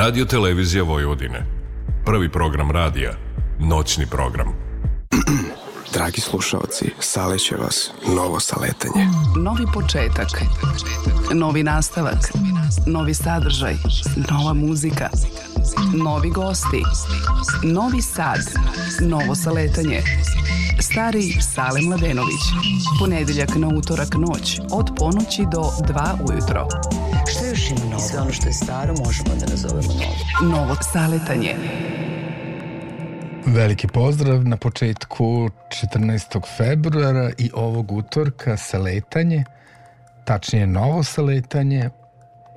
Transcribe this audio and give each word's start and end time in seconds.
Radio 0.00 0.24
Televizija 0.24 0.82
Vojvodine. 0.82 1.46
Prvi 2.04 2.30
program 2.32 2.70
radija. 2.70 3.12
Noćni 3.58 4.06
program. 4.06 4.48
Dragi 5.94 6.20
slušalci, 6.20 6.90
saleće 7.00 7.56
vas 7.56 7.90
novo 8.16 8.40
saletanje. 8.40 9.06
Novi 9.36 9.64
početak. 9.74 10.28
Novi 11.34 11.62
nastavak. 11.62 12.32
Novi 12.86 13.14
sadržaj. 13.14 13.74
Nova 14.30 14.52
muzika. 14.52 15.08
Novi 15.94 16.30
gosti. 16.30 16.82
Novi 17.62 18.02
sad. 18.02 18.40
Novo 19.00 19.34
saletanje. 19.34 20.02
Stari 20.92 21.22
Sale 21.22 21.80
Mladenović. 21.82 22.40
Ponedeljak 23.00 23.56
na 23.56 23.68
utorak 23.68 24.14
noć 24.14 24.60
od 24.72 24.90
ponoći 24.96 25.42
do 25.52 25.60
2 25.60 26.30
ujutro. 26.30 26.68
Što 27.30 27.46
još 27.46 27.70
ima 27.70 27.84
novo? 27.84 27.98
Sve 27.98 28.20
ono 28.20 28.32
što 28.32 28.46
je 28.46 28.52
staro 28.52 28.94
možemo 29.04 29.34
da 29.40 29.46
nazovemo 29.46 29.92
novo. 29.92 30.56
Novo 30.56 30.76
saletanje. 30.92 31.56
Veliki 33.46 33.88
pozdrav 33.88 34.44
na 34.44 34.56
početku 34.56 35.24
14. 35.94 36.40
februara 36.56 37.30
i 37.38 37.50
ovog 37.54 37.92
utorka 37.92 38.56
saletanje, 38.56 39.44
tačnije 40.24 40.66
novo 40.66 41.02
saletanje, 41.02 41.90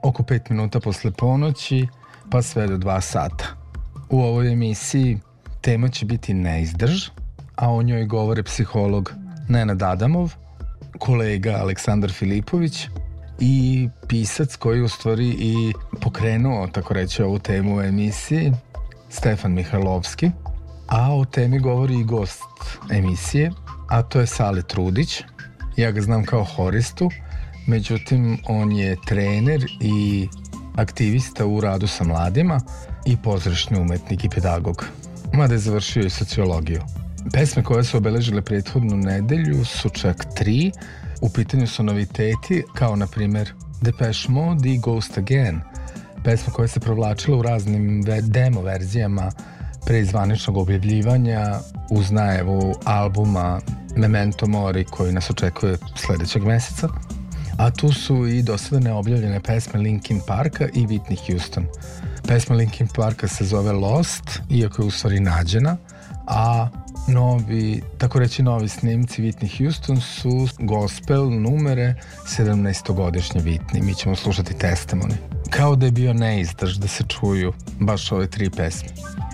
oko 0.01 0.23
5 0.23 0.51
minuta 0.51 0.79
posle 0.79 1.11
ponoći, 1.11 1.87
pa 2.31 2.41
sve 2.41 2.67
do 2.67 2.77
2 2.77 3.01
sata. 3.01 3.45
U 4.09 4.21
ovoj 4.21 4.51
emisiji 4.51 5.19
tema 5.61 5.89
će 5.89 6.05
biti 6.05 6.33
neizdrž, 6.33 7.09
a 7.55 7.73
o 7.73 7.83
njoj 7.83 8.05
govore 8.05 8.43
psiholog 8.43 9.13
Nenad 9.49 9.83
Adamov, 9.83 10.33
kolega 10.99 11.51
Aleksandar 11.51 12.11
Filipović 12.11 12.87
i 13.39 13.89
pisac 14.07 14.55
koji 14.55 14.81
u 14.81 14.87
stvari 14.87 15.35
i 15.39 15.73
pokrenuo, 16.01 16.67
tako 16.67 16.93
reći, 16.93 17.23
ovu 17.23 17.39
temu 17.39 17.77
u 17.77 17.81
emisiji, 17.81 18.51
Stefan 19.09 19.53
Mihajlovski, 19.53 20.31
a 20.87 21.15
o 21.15 21.25
temi 21.25 21.59
govori 21.59 21.99
i 21.99 22.03
gost 22.03 22.43
emisije, 22.91 23.51
a 23.89 24.01
to 24.01 24.19
je 24.19 24.27
Sale 24.27 24.61
Trudić. 24.61 25.21
Ja 25.77 25.91
ga 25.91 26.01
znam 26.01 26.25
kao 26.25 26.43
horistu, 26.43 27.09
međutim 27.67 28.37
on 28.47 28.71
je 28.71 28.97
trener 29.05 29.65
i 29.81 30.27
aktivista 30.75 31.45
u 31.45 31.61
radu 31.61 31.87
sa 31.87 32.03
mladima 32.03 32.59
i 33.05 33.17
pozorišni 33.17 33.79
umetnik 33.79 34.23
i 34.23 34.29
pedagog, 34.29 34.85
mada 35.33 35.53
je 35.53 35.59
završio 35.59 36.05
i 36.05 36.09
sociologiju. 36.09 36.81
Pesme 37.31 37.63
koje 37.63 37.83
su 37.83 37.97
obeležile 37.97 38.41
prethodnu 38.41 38.97
nedelju 38.97 39.65
su 39.65 39.89
čak 39.89 40.25
tri. 40.35 40.71
U 41.21 41.29
pitanju 41.29 41.67
su 41.67 41.83
noviteti, 41.83 42.63
kao 42.75 42.95
na 42.95 43.07
primer 43.07 43.51
Depeche 43.81 44.29
Mode 44.29 44.69
i 44.69 44.79
Ghost 44.79 45.17
Again, 45.17 45.61
pesma 46.23 46.53
koja 46.53 46.67
se 46.67 46.79
provlačila 46.79 47.37
u 47.37 47.41
raznim 47.41 48.03
demo 48.21 48.61
verzijama 48.61 49.31
pre 49.85 50.05
zvaničnog 50.05 50.57
objavljivanja 50.57 51.59
uz 51.91 52.11
najevu 52.11 52.75
albuma 52.83 53.59
Memento 53.95 54.47
Mori 54.47 54.83
koji 54.83 55.13
nas 55.13 55.29
očekuje 55.29 55.77
sledećeg 55.95 56.43
meseca. 56.43 56.87
A 57.57 57.71
tu 57.71 57.93
su 57.93 58.27
i 58.27 58.43
do 58.43 58.57
sada 58.57 58.79
neobjavljene 58.79 59.39
pesme 59.39 59.79
Linkin 59.79 60.21
Parka 60.27 60.65
i 60.73 60.87
Whitney 60.87 61.27
Houston. 61.27 61.65
Pesma 62.27 62.55
Linkin 62.55 62.87
Parka 62.95 63.27
se 63.27 63.45
zove 63.45 63.71
Lost, 63.71 64.39
iako 64.49 64.81
je 64.81 64.87
u 64.87 64.91
stvari 64.91 65.19
nađena, 65.19 65.77
a 66.27 66.67
novi, 67.07 67.81
tako 67.97 68.19
reći 68.19 68.43
novi 68.43 68.67
snimci 68.67 69.21
Whitney 69.21 69.57
Houston 69.57 70.01
su 70.01 70.47
gospel 70.59 71.29
numere 71.41 71.95
17-godišnje 72.25 73.41
Whitney. 73.41 73.83
Mi 73.83 73.95
ćemo 73.95 74.15
slušati 74.15 74.53
testimony. 74.53 75.13
Kao 75.49 75.75
da 75.75 75.85
je 75.85 75.91
bio 75.91 76.13
neizdrž 76.13 76.77
da 76.77 76.87
se 76.87 77.03
čuju 77.03 77.53
baš 77.79 78.11
ove 78.11 78.27
tri 78.27 78.49
pesme. 78.49 78.89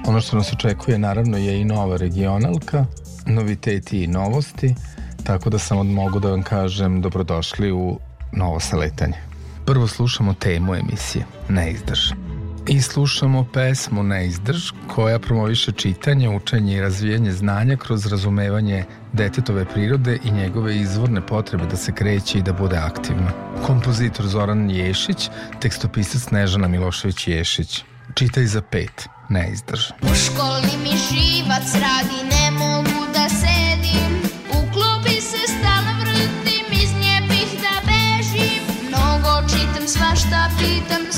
Ono 0.08 0.22
što 0.22 0.38
nas 0.38 0.54
očekuje 0.54 0.98
naravno 0.98 1.38
je 1.38 1.62
i 1.62 1.66
nova 1.66 1.98
regionalka, 1.98 2.86
noviteti 3.26 4.04
i 4.04 4.08
novosti, 4.08 4.76
tako 5.24 5.50
da 5.50 5.60
sam 5.60 5.78
od 5.78 5.88
mogu 5.88 6.20
da 6.20 6.30
vam 6.30 6.44
kažem 6.44 7.02
dobrodošli 7.02 7.72
u 7.72 8.00
novo 8.32 8.60
saletanje. 8.60 9.18
Prvo 9.66 9.88
slušamo 9.88 10.34
temu 10.34 10.76
emisije, 10.76 11.26
neizdrž. 11.50 12.29
I 12.72 12.82
slušamo 12.82 13.46
pesmu 13.54 14.04
Neizdrž 14.04 14.72
koja 14.88 15.20
promoviše 15.20 15.72
čitanje, 15.72 16.30
učenje 16.30 16.78
i 16.78 16.82
razvijanje 16.82 17.32
znanja 17.32 17.78
kroz 17.78 18.06
razumevanje 18.06 18.86
detetove 19.14 19.66
prirode 19.66 20.18
i 20.24 20.32
njegove 20.32 20.78
izvorne 20.78 21.22
potrebe 21.22 21.66
da 21.66 21.78
se 21.78 21.92
kreće 21.92 22.38
i 22.38 22.42
da 22.42 22.54
bude 22.54 22.78
aktivno. 22.78 23.32
Kompozitor 23.66 24.28
Zoran 24.28 24.72
Ješić, 24.72 25.30
tekstopisac 25.60 26.22
Snežana 26.22 26.68
Milošević 26.68 27.28
Ješić. 27.28 27.84
Čitaj 28.14 28.46
za 28.46 28.62
pet, 28.62 29.08
Neizdrž. 29.30 29.90
U 30.02 30.16
školi 30.16 30.74
mi 30.84 30.90
živac 30.90 31.74
radi, 31.74 32.20
ne 32.32 32.52
mogu 32.52 33.06
da 33.14 33.30
sedim 33.30 34.14
U 34.50 34.74
klupi 34.74 35.22
se 35.22 35.42
stalno 35.48 36.04
vrtim, 36.12 36.66
iz 36.84 36.94
nje 36.94 37.22
bih 37.30 37.62
da 37.62 37.76
bežim 37.90 38.64
Mnogo 38.88 39.50
čitam, 39.50 39.88
svašta 39.88 40.50
pitam, 40.60 41.09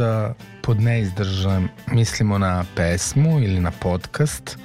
da 0.00 0.34
pod 0.62 0.80
neizdržan 0.80 1.68
mislimo 1.92 2.38
na 2.38 2.64
pesmu 2.76 3.40
ili 3.40 3.60
na 3.60 3.70
podcast 3.70 4.58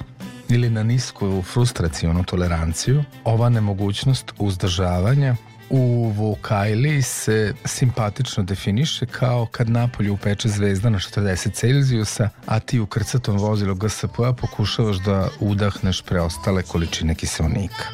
ili 0.48 0.70
na 0.70 0.82
nisku 0.82 1.42
frustracijonu 1.42 2.24
toleranciju, 2.24 3.04
ova 3.24 3.48
nemogućnost 3.48 4.32
uzdržavanja 4.38 5.36
u 5.70 6.12
vokajli 6.16 7.02
se 7.02 7.54
simpatično 7.64 8.42
definiše 8.42 9.06
kao 9.06 9.46
kad 9.46 9.70
napolju 9.70 10.14
upeče 10.14 10.48
zvezda 10.48 10.90
na 10.90 10.98
40 10.98 11.52
Celzijusa, 11.52 12.28
a 12.46 12.60
ti 12.60 12.80
u 12.80 12.86
krcatom 12.86 13.38
vozilu 13.38 13.74
GSP-a 13.74 14.32
pokušavaš 14.32 14.96
da 14.96 15.28
udahneš 15.40 16.02
preostale 16.02 16.62
količine 16.62 17.14
kiselnika. 17.14 17.84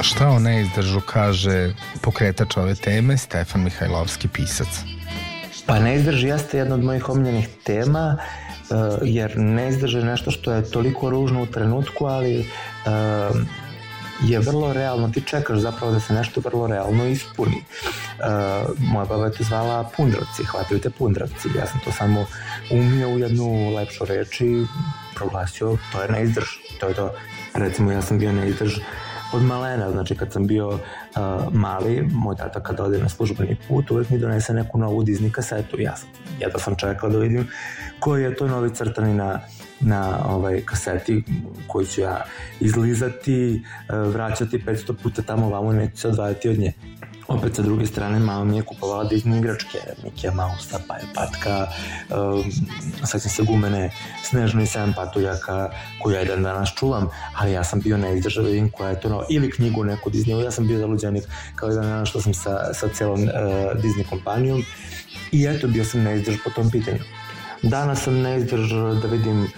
Šta 0.00 0.28
o 0.28 0.38
neizdržu 0.38 1.00
kaže 1.00 1.74
pokretač 2.02 2.56
ove 2.56 2.74
teme 2.74 3.16
Stefan 3.16 3.62
Mihajlovski 3.62 4.28
pisac? 4.28 4.97
Pa 5.68 5.78
neizdrž 5.78 6.24
jeste 6.24 6.58
jedna 6.58 6.74
od 6.74 6.84
mojih 6.84 7.08
omiljenih 7.08 7.48
tema, 7.64 8.16
uh, 8.16 8.98
jer 9.02 9.36
neizdrž 9.36 9.94
je 9.94 10.04
nešto 10.04 10.30
što 10.30 10.52
je 10.52 10.70
toliko 10.70 11.10
ružno 11.10 11.42
u 11.42 11.46
trenutku, 11.46 12.06
ali 12.06 12.38
uh, 12.40 13.36
je 14.22 14.38
vrlo 14.38 14.72
realno, 14.72 15.08
ti 15.08 15.20
čekaš 15.20 15.58
zapravo 15.58 15.92
da 15.92 16.00
se 16.00 16.14
nešto 16.14 16.40
vrlo 16.40 16.66
realno 16.66 17.06
ispuni. 17.06 17.56
Uh, 17.56 18.70
moja 18.78 19.06
baba 19.06 19.24
je 19.24 19.32
to 19.32 19.44
zvala 19.44 19.90
pundravci, 19.96 20.44
hvataju 20.44 20.80
te 20.80 20.90
pundravci, 20.90 21.48
ja 21.58 21.66
sam 21.66 21.80
to 21.84 21.92
samo 21.92 22.26
umio 22.70 23.08
u 23.08 23.18
jednu 23.18 23.74
lepšu 23.76 24.04
reč 24.04 24.40
i 24.40 24.66
proglasio, 25.14 25.76
to 25.92 26.02
je 26.02 26.08
neizdrž, 26.08 26.48
to 26.80 26.88
je 26.88 26.94
to. 26.94 27.14
Recimo 27.54 27.92
ja 27.92 28.02
sam 28.02 28.18
bio 28.18 28.32
neizdrž 28.32 28.78
od 29.32 29.42
malena, 29.42 29.90
znači 29.90 30.14
kad 30.16 30.32
sam 30.32 30.46
bio 30.46 30.68
uh, 30.68 30.78
mali, 31.52 32.08
moj 32.12 32.36
tata 32.36 32.60
kada 32.60 32.84
ode 32.84 32.98
na 32.98 33.08
službeni 33.08 33.56
put, 33.68 33.90
uvek 33.90 34.10
mi 34.10 34.18
donese 34.18 34.52
neku 34.52 34.78
novu 34.78 35.02
Disney 35.02 35.30
kasetu. 35.30 35.80
Ja 35.80 35.96
sam, 35.96 36.08
jedva 36.40 36.60
sam 36.60 36.76
čekao 36.76 37.10
da 37.10 37.18
vidim 37.18 37.48
koji 38.00 38.22
je 38.22 38.36
to 38.36 38.48
novi 38.48 38.74
crtani 38.74 39.14
na, 39.14 39.40
na 39.80 40.18
ovaj 40.28 40.60
kaseti 40.64 41.24
koji 41.66 41.86
ću 41.86 42.00
ja 42.00 42.24
izlizati, 42.60 43.62
uh, 43.88 44.12
vraćati 44.12 44.58
500 44.58 44.92
puta 45.02 45.22
tamo 45.22 45.50
vamo, 45.50 45.72
neću 45.72 45.96
se 45.96 46.08
odvajati 46.08 46.48
od 46.48 46.58
nje. 46.58 46.72
Opet 47.28 47.56
sa 47.56 47.62
druge 47.62 47.86
strane, 47.86 48.18
mama 48.18 48.44
mi 48.44 48.56
je 48.56 48.62
kupovala 48.62 49.04
Disney 49.04 49.38
igračke, 49.38 49.78
Mikija 50.04 50.32
Mausa, 50.32 50.80
Paja 50.88 51.04
Patka, 51.14 51.66
um, 52.08 52.44
sećam 53.06 53.30
se 53.30 53.42
gumene 53.42 53.90
Snežno 54.24 54.62
i 54.62 54.66
Sedam 54.66 54.92
patuljaka, 54.96 55.70
koju 56.02 56.14
ja 56.14 56.22
i 56.22 56.26
dan 56.26 56.42
danas 56.42 56.74
čuvam, 56.74 57.08
ali 57.36 57.52
ja 57.52 57.64
sam 57.64 57.80
bio 57.80 57.96
neizdržao 57.96 58.44
da 58.44 58.50
koja 58.72 58.90
je 58.90 59.00
to 59.00 59.08
nova, 59.08 59.24
ili 59.28 59.50
knjigu 59.50 59.84
neku 59.84 60.10
Disneyu, 60.10 60.44
ja 60.44 60.50
sam 60.50 60.66
bio 60.66 60.78
zaluđenik 60.78 61.24
kao 61.54 61.70
i 61.70 61.74
dan 61.74 61.84
danas 61.84 62.08
što 62.08 62.20
sam 62.20 62.34
sa, 62.34 62.74
sa 62.74 62.88
celom 62.88 63.22
uh, 63.22 63.28
Disney 63.82 64.08
kompanijom 64.08 64.62
i 65.32 65.46
eto, 65.46 65.68
bio 65.68 65.84
sam 65.84 66.02
neizdrž 66.02 66.36
po 66.44 66.50
tom 66.50 66.70
pitanju. 66.70 67.00
Danas 67.62 68.02
sam 68.02 68.22
neizdrž 68.22 68.72
da 69.02 69.08
vidim 69.08 69.42
uh, 69.42 69.50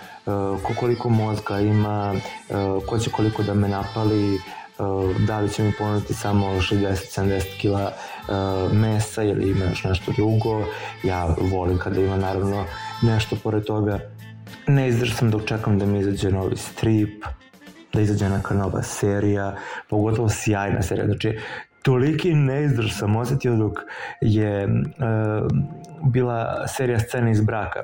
ko 0.63 0.75
koliko 0.81 1.09
mozga 1.09 1.61
ima, 1.61 2.15
uh, 2.49 2.87
ko 2.87 2.99
će 2.99 3.11
koliko 3.11 3.43
da 3.43 3.55
me 3.55 3.69
napali, 3.69 4.35
uh, 4.35 4.41
da 5.27 5.41
li 5.41 5.51
će 5.51 5.63
mi 5.63 5.73
ponuditi 5.79 6.15
samo 6.15 6.47
60-70 6.47 7.43
kila 7.61 7.93
uh, 7.93 8.73
mesa 8.73 9.23
ili 9.23 9.51
ima 9.51 9.65
još 9.65 9.85
nešto 9.85 10.13
drugo. 10.17 10.65
Ja 11.03 11.35
volim 11.41 11.79
kada 11.79 12.01
ima 12.01 12.17
naravno 12.17 12.65
nešto 13.03 13.37
pored 13.43 13.65
toga. 13.65 13.99
Ne 14.67 14.89
izdrž 14.89 15.15
sam 15.15 15.31
dok 15.31 15.45
čekam 15.45 15.79
da 15.79 15.87
mi 15.87 15.99
izađe 15.99 16.31
novi 16.31 16.57
strip. 16.57 17.25
da 17.93 18.01
izađe 18.01 18.29
neka 18.29 18.55
nova 18.55 18.83
serija, 18.83 19.57
pogotovo 19.89 20.29
sjajna 20.29 20.83
serija. 20.83 21.07
Znači, 21.07 21.39
toliki 21.83 22.35
neizdrž 22.35 22.93
sam 22.99 23.17
osetio 23.17 23.57
dok 23.57 23.79
je 24.21 24.65
uh, 24.65 24.73
bila 26.13 26.67
serija 26.69 26.99
Scena 26.99 27.31
iz 27.31 27.41
braka 27.41 27.81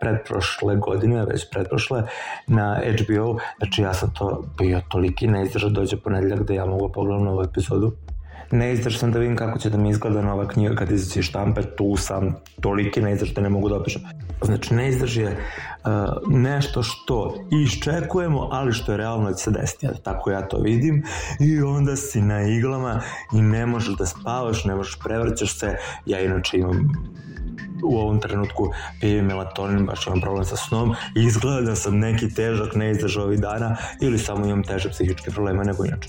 predprošle 0.00 0.76
godine, 0.76 1.24
već 1.24 1.50
predprošle, 1.50 2.02
na 2.46 2.80
HBO, 2.80 3.38
znači 3.58 3.82
ja 3.82 3.94
sam 3.94 4.14
to 4.18 4.44
bio 4.58 4.80
toliki 4.88 5.26
neizdrž 5.26 5.62
da 5.62 5.70
dođe 5.70 5.96
ponedeljak 5.96 6.42
da 6.42 6.54
ja 6.54 6.66
mogu 6.66 6.92
pogledam 6.92 7.24
novu 7.24 7.42
epizodu 7.42 7.92
neizdrž 8.50 8.98
sam 8.98 9.12
da 9.12 9.18
vidim 9.18 9.36
kako 9.36 9.58
će 9.58 9.70
da 9.70 9.78
mi 9.78 9.90
izgleda 9.90 10.22
nova 10.22 10.48
knjiga 10.48 10.74
kad 10.74 10.90
izaći 10.90 11.22
štampe, 11.22 11.62
tu 11.62 11.96
sam 11.96 12.36
toliki 12.60 13.02
neizdrž 13.02 13.32
da 13.32 13.40
ne 13.40 13.48
mogu 13.48 13.68
da 13.68 13.76
opišem. 13.76 14.02
Znači, 14.42 14.74
neizdrž 14.74 15.16
je 15.16 15.28
uh, 15.28 15.90
nešto 16.28 16.82
što 16.82 17.34
iščekujemo, 17.64 18.48
ali 18.52 18.72
što 18.72 18.92
je 18.92 18.98
realno 18.98 19.30
da 19.30 19.36
se 19.36 19.50
desiti. 19.50 19.86
Ja, 19.86 19.92
tako 20.02 20.30
ja 20.30 20.48
to 20.48 20.58
vidim 20.58 21.02
i 21.40 21.60
onda 21.60 21.96
si 21.96 22.22
na 22.22 22.42
iglama 22.42 23.00
i 23.34 23.42
ne 23.42 23.66
možeš 23.66 23.96
da 23.96 24.06
spavaš, 24.06 24.64
ne 24.64 24.74
možeš 24.74 24.98
prevrćaš 25.04 25.58
se. 25.58 25.76
Ja 26.06 26.20
inače 26.20 26.58
imam 26.58 26.92
u 27.84 27.98
ovom 27.98 28.20
trenutku 28.20 28.70
pijem 29.00 29.26
melatonin, 29.26 29.86
baš 29.86 30.06
imam 30.06 30.20
problem 30.20 30.44
sa 30.44 30.56
snom 30.56 30.94
izgleda 31.14 31.60
da 31.60 31.76
sam 31.76 31.98
neki 31.98 32.34
težak 32.34 32.74
neizdrž 32.74 33.16
ovih 33.16 33.40
dana 33.40 33.76
ili 34.00 34.18
samo 34.18 34.46
imam 34.46 34.62
teže 34.62 34.90
psihičke 34.90 35.30
probleme 35.30 35.64
nego 35.64 35.84
inače. 35.84 36.08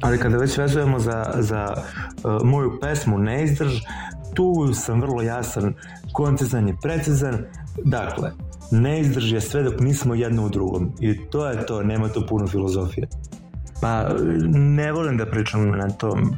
Ali 0.00 0.18
kada 0.18 0.36
već 0.36 0.58
vezujemo 0.58 0.98
za, 0.98 1.34
za 1.38 1.74
uh, 1.74 2.44
moju 2.44 2.78
pesmu 2.80 3.18
Neizdrž, 3.18 3.80
tu 4.34 4.74
sam 4.74 5.00
vrlo 5.00 5.22
jasan, 5.22 5.74
koncizan 6.12 6.68
i 6.68 6.76
precizan. 6.82 7.38
Dakle, 7.84 8.32
neizdrž 8.70 9.32
je 9.32 9.40
sve 9.40 9.62
dok 9.62 9.80
nismo 9.80 10.14
jedno 10.14 10.46
u 10.46 10.48
drugom. 10.48 10.92
I 11.00 11.30
to 11.30 11.48
je 11.48 11.66
to, 11.66 11.82
nema 11.82 12.08
tu 12.08 12.26
puno 12.28 12.46
filozofije. 12.46 13.08
Pa 13.80 14.08
ne 14.54 14.92
volim 14.92 15.16
da 15.16 15.26
pričam 15.26 15.70
na 15.70 15.88
tom 15.88 16.36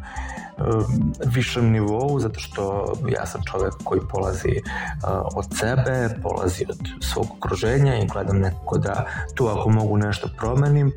višem 1.26 1.70
nivou 1.70 2.20
zato 2.20 2.40
što 2.40 2.92
ja 3.08 3.26
sam 3.26 3.40
čovek 3.50 3.74
koji 3.84 4.00
polazi 4.10 4.48
uh, 4.58 5.10
od 5.34 5.44
sebe, 5.58 6.20
polazi 6.22 6.64
od 6.68 6.78
svog 7.00 7.26
okruženja 7.36 7.98
i 7.98 8.06
gledam 8.06 8.38
nekako 8.38 8.78
da 8.78 9.06
tu 9.34 9.46
ako 9.46 9.70
mogu 9.70 9.98
nešto 9.98 10.28
promenim 10.38 10.92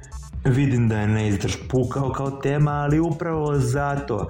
Vidim 0.45 0.87
da 0.87 0.97
je 0.97 1.07
neizdrž 1.07 1.55
pukao 1.69 2.11
kao 2.11 2.31
tema, 2.31 2.71
ali 2.71 2.99
upravo 2.99 3.59
zato 3.59 4.27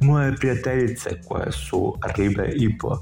moje 0.00 0.36
prijateljice 0.36 1.10
koje 1.28 1.52
su 1.52 1.94
ribe 2.16 2.52
i 2.54 2.78
po, 2.78 2.98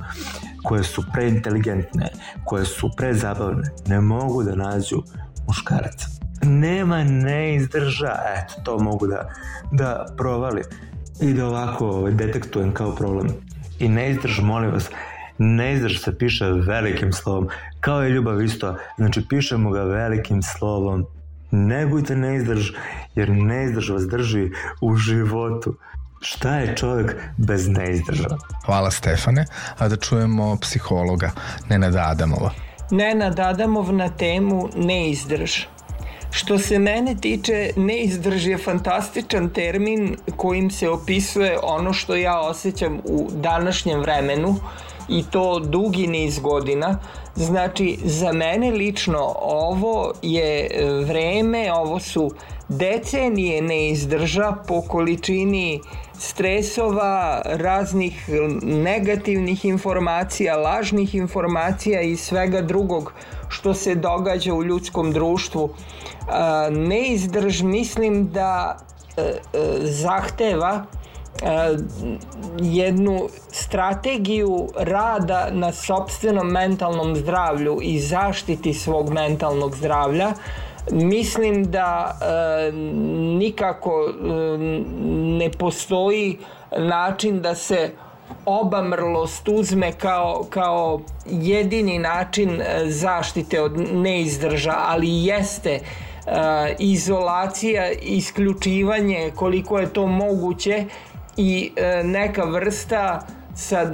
koje 0.62 0.84
su 0.84 1.04
preinteligentne, 1.12 2.08
koje 2.44 2.64
su 2.64 2.90
prezabavne, 2.96 3.70
ne 3.86 4.00
mogu 4.00 4.42
da 4.42 4.54
nađu 4.54 5.02
muškaraca. 5.46 6.06
Nema 6.42 7.04
neizdrža, 7.04 8.16
eto, 8.36 8.54
to 8.64 8.78
mogu 8.78 9.06
da, 9.06 9.30
da 9.72 10.06
provalim 10.16 10.64
i 11.20 11.32
da 11.34 11.46
ovako 11.46 11.86
ovaj, 11.86 12.12
detektujem 12.12 12.74
kao 12.74 12.94
problem. 12.94 13.28
I 13.78 13.88
neizdrž, 13.88 14.40
molim 14.40 14.70
vas, 14.70 14.90
neizdrž 15.38 16.00
se 16.00 16.18
piše 16.18 16.44
velikim 16.44 17.12
slovom, 17.12 17.48
kao 17.80 18.04
i 18.04 18.10
ljubav 18.10 18.42
isto, 18.42 18.76
znači 18.96 19.28
pišemo 19.28 19.70
ga 19.70 19.82
velikim 19.82 20.42
slovom 20.42 21.06
Negujte 21.50 22.16
neizdrž, 22.16 22.70
jer 23.14 23.30
neizdrž 23.30 23.90
vas 23.90 24.02
drži 24.08 24.50
u 24.80 24.96
životu. 24.96 25.76
Šta 26.20 26.56
je 26.56 26.76
čovjek 26.76 27.16
bez 27.36 27.68
neizdrža? 27.68 28.28
Hvala 28.66 28.90
Stefane, 28.90 29.44
a 29.78 29.88
da 29.88 29.96
čujemo 29.96 30.56
psihologa 30.60 31.30
Nenada 31.68 32.04
Adamova. 32.08 32.50
Nenad 32.90 33.40
Adamov 33.40 33.92
na 33.92 34.08
temu 34.08 34.68
neizdrž. 34.76 35.52
Što 36.30 36.58
se 36.58 36.78
mene 36.78 37.14
tiče, 37.14 37.70
neizdrž 37.76 38.46
je 38.46 38.58
fantastičan 38.58 39.48
termin 39.50 40.16
kojim 40.36 40.70
se 40.70 40.88
opisuje 40.88 41.58
ono 41.62 41.92
što 41.92 42.16
ja 42.16 42.40
osjećam 42.40 43.00
u 43.04 43.28
današnjem 43.32 44.00
vremenu 44.00 44.56
i 45.08 45.24
to 45.30 45.58
dugi 45.58 46.06
niz 46.06 46.38
godina. 46.38 46.98
Znači, 47.36 47.98
za 48.04 48.32
mene 48.32 48.70
lično 48.70 49.34
ovo 49.42 50.12
je 50.22 50.66
e, 50.70 50.90
vreme, 51.04 51.72
ovo 51.72 52.00
su 52.00 52.30
decenije 52.68 53.62
neizdrža 53.62 54.52
po 54.68 54.82
količini 54.82 55.80
stresova, 56.18 57.42
raznih 57.44 58.28
negativnih 58.62 59.64
informacija, 59.64 60.56
lažnih 60.56 61.14
informacija 61.14 62.00
i 62.00 62.16
svega 62.16 62.62
drugog 62.62 63.12
što 63.48 63.74
se 63.74 63.94
događa 63.94 64.54
u 64.54 64.64
ljudskom 64.64 65.12
društvu. 65.12 65.74
Neizdrž 66.70 67.62
mislim 67.62 68.28
da 68.28 68.76
e, 69.16 69.22
e, 69.22 69.36
zahteva 69.82 70.84
jednu 72.58 73.28
strategiju 73.52 74.68
rada 74.76 75.48
na 75.52 75.72
sobstvenom 75.72 76.46
mentalnom 76.46 77.16
zdravlju 77.16 77.78
i 77.82 78.00
zaštiti 78.00 78.74
svog 78.74 79.10
mentalnog 79.10 79.76
zdravlja 79.76 80.32
mislim 80.92 81.70
da 81.70 82.18
e, 82.20 82.72
nikako 83.38 84.08
e, 84.08 84.12
ne 85.38 85.50
postoji 85.50 86.38
način 86.78 87.42
da 87.42 87.54
se 87.54 87.90
obamrlost 88.46 89.48
uzme 89.48 89.92
kao, 89.92 90.46
kao 90.50 91.00
jedini 91.26 91.98
način 91.98 92.62
zaštite 92.86 93.60
od 93.60 93.78
neizdrža, 93.92 94.74
ali 94.76 95.24
jeste 95.24 95.70
e, 95.70 95.80
izolacija, 96.78 97.90
isključivanje 97.90 99.32
koliko 99.34 99.78
je 99.78 99.92
to 99.92 100.06
moguće 100.06 100.84
i 101.36 101.70
e, 101.76 102.02
neka 102.04 102.44
vrsta 102.44 103.26
sad 103.54 103.92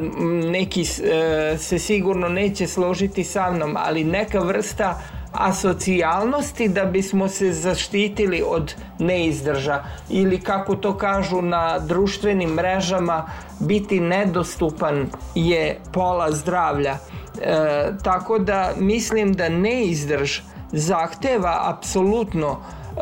neki 0.51 0.81
e, 0.83 1.59
se 1.59 1.79
sigurno 1.79 2.29
neće 2.29 2.67
složiti 2.67 3.25
sa 3.25 3.51
mnom, 3.51 3.77
ali 3.79 4.05
neka 4.05 4.39
vrsta 4.39 5.01
asocijalnosti 5.35 6.69
da 6.69 6.85
bismo 6.85 7.29
se 7.29 7.53
zaštitili 7.53 8.43
od 8.47 8.75
neizdrža 8.99 9.85
ili 10.11 10.41
kako 10.41 10.77
to 10.77 10.97
kažu 10.99 11.43
na 11.43 11.79
društvenim 11.79 12.51
mrežama 12.51 13.27
biti 13.61 14.01
nedostupan 14.01 15.07
je 15.35 15.81
pola 15.93 16.33
zdravlja. 16.33 16.97
E, 17.43 17.91
tako 18.03 18.39
da 18.39 18.73
mislim 18.77 19.33
da 19.33 19.49
neizdrž 19.49 20.41
zahteva 20.73 21.61
apsolutno 21.63 22.57
e, 22.57 23.01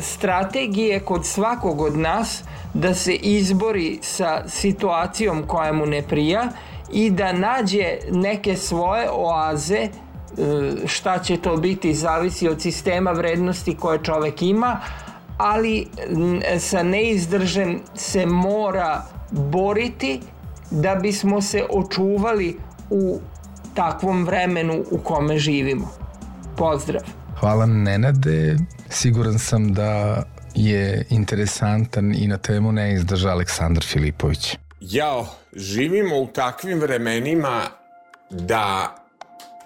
strategije 0.00 1.00
kod 1.00 1.26
svakog 1.26 1.80
od 1.80 1.96
nas 1.96 2.42
da 2.74 2.94
se 2.94 3.14
izbori 3.14 3.98
sa 4.02 4.42
situacijom 4.48 5.42
koja 5.46 5.72
mu 5.72 5.86
ne 5.86 6.02
prija 6.02 6.48
i 6.92 7.10
da 7.10 7.32
nađe 7.32 7.98
neke 8.10 8.56
svoje 8.56 9.10
oaze 9.10 9.88
šta 10.86 11.18
će 11.18 11.36
to 11.36 11.56
biti 11.56 11.94
zavisi 11.94 12.48
od 12.48 12.62
sistema 12.62 13.10
vrednosti 13.10 13.76
koje 13.76 14.02
čovek 14.02 14.42
ima 14.42 14.80
ali 15.38 15.86
sa 16.58 16.82
neizdržem 16.82 17.80
se 17.94 18.26
mora 18.26 19.02
boriti 19.30 20.20
da 20.70 20.94
bismo 20.94 21.40
se 21.40 21.64
očuvali 21.70 22.56
u 22.90 23.20
takvom 23.74 24.24
vremenu 24.24 24.84
u 24.90 24.98
kome 24.98 25.38
živimo. 25.38 25.90
Pozdrav! 26.56 27.02
Hvala 27.40 27.66
Nenade. 27.66 28.56
Siguran 28.88 29.38
sam 29.38 29.72
da 29.72 30.22
je 30.54 31.06
interesantan 31.10 32.14
i 32.14 32.28
na 32.28 32.38
temu 32.38 32.72
ne 32.72 32.94
izdrža 32.94 33.28
Aleksandar 33.28 33.84
Filipović. 33.84 34.56
Jao, 34.80 35.26
živimo 35.56 36.16
u 36.16 36.26
takvim 36.26 36.80
vremenima 36.80 37.60
da 38.30 38.94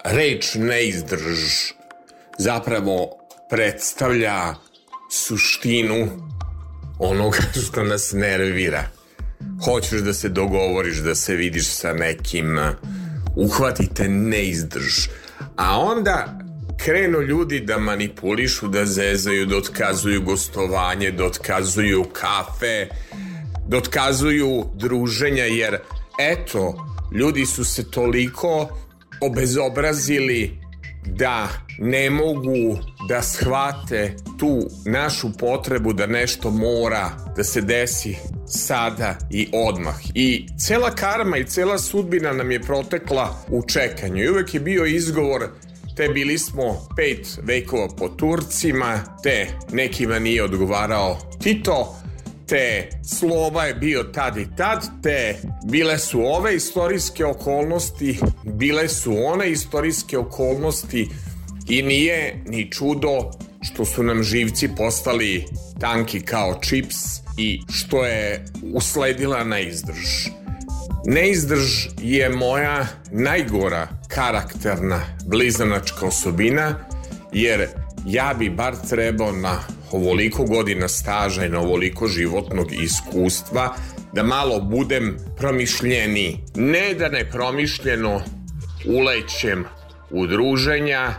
reč 0.05 0.55
neizdrž 0.55 1.73
zapravo 2.39 3.11
predstavlja 3.51 4.55
suštinu 5.11 6.09
onoga 6.99 7.39
što 7.67 7.85
nas 7.85 8.13
nervira. 8.13 8.85
Hoćeš 9.65 10.01
da 10.01 10.13
se 10.13 10.29
dogovoriš, 10.29 10.97
da 10.97 11.15
se 11.15 11.35
vidiš 11.35 11.67
sa 11.67 11.93
nekim, 11.93 12.59
uhvatite 13.37 14.09
neizdrž. 14.09 15.09
A 15.57 15.81
onda 15.81 16.39
krenu 16.85 17.21
ljudi 17.21 17.61
da 17.61 17.79
manipulišu, 17.79 18.69
da 18.69 18.87
zezaju, 18.87 19.47
da 19.47 19.57
otkazuju 19.57 20.23
gostovanje, 20.23 21.11
da 21.11 21.25
otkazuju 21.25 22.05
kafe, 22.13 22.89
da 23.69 23.77
otkazuju 23.77 24.65
druženja, 24.75 25.45
jer 25.45 25.79
eto, 26.19 26.87
ljudi 27.13 27.47
su 27.47 27.65
se 27.65 27.91
toliko 27.91 28.69
obezobrazili 29.21 30.61
da 31.07 31.49
ne 31.79 32.11
mogu 32.11 32.79
da 33.09 33.23
shvate 33.23 34.17
tu 34.39 34.63
našu 34.85 35.33
potrebu 35.39 35.93
da 35.93 36.07
nešto 36.07 36.51
mora 36.51 37.11
da 37.37 37.45
se 37.45 37.61
desi 37.61 38.17
sada 38.47 39.19
i 39.31 39.49
odmah. 39.53 39.97
I 40.15 40.47
cela 40.59 40.91
karma 40.91 41.37
i 41.37 41.45
cela 41.45 41.79
sudbina 41.79 42.33
nam 42.33 42.51
je 42.51 42.61
protekla 42.61 43.45
u 43.49 43.63
čekanju. 43.63 44.25
I 44.25 44.31
uvek 44.31 44.55
je 44.55 44.61
bio 44.61 44.85
izgovor 44.85 45.49
te 45.99 46.09
bili 46.09 46.39
smo 46.39 46.89
pet 46.97 47.39
vekova 47.43 47.89
po 47.99 48.09
Turcima, 48.09 49.01
te 49.23 49.47
nekima 49.73 50.19
nije 50.19 50.45
odgovarao 50.45 51.19
Tito, 51.43 51.97
te 52.49 52.89
slova 53.05 53.65
je 53.65 53.75
bio 53.75 54.03
tad 54.03 54.37
i 54.37 54.47
tad, 54.57 54.87
te 55.03 55.37
bile 55.65 55.99
su 55.99 56.21
ove 56.21 56.57
istorijske 56.57 57.25
okolnosti, 57.25 58.19
bile 58.45 58.89
su 58.89 59.17
one 59.25 59.51
istorijske 59.51 60.19
okolnosti 60.19 61.09
i 61.69 61.83
nije 61.83 62.43
ni 62.47 62.71
čudo 62.71 63.31
što 63.63 63.85
su 63.85 64.03
nam 64.03 64.23
živci 64.23 64.69
postali 64.77 65.45
tanki 65.81 66.21
kao 66.21 66.59
čips 66.61 66.97
i 67.39 67.61
što 67.73 68.05
je 68.05 68.45
usledila 68.75 69.45
na 69.45 69.59
izdrž. 69.59 70.29
Neizdrž 71.07 71.87
je 72.03 72.29
moja 72.29 72.87
najgora 73.11 73.89
karakterna 74.09 75.01
blizanačka 75.27 76.07
osobina, 76.07 76.75
jer 77.33 77.69
ja 78.07 78.35
bi 78.39 78.51
bar 78.51 78.75
trebao 78.89 79.33
na 79.33 79.59
ovoliko 79.93 80.45
godina 80.45 80.89
staža 80.89 81.45
i 81.45 81.49
na 81.49 81.61
ovoliko 81.61 82.09
životnog 82.09 82.73
iskustva 82.73 83.75
da 84.13 84.23
malo 84.23 84.61
budem 84.61 85.17
promišljeni. 85.37 86.41
Ne 86.55 86.95
da 86.95 87.09
ne 87.09 87.31
promišljeno 87.31 88.23
ulećem 88.87 89.65
u 90.11 90.27
druženja, 90.27 91.15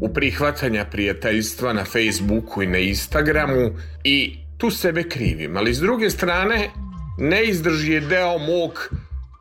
u 0.00 0.14
prihvatanja 0.14 0.84
prijateljstva 0.84 1.72
na 1.72 1.84
Facebooku 1.84 2.62
i 2.62 2.66
na 2.66 2.78
Instagramu 2.78 3.70
i 4.04 4.38
tu 4.58 4.70
sebe 4.70 5.02
krivim. 5.02 5.56
Ali 5.56 5.74
s 5.74 5.78
druge 5.78 6.10
strane, 6.10 6.70
neizdrž 7.18 7.88
je 7.88 8.00
deo 8.00 8.38
mog 8.38 8.90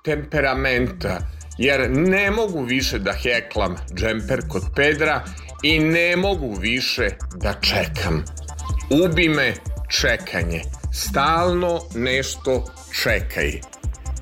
temperamenta, 0.03 1.19
jer 1.57 1.91
ne 1.91 2.31
mogu 2.31 2.63
više 2.63 2.99
da 2.99 3.13
heklam 3.13 3.75
džemper 3.95 4.41
kod 4.49 4.63
Pedra 4.75 5.23
i 5.63 5.79
ne 5.79 6.15
mogu 6.15 6.55
više 6.59 7.09
da 7.35 7.53
čekam. 7.53 8.23
Ubi 8.89 9.29
me 9.29 9.53
čekanje. 9.89 10.61
Stalno 10.93 11.79
nešto 11.95 12.65
čekaj. 13.03 13.61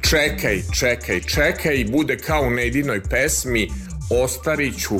Čekaj, 0.09 0.61
čekaj, 0.79 1.21
čekaj, 1.21 1.85
bude 1.91 2.17
kao 2.17 2.41
u 2.41 2.49
Nedinoj 2.49 3.01
pesmi 3.03 3.69
Ostariću 4.23 4.95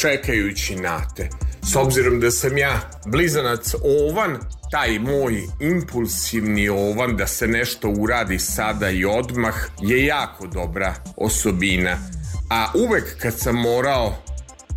čekajući 0.00 0.76
na 0.76 1.08
te. 1.16 1.28
S 1.72 1.76
obzirom 1.76 2.20
da 2.20 2.30
sam 2.30 2.58
ja 2.58 2.90
blizanac 3.06 3.74
ovan, 4.10 4.38
taj 4.70 4.98
moj 4.98 5.42
impulsivni 5.60 6.68
ovan 6.68 7.16
da 7.16 7.26
se 7.26 7.46
nešto 7.46 7.88
uradi 7.88 8.38
sada 8.38 8.90
i 8.90 9.04
odmah 9.04 9.54
je 9.82 10.06
jako 10.06 10.46
dobra 10.46 10.94
osobina. 11.16 11.98
A 12.50 12.66
uvek 12.74 13.18
kad 13.22 13.38
sam 13.38 13.54
morao 13.54 14.14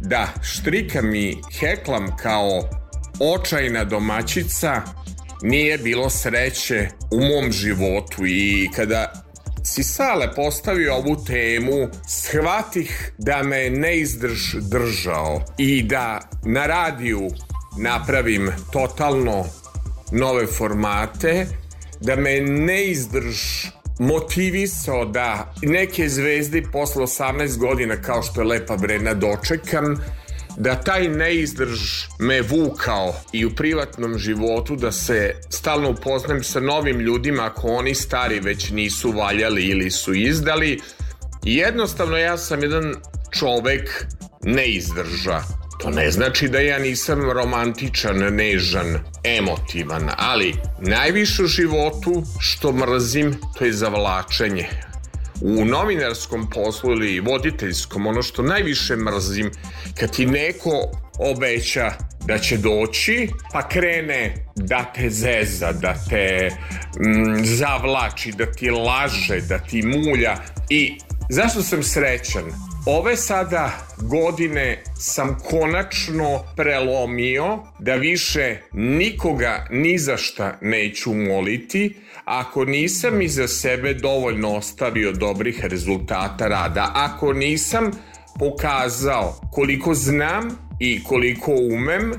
da 0.01 0.27
štrikam 0.43 1.15
i 1.15 1.37
heklam 1.59 2.17
kao 2.17 2.78
očajna 3.19 3.83
domaćica, 3.83 4.81
nije 5.41 5.77
bilo 5.77 6.09
sreće 6.09 6.87
u 7.11 7.19
mom 7.19 7.51
životu 7.51 8.25
i 8.25 8.69
kada 8.75 9.23
si 9.63 9.83
Sale 9.83 10.35
postavio 10.35 10.95
ovu 10.95 11.23
temu, 11.25 11.87
shvatih 12.07 13.11
da 13.17 13.43
me 13.43 13.69
neizdrž 13.69 14.55
držao 14.55 15.41
i 15.57 15.83
da 15.83 16.19
na 16.45 16.65
radiju 16.65 17.29
napravim 17.77 18.51
totalno 18.71 19.45
nove 20.11 20.47
formate, 20.47 21.47
da 21.99 22.15
me 22.15 22.41
neizdrž 22.41 23.39
motivisao 23.99 25.05
da 25.05 25.53
neke 25.61 26.09
zvezde 26.09 26.63
posle 26.71 27.03
18 27.03 27.57
godina 27.57 28.01
kao 28.01 28.21
što 28.21 28.41
je 28.41 28.47
Lepa 28.47 28.77
Brena 28.77 29.13
dočekam 29.13 29.95
da 30.57 30.75
taj 30.75 31.07
neizdrž 31.09 31.79
me 32.19 32.41
vukao 32.41 33.15
i 33.31 33.45
u 33.45 33.55
privatnom 33.55 34.17
životu 34.17 34.75
da 34.75 34.91
se 34.91 35.35
stalno 35.49 35.89
upoznam 35.89 36.43
sa 36.43 36.59
novim 36.59 36.99
ljudima 36.99 37.45
ako 37.45 37.67
oni 37.67 37.95
stari 37.95 38.39
već 38.39 38.69
nisu 38.69 39.11
valjali 39.11 39.63
ili 39.63 39.91
su 39.91 40.13
izdali 40.13 40.79
jednostavno 41.43 42.17
ja 42.17 42.37
sam 42.37 42.63
jedan 42.63 42.95
čovek 43.31 44.05
neizdrža 44.43 45.41
To 45.79 45.89
ne 45.89 46.11
znači 46.11 46.47
da 46.47 46.59
ja 46.59 46.79
nisam 46.79 47.31
romantičan, 47.31 48.17
nežan, 48.17 48.99
emotivan, 49.23 50.09
ali 50.17 50.55
najviše 50.79 51.43
u 51.43 51.47
životu 51.47 52.23
što 52.39 52.71
mrzim 52.71 53.35
to 53.57 53.65
je 53.65 53.73
zavlačenje. 53.73 54.67
U 55.41 55.65
novinarskom 55.65 56.49
poslu 56.49 56.91
ili 56.91 57.19
voditeljskom 57.19 58.07
ono 58.07 58.21
što 58.21 58.41
najviše 58.41 58.95
mrzim 58.95 59.51
kad 59.99 60.15
ti 60.15 60.25
neko 60.25 60.91
obeća 61.19 61.91
da 62.25 62.37
će 62.37 62.57
doći 62.57 63.29
pa 63.53 63.69
krene 63.69 64.33
da 64.55 64.91
te 64.95 65.09
zeza, 65.09 65.71
da 65.71 65.93
te 66.09 66.49
mm, 66.99 67.43
zavlači, 67.43 68.31
da 68.31 68.51
ti 68.51 68.69
laže, 68.69 69.41
da 69.41 69.59
ti 69.59 69.81
mulja 69.81 70.37
i 70.69 70.97
zašto 71.29 71.61
sam 71.61 71.83
srećan? 71.83 72.43
Ove 72.85 73.15
sada 73.15 73.71
godine 73.97 74.83
sam 74.99 75.37
konačno 75.49 76.43
prelomio 76.55 77.59
da 77.79 77.95
više 77.95 78.57
nikoga 78.73 79.67
ni 79.71 79.97
za 79.97 80.17
šta 80.17 80.57
neću 80.61 81.13
moliti 81.13 81.95
ako 82.29 82.65
nisam 82.65 83.21
iza 83.21 83.47
sebe 83.47 83.93
dovoljno 83.93 84.55
ostavio 84.55 85.11
dobrih 85.11 85.65
rezultata 85.65 86.47
rada, 86.47 86.91
ako 86.95 87.33
nisam 87.33 87.91
pokazao 88.39 89.41
koliko 89.51 89.93
znam 89.93 90.49
i 90.79 91.03
koliko 91.03 91.51
umem, 91.51 92.11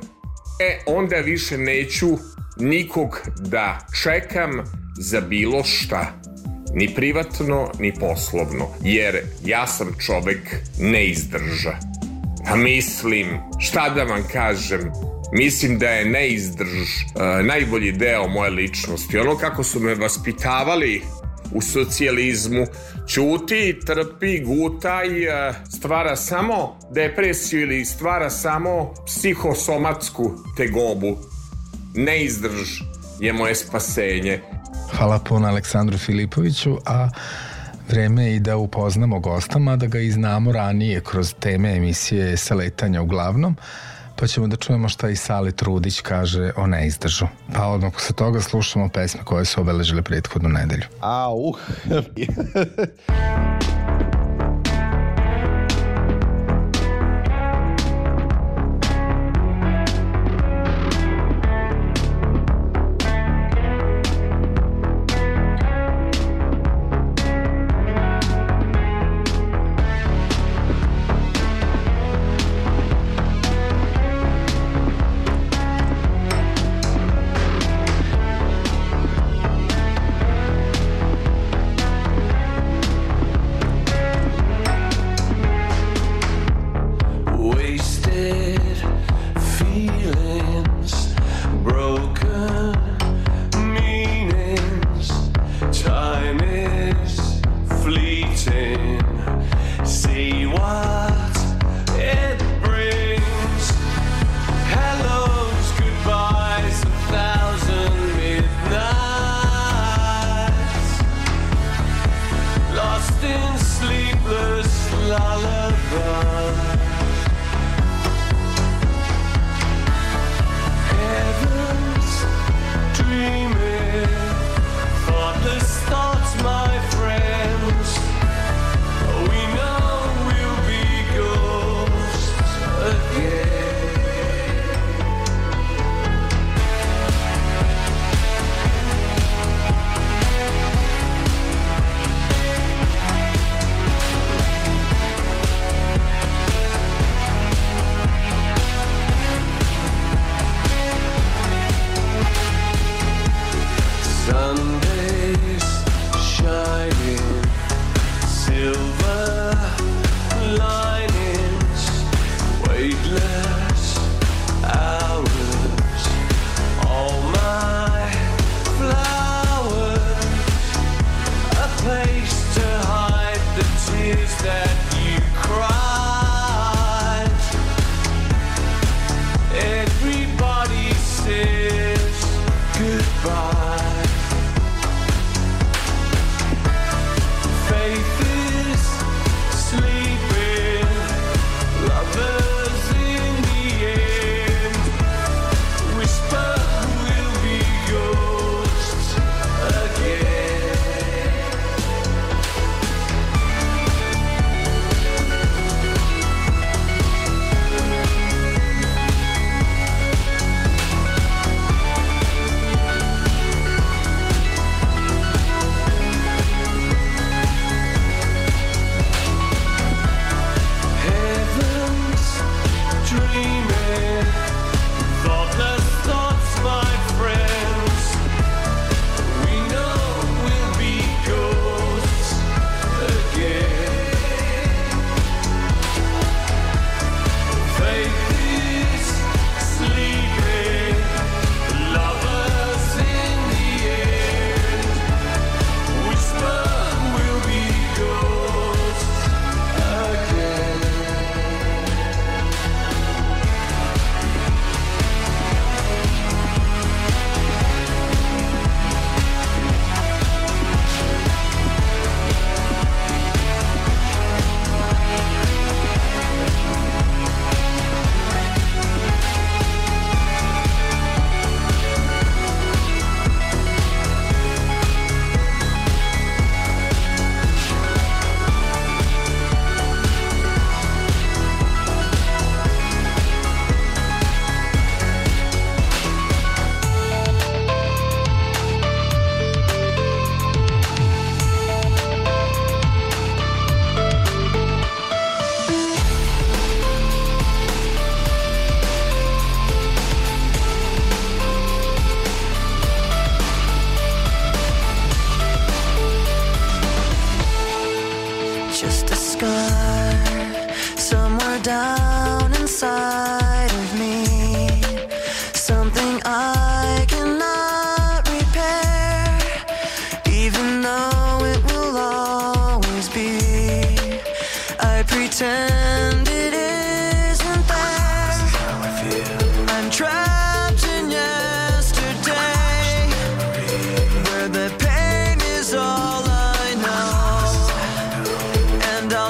e 0.61 0.79
onda 0.87 1.17
više 1.17 1.59
neću 1.59 2.09
nikog 2.57 3.21
da 3.41 3.79
čekam 4.03 4.51
za 4.99 5.21
bilo 5.21 5.65
šta 5.65 6.21
ni 6.75 6.95
privatno, 6.95 7.71
ni 7.79 7.95
poslovno, 7.95 8.67
jer 8.83 9.23
ja 9.45 9.67
sam 9.67 9.89
čovek 10.07 10.57
neizdrža. 10.81 11.77
Pa 12.49 12.57
mislim, 12.57 13.27
šta 13.59 13.89
da 13.89 14.05
vam 14.05 14.23
kažem, 14.33 14.81
mislim 15.33 15.79
da 15.79 15.89
je 15.89 16.05
neizdrž 16.05 16.69
uh, 16.69 17.47
najbolji 17.47 17.93
deo 17.93 18.29
moje 18.29 18.51
ličnosti. 18.51 19.19
Ono 19.19 19.37
kako 19.37 19.65
su 19.65 19.81
me 19.81 19.95
vaspitavali 19.95 21.03
u 21.53 21.63
socijalizmu, 21.63 22.67
ćuti, 23.09 23.81
trpi, 23.87 24.41
gutaj, 24.41 25.09
uh, 25.09 25.57
stvara 25.79 26.17
samo 26.17 26.79
depresiju 26.95 27.63
ili 27.63 27.85
stvara 27.85 28.31
samo 28.31 28.95
psihosomatsku 29.07 30.33
tegobu. 30.57 31.17
Neizdrž 31.95 32.69
je 33.21 33.33
moje 33.33 33.55
spasenje. 33.55 34.41
Hvala 34.97 35.19
puno 35.19 35.49
Aleksandru 35.49 35.99
Filipoviću, 35.99 36.77
a 36.87 37.09
vreme 37.89 38.25
je 38.25 38.37
i 38.37 38.41
da 38.41 38.57
upoznamo 38.57 39.21
gostama, 39.21 39.77
da 39.77 39.87
ga 39.87 39.99
i 39.99 40.11
znamo 40.11 40.53
ranije 40.53 41.01
kroz 41.01 41.35
teme 41.41 41.77
emisije 41.77 42.37
Saletanja 42.37 43.03
uglavnom, 43.03 43.57
pa 44.21 44.27
ćemo 44.27 44.47
da 44.47 44.57
čujemo 44.57 44.89
šta 44.89 45.09
i 45.09 45.17
Sale 45.17 45.53
Trudić 45.53 46.01
kaže 46.01 46.53
o 46.57 46.67
neizdržu. 46.67 47.27
Pa 47.55 47.67
odmah 47.67 47.93
posle 47.93 48.17
toga 48.17 48.41
slušamo 48.41 48.89
pesme 48.89 49.21
koje 49.25 49.45
su 49.45 49.61
obeležile 49.61 50.03
prethodnu 50.03 50.49
nedelju. 50.49 50.85
Au! 51.01 51.53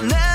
I'll 0.00 0.06
never 0.06 0.29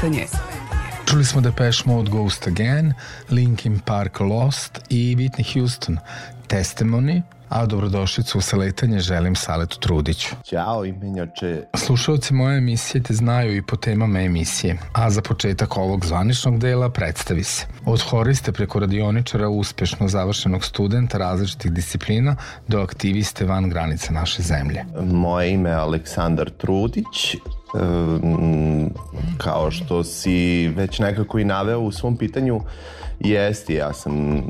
saletanje. 0.00 0.26
Čuli 1.06 1.24
smo 1.24 1.40
Depeche 1.40 1.82
Mode 1.84 2.10
Ghost 2.10 2.46
Again, 2.46 2.92
Linkin 3.30 3.78
Park 3.78 4.20
Lost 4.20 4.80
i 4.88 5.16
Whitney 5.16 5.54
Houston 5.54 5.98
Testimony, 6.48 7.22
a 7.48 7.66
dobrodošlicu 7.66 8.38
u 8.38 8.40
saletanje 8.40 8.98
želim 8.98 9.36
Saletu 9.36 9.78
Trudiću. 9.78 10.28
Ćao, 10.44 10.84
imenjače. 10.84 11.62
Slušalci 11.74 12.34
moje 12.34 12.58
emisije 12.58 13.02
te 13.02 13.14
znaju 13.14 13.56
i 13.56 13.62
po 13.62 13.76
temama 13.76 14.20
emisije, 14.20 14.78
a 14.92 15.10
za 15.10 15.22
početak 15.22 15.76
ovog 15.76 16.06
zvaničnog 16.06 16.58
dela 16.58 16.90
predstavi 16.90 17.44
se. 17.44 17.66
Od 17.86 18.02
horiste 18.02 18.52
preko 18.52 18.78
radioničara 18.78 19.48
uspešno 19.48 20.08
završenog 20.08 20.64
studenta 20.64 21.18
različitih 21.18 21.72
disciplina 21.72 22.36
do 22.68 22.80
aktiviste 22.80 23.44
van 23.44 23.70
granica 23.70 24.12
naše 24.12 24.42
zemlje. 24.42 24.84
Moje 25.02 25.50
ime 25.52 25.70
je 25.70 25.76
Aleksandar 25.76 26.50
Trudić. 26.50 27.36
Kao 29.40 29.70
što 29.70 30.04
si 30.04 30.68
već 30.68 30.98
nekako 30.98 31.38
i 31.38 31.44
naveo 31.44 31.80
u 31.80 31.92
svom 31.92 32.16
pitanju, 32.16 32.60
jesti, 33.20 33.74
ja 33.74 33.92
sam 33.92 34.36
e, 34.36 34.42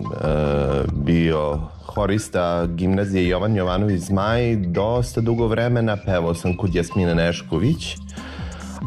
bio 0.93 1.59
horista 1.87 2.67
gimnazije 2.67 3.29
Jovan 3.29 3.57
Jovanović 3.57 4.01
Zmaj 4.01 4.57
dosta 4.57 5.21
dugo 5.21 5.47
vremena, 5.47 5.97
pevao 6.07 6.35
sam 6.35 6.57
kod 6.57 6.75
Jasmine 6.75 7.15
Nešković, 7.15 7.97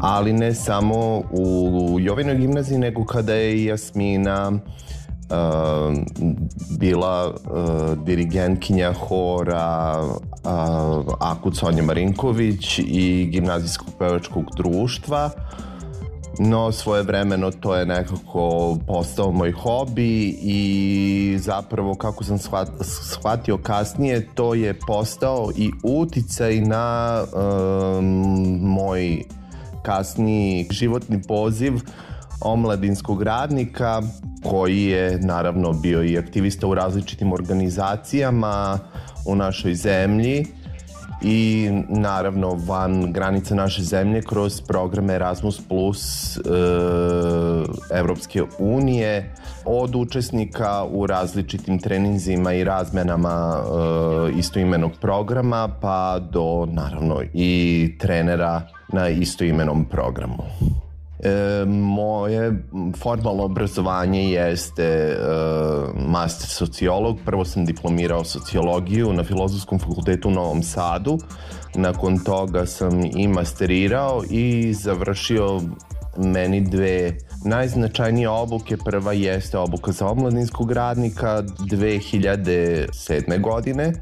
ali 0.02 0.34
ne 0.34 0.54
samo 0.54 1.24
u 1.32 1.98
Jovinoj 2.00 2.36
gimnaziji, 2.36 2.78
nego 2.78 3.06
kada 3.06 3.34
je 3.34 3.66
Jasmina 3.66 4.52
uh, 4.52 4.58
bila 6.80 7.30
uh, 7.30 8.06
dirigentkinja 8.06 8.94
hora 8.94 10.02
uh, 10.02 11.14
Akut 11.20 11.58
Sonja 11.58 11.84
Marinković 11.84 12.80
i 12.80 13.28
gimnazijskog 13.32 13.88
pevačkog 14.00 14.46
društva 14.58 15.30
no 16.40 16.72
svoje 16.72 17.04
vremeno 17.04 17.52
to 17.52 17.76
je 17.76 17.86
nekako 17.86 18.78
postao 18.88 19.32
moj 19.32 19.52
hobi 19.52 20.38
i 20.42 21.38
zapravo 21.40 21.96
kako 21.96 22.24
sam 22.24 22.38
shvatio 23.12 23.58
kasnije 23.58 24.28
to 24.36 24.54
je 24.54 24.80
postao 24.88 25.50
i 25.58 25.72
uticaj 25.84 26.62
na 26.62 27.24
um, 27.34 28.60
moj 28.62 29.24
kasniji 29.84 30.68
životni 30.72 31.22
poziv 31.22 31.74
omladinskog 32.42 33.24
radnika 33.24 34.02
koji 34.44 34.84
je 34.84 35.20
naravno 35.20 35.74
bio 35.74 36.04
i 36.04 36.18
aktivista 36.18 36.68
u 36.68 36.74
različitim 36.74 37.34
organizacijama 37.34 38.80
u 39.26 39.36
našoj 39.36 39.76
zemlji 39.76 40.46
i 41.24 41.70
naravno 41.90 42.58
van 42.66 43.14
granice 43.14 43.56
naše 43.56 43.82
zemlje 43.82 44.22
kroz 44.22 44.62
programe 44.62 45.14
Erasmus 45.14 45.62
Plus 45.68 46.38
e, 46.38 46.42
Evropske 47.92 48.44
unije 48.60 49.34
od 49.66 49.96
učesnika 49.96 50.84
u 50.84 51.08
različitim 51.08 51.80
treninzima 51.80 52.54
i 52.54 52.64
razmenama 52.64 53.58
e, 53.58 54.40
istoimenog 54.40 54.92
programa 55.02 55.70
pa 55.82 56.20
do 56.32 56.68
naravno 56.72 57.22
i 57.34 57.92
trenera 58.00 58.62
na 58.94 59.10
istoimenom 59.10 59.86
programu. 59.86 60.44
E, 61.24 61.66
moje 61.66 62.64
formalno 62.98 63.44
obrazovanje 63.44 64.32
jeste 64.32 64.84
e, 64.84 65.18
master 65.96 66.50
sociolog. 66.50 67.18
Prvo 67.26 67.46
sam 67.46 67.66
diplomirao 67.66 68.24
sociologiju 68.24 69.14
na 69.14 69.24
Filozofskom 69.24 69.80
fakultetu 69.80 70.28
u 70.28 70.32
Novom 70.32 70.64
Sadu. 70.64 71.18
Nakon 71.76 72.20
toga 72.20 72.66
sam 72.66 73.06
i 73.16 73.28
masterirao 73.28 74.24
i 74.30 74.74
završio 74.74 75.62
meni 76.18 76.62
dve 76.62 77.18
najznačajnije 77.46 78.30
obuke. 78.30 78.78
Prva 78.86 79.14
jeste 79.14 79.58
obuka 79.58 79.92
za 79.92 80.08
omladinskog 80.08 80.72
radnika 80.72 81.44
2007. 81.44 83.42
godine 83.42 83.94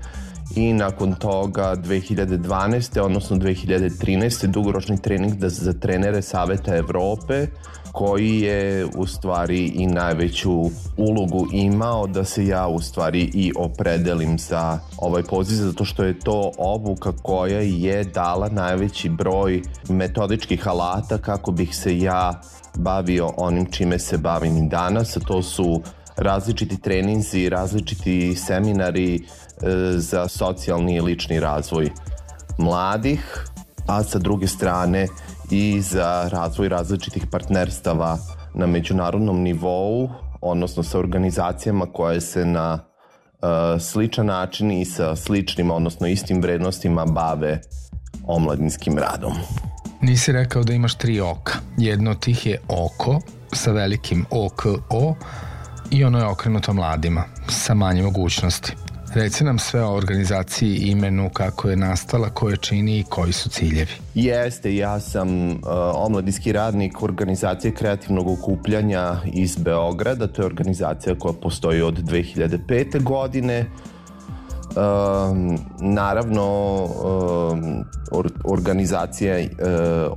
i 0.56 0.74
nakon 0.74 1.16
toga 1.16 1.76
2012. 1.76 3.00
odnosno 3.02 3.38
2013. 3.38 4.48
dugoročni 4.48 5.02
trening 5.02 5.34
da 5.34 5.50
za 5.50 5.74
trenere 5.74 6.22
Saveta 6.22 6.76
Evrope 6.76 7.48
koji 7.92 8.40
je 8.40 8.86
u 8.96 9.08
stvari 9.08 9.66
i 9.66 9.88
najveću 9.88 10.52
ulogu 10.98 11.48
imao 11.52 12.08
da 12.08 12.24
se 12.24 12.48
ja 12.48 12.68
u 12.68 12.82
stvari 12.82 13.32
i 13.34 13.52
opredelim 13.58 14.40
za 14.40 14.80
ovaj 14.98 15.24
poziv 15.24 15.56
zato 15.56 15.86
što 15.86 16.04
je 16.04 16.20
to 16.20 16.52
obuka 16.58 17.12
koja 17.22 17.60
je 17.60 18.04
dala 18.04 18.50
najveći 18.50 19.10
broj 19.10 19.62
metodičkih 19.90 20.68
alata 20.68 21.18
kako 21.18 21.52
bih 21.52 21.76
se 21.76 22.00
ja 22.00 22.42
bavio 22.76 23.30
onim 23.38 23.66
čime 23.72 24.00
se 24.00 24.18
bavim 24.18 24.58
i 24.58 24.70
danas, 24.70 25.18
to 25.28 25.44
su 25.44 25.82
različiti 26.18 26.82
treninzi, 26.82 27.50
različiti 27.50 28.36
seminari 28.36 29.20
za 29.96 30.28
socijalni 30.28 30.96
i 30.96 31.02
lični 31.02 31.40
razvoj 31.40 31.92
mladih, 32.58 33.46
a 33.88 34.04
sa 34.04 34.20
druge 34.20 34.48
strane 34.48 35.08
i 35.52 35.82
za 35.82 36.30
razvoj 36.32 36.70
različitih 36.70 37.28
partnerstava 37.32 38.18
na 38.54 38.68
međunarodnom 38.68 39.42
nivou, 39.42 40.10
odnosno 40.42 40.84
sa 40.84 41.00
organizacijama 41.00 41.86
koje 41.94 42.22
se 42.22 42.46
na 42.46 42.74
uh, 42.74 43.82
sličan 43.82 44.26
način 44.26 44.72
i 44.72 44.86
sa 44.86 45.16
sličnim, 45.16 45.72
odnosno 45.72 46.08
istim 46.08 46.42
vrednostima 46.42 47.06
bave 47.06 47.62
omladinskim 48.28 48.98
radom. 48.98 49.34
Nisi 50.02 50.32
rekao 50.32 50.64
da 50.64 50.74
imaš 50.74 50.96
tri 50.96 51.20
oka. 51.20 51.54
Jedno 51.78 52.12
od 52.12 52.20
tih 52.20 52.46
je 52.46 52.60
oko 52.68 53.20
sa 53.54 53.72
velikim 53.72 54.26
OKO, 54.30 55.16
i 55.92 56.04
ono 56.04 56.20
je 56.20 56.26
okrenuto 56.26 56.74
mladima 56.74 57.24
sa 57.48 57.74
manje 57.74 58.04
mogućnosti. 58.04 58.74
Reci 59.14 59.44
nam 59.44 59.60
sve 59.60 59.84
o 59.84 59.94
organizaciji, 59.94 60.76
imenu, 60.76 61.30
kako 61.34 61.70
je 61.70 61.76
nastala, 61.76 62.30
ko 62.30 62.50
je 62.50 62.58
čini 62.58 63.00
i 63.00 63.04
koji 63.04 63.34
su 63.34 63.50
ciljevi. 63.50 63.92
Jeste, 64.16 64.76
ja 64.76 65.00
sam 65.00 65.50
uh, 65.50 65.58
omladinski 65.96 66.52
radnik 66.52 67.04
organizacije 67.04 67.74
kreativnog 67.74 68.28
okupljanja 68.28 69.16
iz 69.34 69.56
Beograda. 69.58 70.28
To 70.28 70.42
je 70.42 70.46
organizacija 70.46 71.16
koja 71.20 71.34
postoji 71.34 71.82
od 71.82 72.04
2005. 72.04 73.04
godine 73.04 73.66
naravno 75.82 76.44
or, 78.12 78.30
organizacija 78.44 79.38
uh, 79.38 79.48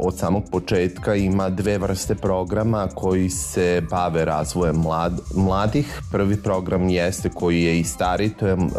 od 0.01 0.19
samog 0.19 0.43
početka 0.51 1.15
ima 1.15 1.51
dve 1.51 1.79
vrste 1.79 2.15
programa 2.15 2.89
koji 2.95 3.31
se 3.31 3.83
bave 3.91 4.25
razvojem 4.25 4.77
mlad, 4.77 5.21
mladih. 5.37 6.01
Prvi 6.13 6.43
program 6.43 6.89
jeste 6.89 7.31
koji 7.31 7.63
je 7.63 7.81
i 7.81 7.85
stari, 7.85 8.31
to 8.31 8.47
je 8.47 8.55
uh, 8.55 8.71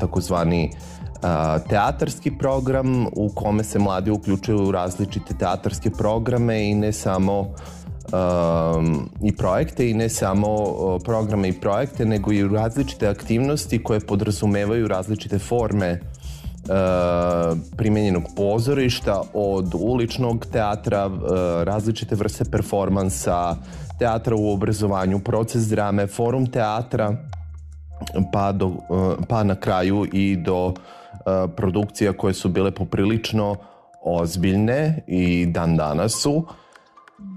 takozvani 0.00 0.70
uh, 0.70 1.68
teatarski 1.68 2.38
program 2.38 3.06
u 3.06 3.30
kome 3.34 3.64
se 3.64 3.78
mladi 3.78 4.10
uključuju 4.10 4.68
u 4.68 4.72
različite 4.72 5.34
teatarske 5.38 5.90
programe 5.90 6.70
i 6.70 6.74
ne 6.74 6.92
samo 6.92 7.54
um, 8.14 9.10
i 9.22 9.36
projekte 9.36 9.90
i 9.90 9.94
ne 9.94 10.08
samo 10.08 10.56
programe 11.04 11.48
i 11.48 11.52
projekte, 11.52 12.04
nego 12.04 12.32
i 12.32 12.48
različite 12.48 13.08
aktivnosti 13.08 13.82
koje 13.82 14.00
podrazumevaju 14.00 14.88
različite 14.88 15.38
forme 15.38 16.00
uh, 16.64 17.58
primenjenog 17.76 18.22
pozorišta 18.36 19.22
od 19.34 19.74
uličnog 19.78 20.46
teatra, 20.52 21.06
uh, 21.06 21.22
različite 21.62 22.14
vrste 22.14 22.44
performansa, 22.44 23.56
teatra 23.98 24.36
u 24.36 24.52
obrazovanju, 24.52 25.18
proces 25.18 25.62
drame, 25.62 26.06
forum 26.06 26.46
teatra, 26.46 27.16
pa, 28.32 28.52
do, 28.52 28.66
uh, 28.66 28.78
pa 29.28 29.44
na 29.44 29.54
kraju 29.54 30.06
i 30.12 30.36
do 30.36 30.66
uh, 30.66 30.74
produkcija 31.56 32.12
koje 32.12 32.34
su 32.34 32.48
bile 32.48 32.70
poprilično 32.70 33.56
ozbiljne 34.04 35.04
i 35.06 35.46
dan 35.46 35.76
danas 35.76 36.12
su. 36.12 36.46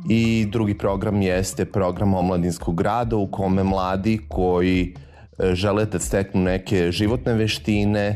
I 0.09 0.47
drugi 0.51 0.77
program 0.77 1.21
jeste 1.21 1.65
program 1.65 2.13
omladinskog 2.13 2.81
rada 2.81 3.15
u 3.15 3.27
kome 3.31 3.63
mladi 3.63 4.19
koji 4.29 4.95
e, 5.39 5.55
žele 5.55 5.85
da 5.85 5.99
steknu 5.99 6.41
neke 6.41 6.91
životne 6.91 7.33
veštine 7.33 8.15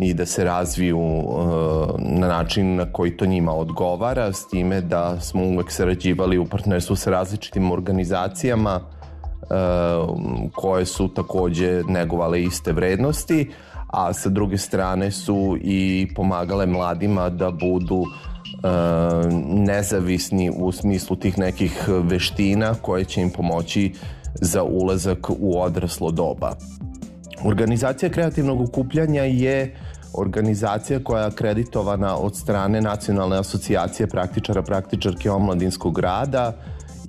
i 0.00 0.14
da 0.14 0.26
se 0.26 0.44
razviju 0.44 0.98
uh, 0.98 1.44
na 1.98 2.28
način 2.28 2.76
na 2.76 2.92
koji 2.92 3.16
to 3.16 3.26
njima 3.26 3.52
odgovara, 3.52 4.32
s 4.32 4.48
time 4.48 4.80
da 4.80 5.20
smo 5.20 5.44
uvek 5.44 5.70
sarađivali 5.70 6.38
u 6.38 6.46
partnerstvu 6.46 6.96
sa 6.96 7.10
različitim 7.10 7.70
organizacijama 7.72 8.80
uh, 8.80 9.50
koje 10.54 10.86
su 10.86 11.08
takođe 11.08 11.82
negovale 11.88 12.42
iste 12.42 12.72
vrednosti, 12.72 13.50
a 13.86 14.12
sa 14.12 14.28
druge 14.28 14.58
strane 14.58 15.10
su 15.10 15.56
i 15.60 16.08
pomagale 16.14 16.66
mladima 16.66 17.28
da 17.28 17.50
budu 17.50 18.04
E, 18.04 18.27
nezavisni 19.46 20.50
u 20.56 20.72
smislu 20.72 21.16
tih 21.16 21.38
nekih 21.38 21.88
veština 22.02 22.74
koje 22.74 23.04
će 23.04 23.20
im 23.20 23.30
pomoći 23.30 23.92
za 24.34 24.62
ulazak 24.62 25.30
u 25.30 25.60
odraslo 25.60 26.10
doba. 26.10 26.52
Organizacija 27.44 28.10
kreativnog 28.10 28.60
okupljanja 28.60 29.22
je 29.22 29.76
organizacija 30.14 31.04
koja 31.04 31.20
je 31.20 31.26
akreditovana 31.26 32.16
od 32.16 32.36
strane 32.36 32.80
Nacionalne 32.80 33.36
asocijacije 33.36 34.06
praktičara 34.06 34.62
praktičarke 34.62 35.30
omladinskog 35.30 35.98
rada 35.98 36.52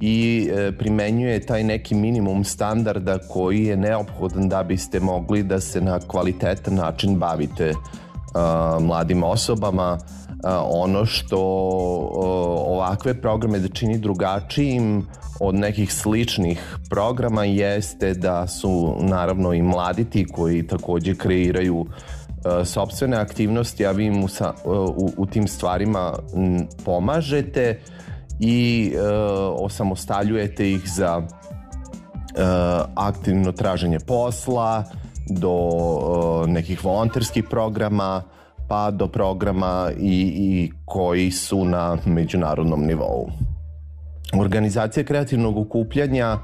i 0.01 0.49
e, 0.51 0.71
primenjuje 0.71 1.45
taj 1.45 1.63
neki 1.63 1.95
minimum 1.95 2.43
standarda 2.43 3.17
koji 3.29 3.63
je 3.63 3.77
neophodan 3.77 4.49
da 4.49 4.63
biste 4.63 4.99
mogli 4.99 5.43
da 5.43 5.59
se 5.59 5.81
na 5.81 5.99
kvalitetan 6.07 6.75
način 6.75 7.19
bavite 7.19 7.69
a, 7.69 8.08
mladim 8.79 9.23
osobama. 9.23 9.97
A, 10.43 10.63
ono 10.69 11.05
što 11.05 11.37
a, 11.37 11.39
ovakve 12.67 13.21
programe 13.21 13.59
da 13.59 13.67
čini 13.67 13.97
drugačijim 13.97 15.07
od 15.39 15.55
nekih 15.55 15.93
sličnih 15.93 16.77
programa 16.89 17.45
jeste 17.45 18.13
da 18.13 18.47
su 18.47 18.95
naravno 18.99 19.53
i 19.53 19.61
mladi 19.61 20.05
ti 20.05 20.27
koji 20.31 20.67
takođe 20.67 21.15
kreiraju 21.15 21.85
e, 21.85 22.65
sobstvene 22.65 23.17
aktivnosti, 23.17 23.85
a 23.85 23.91
vi 23.91 24.05
im 24.05 24.23
u, 24.23 24.27
u, 24.65 25.11
u 25.17 25.25
tim 25.25 25.47
stvarima 25.47 26.13
pomažete 26.85 27.79
i 28.39 28.91
e, 28.95 29.01
osamostaljujete 29.55 30.71
ih 30.71 30.81
za 30.85 31.21
e, 31.21 31.27
aktivno 32.95 33.51
traženje 33.51 33.99
posla, 33.99 34.83
do 35.29 35.55
e, 36.45 36.51
nekih 36.51 36.83
volonterskih 36.83 37.43
programa, 37.49 38.23
pa 38.67 38.91
do 38.91 39.07
programa 39.07 39.91
i, 39.99 40.33
i 40.35 40.71
koji 40.85 41.31
su 41.31 41.65
na 41.65 41.97
međunarodnom 42.05 42.85
nivou. 42.85 43.29
Organizacija 44.39 45.03
kreativnog 45.03 45.57
okupljanja 45.57 46.37
e, 46.37 46.39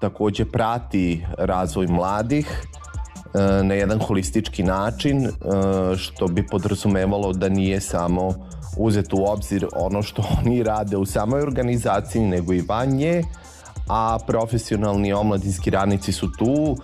takođe 0.00 0.44
prati 0.44 1.26
razvoj 1.38 1.86
mladih 1.86 2.46
e, 3.34 3.62
na 3.62 3.74
jedan 3.74 3.98
holistički 3.98 4.62
način, 4.62 5.26
e, 5.26 5.30
što 5.96 6.26
bi 6.26 6.46
podrazumevalo 6.46 7.32
da 7.32 7.48
nije 7.48 7.80
samo 7.80 8.34
uzet 8.76 9.12
u 9.12 9.24
obzir 9.24 9.66
ono 9.76 10.02
što 10.02 10.22
oni 10.38 10.62
rade 10.62 10.96
u 10.96 11.06
samoj 11.06 11.42
organizaciji, 11.42 12.22
nego 12.22 12.52
i 12.52 12.64
van 12.68 12.88
nje, 12.88 13.22
a 13.90 14.18
profesionalni 14.26 15.12
omladinski 15.12 15.70
radnici 15.70 16.12
su 16.12 16.32
tu 16.32 16.52
uh, 16.52 16.76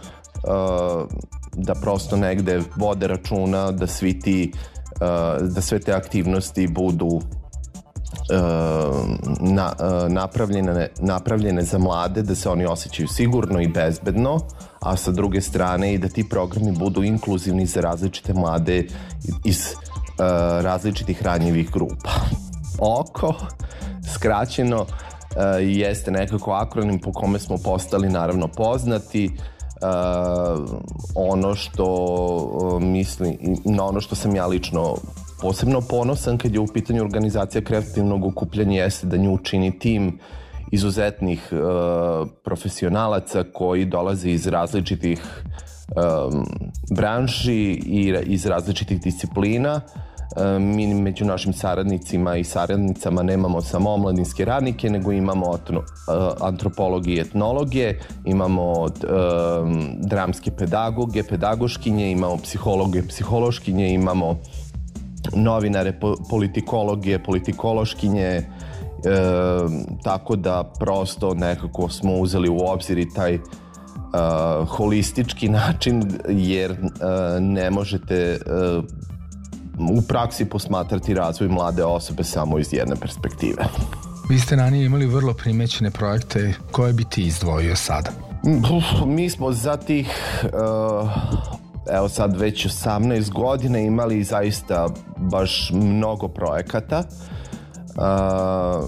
da 1.52 1.74
prosto 1.74 2.16
negde 2.16 2.60
vode 2.76 3.06
računa 3.06 3.70
da 3.70 3.86
svi 3.86 4.20
ti 4.20 4.52
uh, 4.52 5.46
da 5.48 5.60
sve 5.60 5.78
te 5.78 5.92
aktivnosti 5.92 6.66
budu 6.66 7.06
uh, 7.06 7.22
na, 9.40 9.72
napravljene, 10.08 10.88
napravljene 10.98 11.62
za 11.62 11.78
mlade, 11.78 12.22
da 12.22 12.34
se 12.34 12.50
oni 12.50 12.66
osjećaju 12.66 13.08
sigurno 13.08 13.60
i 13.60 13.68
bezbedno, 13.68 14.40
a 14.80 14.96
sa 14.96 15.10
druge 15.10 15.40
strane 15.40 15.94
i 15.94 15.98
da 15.98 16.08
ti 16.08 16.28
programi 16.28 16.72
budu 16.72 17.02
inkluzivni 17.02 17.66
za 17.66 17.80
različite 17.80 18.34
mlade 18.34 18.86
iz 19.44 19.66
različitih 20.62 21.22
ranjivih 21.22 21.70
grupa. 21.70 22.10
OKO, 23.00 23.34
skraćeno, 24.14 24.86
jeste 25.60 26.10
nekako 26.10 26.52
akronim 26.52 27.00
po 27.00 27.12
kome 27.12 27.38
smo 27.38 27.56
postali 27.64 28.08
naravno 28.08 28.48
poznati. 28.48 29.30
Uh, 29.82 30.80
ono 31.14 31.54
što 31.54 31.84
uh, 31.84 32.82
mislim 32.82 33.36
na 33.64 33.84
ono 33.84 34.00
što 34.00 34.14
sam 34.14 34.36
ja 34.36 34.46
lično 34.46 34.94
posebno 35.40 35.80
ponosan 35.80 36.38
kad 36.38 36.54
je 36.54 36.60
u 36.60 36.66
pitanju 36.66 37.02
organizacija 37.02 37.64
kreativnog 37.64 38.24
okupljanja 38.24 38.82
jeste 38.82 39.06
da 39.06 39.16
nju 39.16 39.38
čini 39.38 39.78
tim 39.78 40.18
izuzetnih 40.72 41.52
uh, 41.52 42.28
profesionalaca 42.44 43.44
koji 43.52 43.84
dolaze 43.84 44.30
iz 44.30 44.46
različitih 44.46 45.20
um, 45.22 46.46
branši 46.96 47.82
i 47.86 48.14
iz 48.24 48.46
različitih 48.46 49.00
disciplina. 49.00 49.80
uh, 49.84 50.02
E, 50.05 50.05
mi 50.60 50.94
među 50.94 51.24
našim 51.24 51.52
saradnicima 51.52 52.36
i 52.36 52.44
saradnicama 52.44 53.22
nemamo 53.22 53.60
samo 53.60 53.90
omladinske 53.90 54.44
radnike, 54.44 54.90
nego 54.90 55.12
imamo 55.12 55.58
e, 55.70 55.72
antropologi 56.40 57.12
i 57.12 57.20
etnologe, 57.20 57.94
imamo 58.24 58.72
um, 58.82 58.90
dramske 60.00 60.50
pedagoge, 60.50 61.22
pedagoškinje, 61.22 62.10
imamo 62.10 62.36
psihologe, 62.36 63.02
psihološkinje, 63.08 63.94
imamo 63.94 64.38
novinare, 65.34 66.00
politikologe, 66.30 67.18
politikološkinje, 67.18 68.26
e, 68.26 68.44
tako 70.02 70.36
da 70.36 70.72
prosto 70.78 71.34
nekako 71.34 71.88
smo 71.88 72.16
uzeli 72.16 72.48
u 72.48 72.58
obzir 72.58 72.98
i 72.98 73.10
taj 73.14 73.38
holistički 74.68 75.48
način 75.48 76.02
jer 76.28 76.76
ne 77.40 77.70
možete 77.70 78.38
u 79.78 80.02
praksi 80.02 80.44
posmatrati 80.44 81.14
razvoj 81.14 81.48
mlade 81.48 81.84
osobe 81.84 82.24
samo 82.24 82.58
iz 82.58 82.72
jedne 82.72 82.96
perspektive. 82.96 83.64
Vi 84.28 84.38
ste 84.38 84.56
ranije 84.56 84.86
imali 84.86 85.06
vrlo 85.06 85.34
primećene 85.34 85.90
projekte, 85.90 86.54
koje 86.70 86.92
bi 86.92 87.04
ti 87.04 87.22
izdvojio 87.22 87.76
sada? 87.76 88.10
Uf, 88.76 89.06
mi 89.06 89.30
smo 89.30 89.52
za 89.52 89.76
tih 89.76 90.08
uh, 90.44 91.10
evo 91.90 92.08
sad 92.08 92.36
već 92.36 92.66
18 92.66 93.32
godina 93.32 93.78
imali 93.78 94.24
zaista 94.24 94.88
baš 95.16 95.70
mnogo 95.74 96.28
projekata. 96.28 97.02
Uh, 97.96 98.84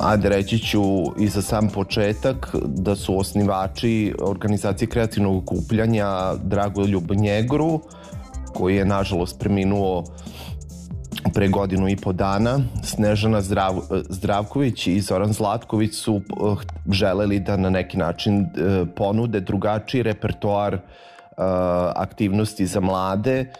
ajde 0.00 0.28
reći 0.28 0.58
ću 0.58 0.82
i 1.18 1.28
za 1.28 1.42
sam 1.42 1.68
početak 1.68 2.54
da 2.64 2.96
su 2.96 3.18
osnivači 3.18 4.14
organizacije 4.20 4.88
kreativnog 4.88 5.42
okupljanja 5.42 6.34
Dragoljub 6.34 7.10
Njegru, 7.10 7.80
koji 8.54 8.76
je 8.76 8.84
nažalost 8.84 9.38
preminuo 9.38 10.04
pre 11.34 11.48
godinu 11.48 11.88
i 11.88 11.96
po 11.96 12.12
dana. 12.12 12.60
Snežana 12.82 13.40
Zdrav, 13.40 13.74
Zdravković 14.08 14.86
i 14.86 15.00
Zoran 15.00 15.32
Zlatković 15.32 15.94
su 15.94 16.14
uh, 16.14 16.58
želeli 16.90 17.40
da 17.40 17.56
na 17.56 17.70
neki 17.70 17.96
način 17.96 18.40
uh, 18.40 18.88
ponude 18.96 19.40
drugačiji 19.40 20.02
repertoar 20.02 20.74
uh, 20.74 20.80
aktivnosti 21.96 22.66
za 22.66 22.80
mlade 22.80 23.52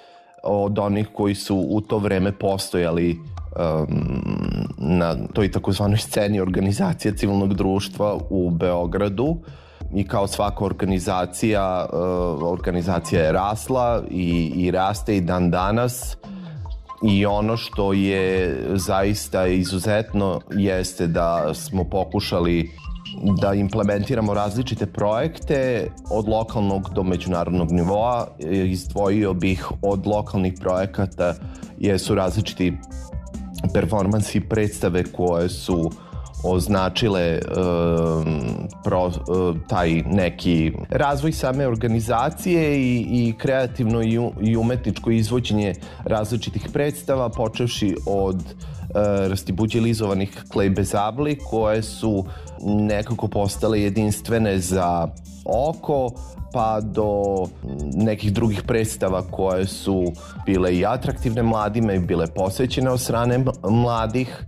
od 0.43 0.79
onih 0.79 1.09
koji 1.13 1.35
su 1.35 1.57
u 1.71 1.81
to 1.81 1.99
vreme 1.99 2.33
postojali 2.33 3.17
um, 3.17 3.87
na 4.79 5.17
toj 5.33 5.51
takozvanoj 5.51 5.99
sceni 5.99 6.41
organizacije 6.41 7.17
civilnog 7.17 7.55
društva 7.55 8.19
u 8.31 8.51
Beogradu 8.51 9.37
i 9.95 10.05
kao 10.05 10.27
svaka 10.27 10.65
organizacija, 10.65 11.87
uh, 11.93 11.99
organizacija 12.53 13.23
je 13.23 13.33
rasla 13.33 14.03
i, 14.11 14.53
i 14.57 14.71
raste 14.71 15.17
i 15.17 15.21
dan 15.21 15.51
danas 15.51 16.17
i 17.03 17.27
ono 17.27 17.57
što 17.57 17.93
je 17.93 18.59
zaista 18.75 19.47
izuzetno 19.47 20.41
jeste 20.51 21.07
da 21.07 21.55
smo 21.55 21.85
pokušali 21.85 22.71
da 23.41 23.55
implementiramo 23.55 24.35
različite 24.35 24.87
projekte 24.87 25.91
od 26.11 26.29
lokalnog 26.29 26.91
do 26.95 27.03
međunarodnog 27.03 27.73
nivoa. 27.73 28.27
Izdvojio 28.49 29.35
bih 29.35 29.69
od 29.83 30.07
lokalnih 30.07 30.55
projekata 30.61 31.35
jesu 31.79 32.15
različiti 32.15 32.73
performansi 33.75 34.41
predstave 34.41 35.05
koje 35.05 35.49
su 35.49 35.81
uh, 35.81 36.04
označile 36.45 37.39
uh, 37.39 38.25
pro, 38.85 39.07
uh, 39.07 39.13
taj 39.69 40.03
neki 40.07 40.73
razvoj 40.91 41.33
same 41.33 41.67
organizacije 41.67 42.79
i, 42.79 43.07
i 43.11 43.35
kreativno 43.39 44.03
i, 44.03 44.19
i 44.41 44.57
umetničko 44.57 45.11
izvođenje 45.11 45.75
različitih 46.05 46.69
predstava, 46.73 47.29
počevši 47.29 47.97
od 48.07 48.37
uh, 48.37 48.95
rastibuđilizovanih 49.29 50.45
klejbezabli 50.49 51.39
koje 51.51 51.83
su 51.83 52.25
nekako 52.65 53.29
postale 53.29 53.81
jedinstvene 53.81 54.59
za 54.59 55.09
oko, 55.45 56.11
pa 56.53 56.81
do 56.81 57.23
nekih 57.95 58.33
drugih 58.33 58.63
predstava 58.63 59.23
koje 59.31 59.67
su 59.67 60.13
bile 60.47 60.77
i 60.77 60.87
atraktivne 60.87 61.43
mladima 61.43 61.93
i 61.93 61.99
bile 61.99 62.27
posvećene 62.27 62.91
od 62.91 63.01
strane 63.01 63.45
mladih 63.71 64.45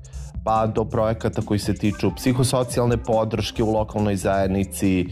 pa 0.46 0.66
do 0.66 0.84
projekata 0.84 1.42
koji 1.42 1.58
se 1.58 1.74
tiču 1.74 2.10
psihosocijalne 2.16 2.96
podrške 2.96 3.62
u 3.62 3.72
lokalnoj 3.72 4.16
zajednici 4.16 5.06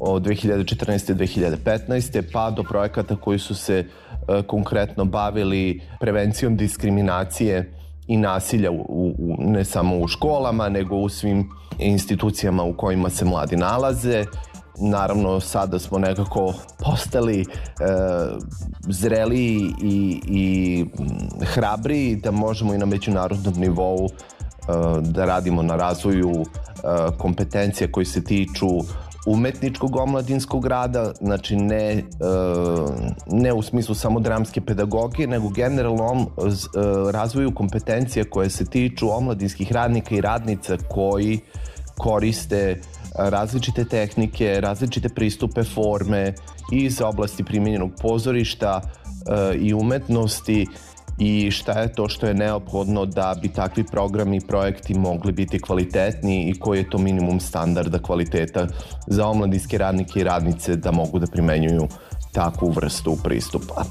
od 0.00 0.22
2014. 0.22 1.14
2015. 1.14 2.22
pa 2.32 2.50
do 2.50 2.62
projekata 2.62 3.16
koji 3.16 3.38
su 3.38 3.54
se 3.54 3.78
e, 3.78 4.42
konkretno 4.42 5.04
bavili 5.04 5.80
prevencijom 6.00 6.56
diskriminacije 6.56 7.72
i 8.06 8.16
nasilja 8.16 8.70
u, 8.70 8.84
u, 8.88 9.36
ne 9.38 9.64
samo 9.64 9.98
u 9.98 10.08
školama, 10.08 10.68
nego 10.68 10.96
u 10.96 11.08
svim 11.08 11.50
institucijama 11.78 12.62
u 12.62 12.76
kojima 12.76 13.10
se 13.10 13.24
mladi 13.24 13.56
nalaze. 13.56 14.24
Naravno, 14.78 15.40
sada 15.40 15.78
smo 15.78 15.98
nekako 15.98 16.54
postali 16.78 17.40
e, 17.40 17.44
zreliji 18.88 19.60
i, 19.82 20.20
i 20.26 20.84
hrabri 21.44 22.16
da 22.16 22.30
možemo 22.30 22.74
i 22.74 22.78
na 22.78 22.86
međunarodnom 22.86 23.54
nivou 23.56 24.08
da 25.00 25.24
radimo 25.24 25.62
na 25.62 25.76
razvoju 25.76 26.44
kompetencija 27.18 27.88
koji 27.92 28.06
se 28.06 28.24
tiču 28.24 28.68
umetničkog 29.26 29.96
omladinskog 29.96 30.66
rada, 30.66 31.12
znači 31.20 31.56
ne, 31.56 31.92
e, 31.92 32.02
ne 33.26 33.52
u 33.52 33.62
smislu 33.62 33.94
samo 33.94 34.20
dramske 34.20 34.60
pedagogije, 34.60 35.28
nego 35.28 35.48
generalno 35.48 36.26
razvoju 37.12 37.54
kompetencija 37.54 38.24
koje 38.30 38.50
se 38.50 38.64
tiču 38.64 39.10
omladinskih 39.10 39.72
radnika 39.72 40.14
i 40.14 40.20
radnica 40.20 40.76
koji 40.88 41.40
koriste 41.98 42.80
različite 43.18 43.84
tehnike, 43.84 44.60
različite 44.60 45.08
pristupe 45.08 45.64
forme 45.64 46.34
iz 46.72 47.00
oblasti 47.00 47.44
primjenjenog 47.44 47.90
pozorišta 48.00 48.80
i 49.60 49.74
umetnosti 49.74 50.66
i 51.24 51.50
šta 51.50 51.72
je 51.80 51.92
to 51.92 52.08
što 52.08 52.26
je 52.26 52.34
neophodno 52.34 53.06
da 53.06 53.34
bi 53.42 53.48
takvi 53.48 53.84
programi 53.84 54.36
i 54.36 54.46
projekti 54.48 54.94
mogli 54.94 55.32
biti 55.32 55.60
kvalitetni 55.60 56.50
i 56.50 56.58
koji 56.58 56.78
je 56.78 56.90
to 56.90 56.98
minimum 56.98 57.40
standarda 57.40 57.98
kvaliteta 57.98 58.66
za 59.06 59.26
omladinske 59.26 59.78
radnike 59.78 60.20
i 60.20 60.24
radnice 60.24 60.76
da 60.76 60.92
mogu 60.92 61.18
da 61.18 61.26
primenjuju 61.26 61.88
takvu 62.32 62.70
vrstu 62.70 63.16
pristupa. 63.24 63.84
E, 63.84 63.88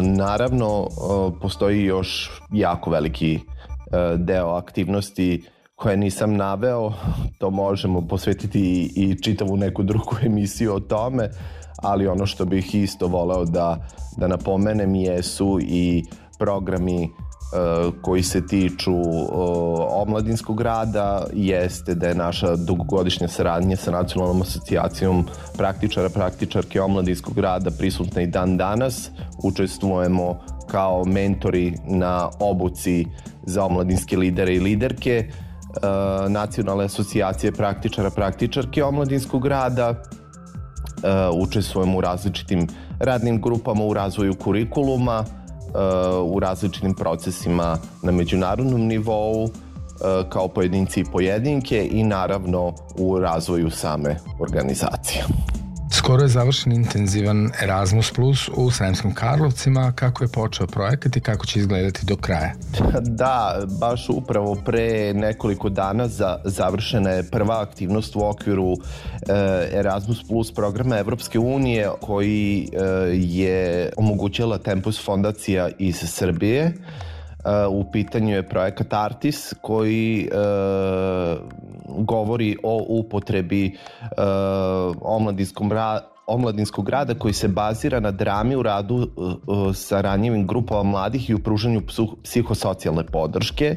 naravno, 0.00 0.88
e, 0.88 1.40
postoji 1.40 1.84
još 1.84 2.30
jako 2.52 2.90
veliki 2.90 3.34
e, 3.34 3.40
deo 4.16 4.48
aktivnosti 4.48 5.44
koje 5.74 5.96
nisam 5.96 6.36
naveo, 6.36 6.92
to 7.38 7.50
možemo 7.50 8.08
posvetiti 8.08 8.60
i, 8.60 8.90
i 8.94 9.22
čitavu 9.22 9.56
neku 9.56 9.82
drugu 9.82 10.16
emisiju 10.26 10.74
o 10.74 10.80
tome, 10.80 11.30
ali 11.82 12.06
ono 12.06 12.26
što 12.26 12.44
bih 12.44 12.74
isto 12.74 13.06
voleo 13.06 13.44
da, 13.44 13.86
da 14.16 14.26
napomenem 14.26 14.94
jesu 14.94 15.58
i 15.62 16.04
programi 16.38 17.04
e, 17.04 17.08
koji 18.02 18.22
se 18.22 18.46
tiču 18.46 18.92
e, 18.92 19.02
omladinskog 19.90 20.60
rada 20.60 21.26
jeste 21.32 21.94
da 21.94 22.08
je 22.08 22.14
naša 22.14 22.56
dugogodišnja 22.56 23.28
saradnja 23.28 23.76
sa 23.76 23.90
Nacionalnom 23.90 24.42
asocijacijom 24.42 25.26
praktičara, 25.56 26.08
praktičarke 26.08 26.80
omladinskog 26.80 27.38
rada 27.38 27.70
prisutna 27.70 28.22
i 28.22 28.26
dan 28.26 28.56
danas. 28.56 29.10
Učestvujemo 29.42 30.38
kao 30.70 31.04
mentori 31.04 31.74
na 31.86 32.30
obuci 32.40 33.06
za 33.42 33.64
omladinske 33.64 34.16
lidere 34.16 34.54
i 34.54 34.60
liderke 34.60 35.16
e, 35.18 35.28
Nacionalne 36.28 36.84
asocijacije 36.84 37.52
praktičara, 37.52 38.10
praktičarke 38.10 38.84
omladinskog 38.84 39.46
rada 39.46 40.02
uh, 41.02 41.40
učestvujemo 41.42 41.98
u 41.98 42.00
različitim 42.00 42.68
radnim 42.98 43.40
grupama, 43.40 43.84
u 43.84 43.94
razvoju 43.94 44.34
kurikuluma, 44.34 45.24
uh, 45.24 46.34
u 46.34 46.40
različitim 46.40 46.94
procesima 46.94 47.78
na 48.02 48.12
međunarodnom 48.12 48.80
nivou, 48.80 49.44
uh, 49.44 49.50
kao 50.28 50.48
pojedinci 50.48 51.00
i 51.00 51.04
pojedinke 51.04 51.88
i 51.92 52.04
naravno 52.04 52.72
u 52.98 53.18
razvoju 53.18 53.70
same 53.70 54.16
organizacije. 54.40 55.24
Skoro 55.94 56.22
je 56.22 56.28
završen 56.28 56.72
intenzivan 56.72 57.50
Erasmus 57.62 58.12
Plus 58.12 58.48
u 58.56 58.70
Sremskim 58.70 59.14
Karlovcima. 59.14 59.92
Kako 59.94 60.24
je 60.24 60.28
počeo 60.28 60.66
projekat 60.66 61.16
i 61.16 61.20
kako 61.20 61.46
će 61.46 61.58
izgledati 61.58 62.06
do 62.06 62.16
kraja? 62.16 62.52
Da, 63.00 63.62
baš 63.80 64.08
upravo 64.08 64.54
pre 64.54 65.14
nekoliko 65.14 65.68
dana 65.68 66.08
za, 66.08 66.38
završena 66.44 67.10
je 67.10 67.30
prva 67.30 67.60
aktivnost 67.60 68.16
u 68.16 68.24
okviru 68.24 68.72
e, 68.72 68.78
Erasmus 69.72 70.24
Plus 70.28 70.54
programa 70.54 70.98
Evropske 70.98 71.38
unije 71.38 71.90
koji 72.00 72.68
e, 72.72 72.84
je 73.12 73.90
omogućila 73.96 74.58
Tempus 74.58 75.04
fondacija 75.04 75.68
iz 75.78 75.96
Srbije. 75.96 76.72
U 77.70 77.84
pitanju 77.92 78.34
je 78.34 78.48
projekat 78.48 78.92
Artis 78.92 79.54
koji 79.62 80.28
e, 80.32 80.36
govori 81.98 82.56
o 82.62 82.84
upotrebi 82.88 83.76
omladinskom 85.00 85.72
ra 85.72 86.12
omladinskog 86.26 86.88
rada 86.88 87.14
koji 87.14 87.34
se 87.34 87.48
bazira 87.48 88.00
na 88.00 88.10
drami 88.10 88.56
u 88.56 88.62
radu 88.62 88.94
uh, 88.96 89.76
sa 89.76 90.00
ranjivim 90.00 90.46
grupama 90.46 90.82
mladih 90.82 91.30
i 91.30 91.34
u 91.34 91.38
pružanju 91.38 91.82
psihosocijalne 92.22 93.04
podrške. 93.06 93.76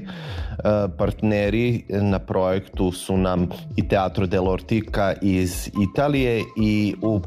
Partneri 0.98 1.84
na 1.90 2.20
projektu 2.20 2.92
su 2.92 3.18
nam 3.18 3.50
i 3.76 3.88
Teatro 3.88 4.26
dell'Ortica 4.26 5.14
iz 5.22 5.70
Italije 5.92 6.42
i 6.62 6.96
u- 7.02 7.22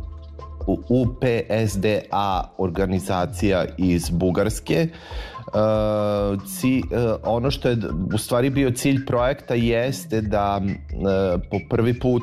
UPSDA 0.89 2.55
organizacija 2.59 3.65
iz 3.79 4.11
Bugarske. 4.11 4.89
Uh, 4.93 5.38
ci, 6.61 6.83
uh, 6.91 7.15
ono 7.23 7.51
što 7.51 7.69
je 7.69 7.77
u 8.15 8.19
stvari 8.19 8.51
bio 8.51 8.71
cilj 8.71 9.07
projekta 9.07 9.55
jeste 9.55 10.21
da 10.21 10.61
uh, 10.61 11.41
po 11.51 11.59
prvi 11.71 11.99
put 12.01 12.23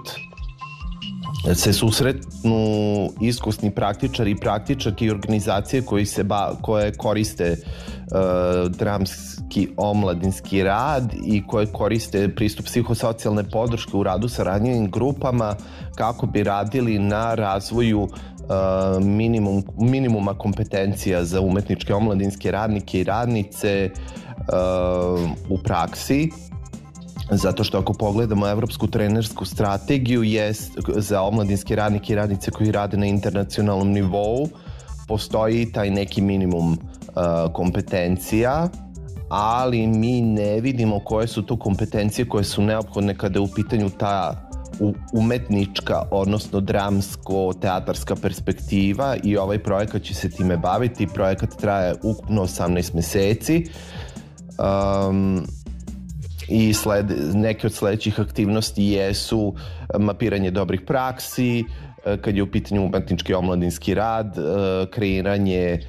se 1.53 1.73
susretnu 1.73 3.09
iskusni 3.21 3.71
praktičari 3.71 4.31
i 4.31 4.35
praktičarke 4.35 5.05
i 5.05 5.11
organizacije 5.11 5.81
koji 5.81 6.05
se 6.05 6.23
ba, 6.23 6.51
koje 6.61 6.91
koriste 6.91 7.51
uh, 7.51 8.71
dramski 8.71 9.69
omladinski 9.77 10.63
rad 10.63 11.13
i 11.25 11.47
koje 11.47 11.65
koriste 11.65 12.35
pristup 12.35 12.65
psihosocijalne 12.65 13.43
podrške 13.43 13.97
u 13.97 14.03
radu 14.03 14.29
sa 14.29 14.43
ranjivim 14.43 14.91
grupama 14.91 15.55
kako 15.95 16.25
bi 16.25 16.43
radili 16.43 16.99
na 16.99 17.35
razvoju 17.35 18.07
minimum, 19.01 19.63
minimuma 19.77 20.33
kompetencija 20.33 21.23
za 21.25 21.41
umetničke 21.41 21.93
omladinske 21.93 22.51
radnike 22.51 22.99
i 22.99 23.03
radnice 23.03 23.89
uh, 24.37 25.29
u 25.49 25.57
praksi. 25.57 26.29
Zato 27.31 27.63
što 27.63 27.79
ako 27.79 27.93
pogledamo 27.93 28.47
evropsku 28.47 28.87
trenersku 28.87 29.45
strategiju 29.45 30.23
jest 30.23 30.71
za 30.87 31.21
omladinske 31.21 31.75
radnike 31.75 32.13
i 32.13 32.15
radnice 32.15 32.51
koji 32.51 32.71
rade 32.71 32.97
na 32.97 33.05
internacionalnom 33.05 33.91
nivou 33.91 34.49
postoji 35.07 35.71
taj 35.71 35.89
neki 35.89 36.21
minimum 36.21 36.71
uh, 36.71 37.53
kompetencija 37.53 38.69
ali 39.29 39.87
mi 39.87 40.21
ne 40.21 40.59
vidimo 40.61 40.99
koje 40.99 41.27
su 41.27 41.41
to 41.41 41.59
kompetencije 41.59 42.29
koje 42.29 42.43
su 42.43 42.61
neophodne 42.61 43.17
kada 43.17 43.39
je 43.39 43.43
u 43.43 43.53
pitanju 43.55 43.89
ta 43.89 44.44
umetnička, 45.13 46.01
odnosno 46.11 46.59
dramsko-teatarska 46.59 48.15
perspektiva 48.21 49.15
i 49.23 49.37
ovaj 49.37 49.59
projekat 49.63 50.01
će 50.01 50.13
se 50.13 50.29
time 50.29 50.57
baviti. 50.57 51.07
Projekat 51.07 51.49
traje 51.59 51.93
ukupno 52.03 52.41
18 52.41 52.95
meseci. 52.95 53.65
Um, 54.57 55.45
i 56.47 56.73
sled, 56.73 57.05
neke 57.33 57.67
od 57.67 57.73
sledećih 57.73 58.19
aktivnosti 58.19 58.83
jesu 58.83 59.55
mapiranje 59.99 60.51
dobrih 60.51 60.81
praksi, 60.81 61.63
e, 62.05 62.17
kad 62.21 62.35
je 62.35 62.43
u 62.43 62.51
pitanju 62.51 62.85
umetnički 62.85 63.33
omladinski 63.33 63.93
rad, 63.93 64.37
e, 64.37 64.41
kreiranje 64.91 65.79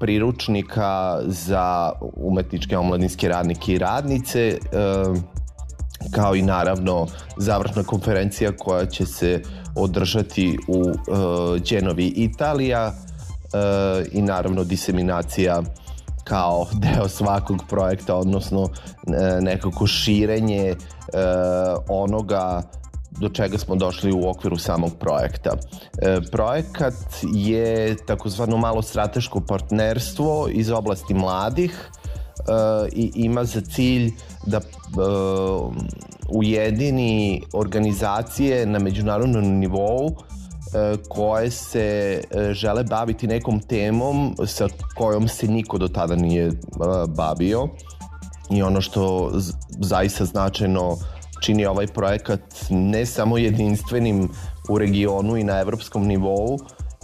priručnika 0.00 1.20
za 1.26 1.92
umetničke 2.16 2.76
omladinske 2.76 3.28
radnike 3.28 3.72
i 3.72 3.78
radnice, 3.78 4.58
kao 6.10 6.34
i 6.34 6.42
naravno 6.42 7.06
završna 7.36 7.82
konferencija 7.82 8.56
koja 8.56 8.86
će 8.86 9.06
se 9.06 9.42
održati 9.74 10.58
u 10.68 10.84
Đenovi 11.70 12.06
Italija 12.06 12.92
i 14.12 14.22
naravno 14.22 14.64
diseminacija 14.64 15.62
kao 16.24 16.66
deo 16.84 17.08
svakog 17.08 17.62
projekta, 17.68 18.14
odnosno 18.14 18.68
e, 18.68 19.40
nekako 19.40 19.86
širenje 19.86 20.68
e, 20.68 20.76
onoga 21.88 22.62
do 23.10 23.28
čega 23.28 23.58
smo 23.58 23.76
došli 23.76 24.12
u 24.12 24.28
okviru 24.28 24.56
samog 24.56 24.92
projekta. 25.00 25.50
E, 25.98 26.20
projekat 26.32 26.94
je 27.34 27.96
takozvano 28.06 28.56
malo 28.56 28.82
strateško 28.82 29.40
partnerstvo 29.40 30.48
iz 30.50 30.70
oblasti 30.70 31.14
mladih 31.14 31.90
i 32.92 33.12
ima 33.14 33.44
za 33.44 33.60
cilj 33.60 34.12
da 34.46 34.56
e, 34.56 34.60
ujedini 36.28 37.42
organizacije 37.52 38.66
na 38.66 38.78
međunarodnom 38.78 39.44
nivou 39.44 40.08
e, 40.08 40.96
koje 41.08 41.50
se 41.50 42.20
e, 42.30 42.52
žele 42.52 42.84
baviti 42.84 43.26
nekom 43.26 43.60
temom 43.60 44.36
sa 44.46 44.68
kojom 44.96 45.28
se 45.28 45.46
niko 45.46 45.78
do 45.78 45.88
tada 45.88 46.16
nije 46.16 46.50
bavio. 47.08 47.68
I 48.50 48.62
ono 48.62 48.80
što 48.80 49.32
zaista 49.80 50.24
značajno 50.24 50.96
čini 51.40 51.66
ovaj 51.66 51.86
projekat 51.86 52.40
ne 52.70 53.06
samo 53.06 53.38
jedinstvenim 53.38 54.28
u 54.68 54.78
regionu 54.78 55.36
i 55.36 55.44
na 55.44 55.60
evropskom 55.60 56.06
nivou 56.06 56.58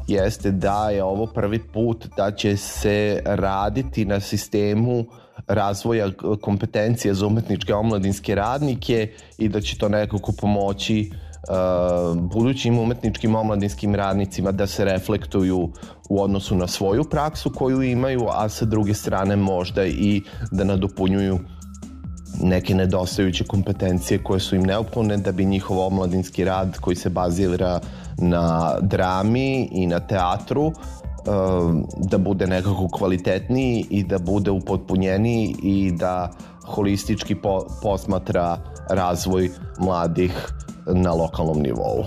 jeste 0.08 0.50
da 0.50 0.90
je 0.90 1.04
ovo 1.04 1.26
prvi 1.26 1.58
put 1.58 2.06
da 2.16 2.30
će 2.30 2.56
se 2.56 3.22
raditi 3.24 4.04
na 4.04 4.20
sistemu 4.20 5.04
razvoja 5.46 6.10
kompetencija 6.40 7.14
za 7.14 7.26
umetničke 7.26 7.74
omladinske 7.74 8.34
radnike 8.34 9.10
i 9.38 9.48
da 9.48 9.60
će 9.60 9.78
to 9.78 9.88
nekako 9.88 10.32
pomoći 10.32 11.10
uh, 11.10 12.18
budućim 12.20 12.78
umetničkim 12.78 13.34
omladinskim 13.34 13.94
radnicima 13.94 14.52
da 14.52 14.66
se 14.66 14.84
reflektuju 14.84 15.72
u 16.08 16.22
odnosu 16.22 16.56
na 16.56 16.66
svoju 16.66 17.04
praksu 17.04 17.50
koju 17.54 17.82
imaju, 17.82 18.26
a 18.32 18.48
sa 18.48 18.64
druge 18.64 18.94
strane 18.94 19.36
možda 19.36 19.86
i 19.86 20.22
da 20.50 20.64
nadopunjuju 20.64 21.38
neke 22.42 22.74
nedostajuće 22.74 23.44
kompetencije 23.44 24.22
koje 24.22 24.40
su 24.40 24.56
im 24.56 24.62
neophodne 24.62 25.16
da 25.16 25.32
bi 25.32 25.44
njihov 25.44 25.78
omladinski 25.78 26.44
rad 26.44 26.78
koji 26.80 26.96
se 26.96 27.08
bazira 27.08 27.80
na 28.18 28.76
drami 28.80 29.68
i 29.72 29.86
na 29.86 30.00
teatru 30.00 30.72
da 31.96 32.18
bude 32.18 32.46
nekako 32.46 32.88
kvalitetniji 32.88 33.86
i 33.90 34.04
da 34.04 34.18
bude 34.18 34.50
upotpunjeniji 34.50 35.56
i 35.62 35.92
da 35.92 36.30
holistički 36.64 37.34
po, 37.34 37.66
posmatra 37.82 38.58
razvoj 38.90 39.50
mladih 39.78 40.32
na 40.86 41.12
lokalnom 41.12 41.62
nivou. 41.62 42.04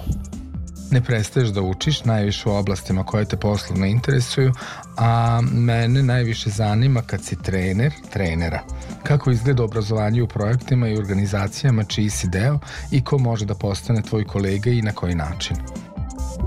Ne 0.92 1.02
prestaješ 1.02 1.50
da 1.50 1.62
učiš 1.62 2.06
najviše 2.06 2.50
u 2.50 2.56
oblastima 2.56 3.04
koje 3.04 3.26
te 3.26 3.38
poslovno 3.38 3.86
interesuju, 3.86 4.54
a 4.98 5.42
mene 5.42 6.04
najviše 6.04 6.50
zanima 6.50 7.02
kad 7.02 7.24
si 7.24 7.36
trener, 7.44 7.92
trenera. 8.10 8.60
Kako 9.04 9.32
izgleda 9.32 9.64
obrazovanje 9.64 10.24
u 10.24 10.28
projektima 10.28 10.88
i 10.88 10.98
organizacijama 10.98 11.84
čiji 11.84 12.10
si 12.10 12.28
deo 12.28 12.60
i 12.92 13.04
ko 13.04 13.18
može 13.18 13.46
da 13.46 13.56
postane 13.56 14.02
tvoj 14.02 14.24
kolega 14.24 14.70
i 14.70 14.82
na 14.82 14.92
koji 14.92 15.16
način? 15.16 15.58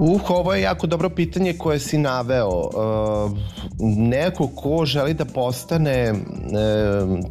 Uh, 0.01 0.31
ovo 0.31 0.55
je 0.55 0.63
jako 0.63 0.87
dobro 0.87 1.11
pitanje 1.11 1.53
koje 1.59 1.79
si 1.79 1.99
naveo. 1.99 2.49
Uh, 2.49 3.39
neko 3.81 4.49
ko 4.49 4.85
želi 4.85 5.15
da 5.15 5.25
postane 5.25 6.13
uh, 6.13 6.19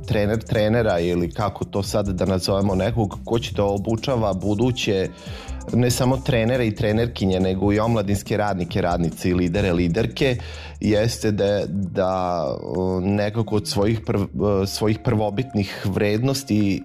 trener 0.05 0.43
trenera 0.43 0.99
ili 0.99 1.31
kako 1.31 1.65
to 1.65 1.83
sad 1.83 2.07
da 2.07 2.25
nazovemo 2.25 2.75
nekog 2.75 3.19
ko 3.25 3.39
će 3.39 3.53
da 3.53 3.63
obučava 3.63 4.33
buduće 4.33 5.09
ne 5.73 5.91
samo 5.91 6.17
trenere 6.17 6.67
i 6.67 6.75
trenerkinje, 6.75 7.39
nego 7.39 7.73
i 7.73 7.79
omladinske 7.79 8.37
radnike, 8.37 8.81
radnice 8.81 9.29
i 9.29 9.33
lidere, 9.33 9.73
liderke, 9.73 10.37
jeste 10.79 11.31
da, 11.31 11.61
da 11.67 12.43
nekako 13.01 13.55
od 13.55 13.67
svojih, 13.67 13.99
prv, 14.05 14.21
svojih 14.67 14.99
prvobitnih 15.03 15.85
vrednosti 15.85 16.83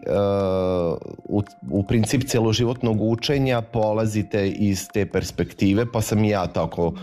u, 1.24 1.42
u 1.70 1.82
princip 1.82 2.24
celoživotnog 2.24 3.02
učenja 3.02 3.60
polazite 3.60 4.48
iz 4.48 4.88
te 4.92 5.06
perspektive, 5.06 5.86
pa 5.92 6.00
sam 6.00 6.24
i 6.24 6.28
ja 6.28 6.46
tako 6.46 6.86
uh, 6.86 6.94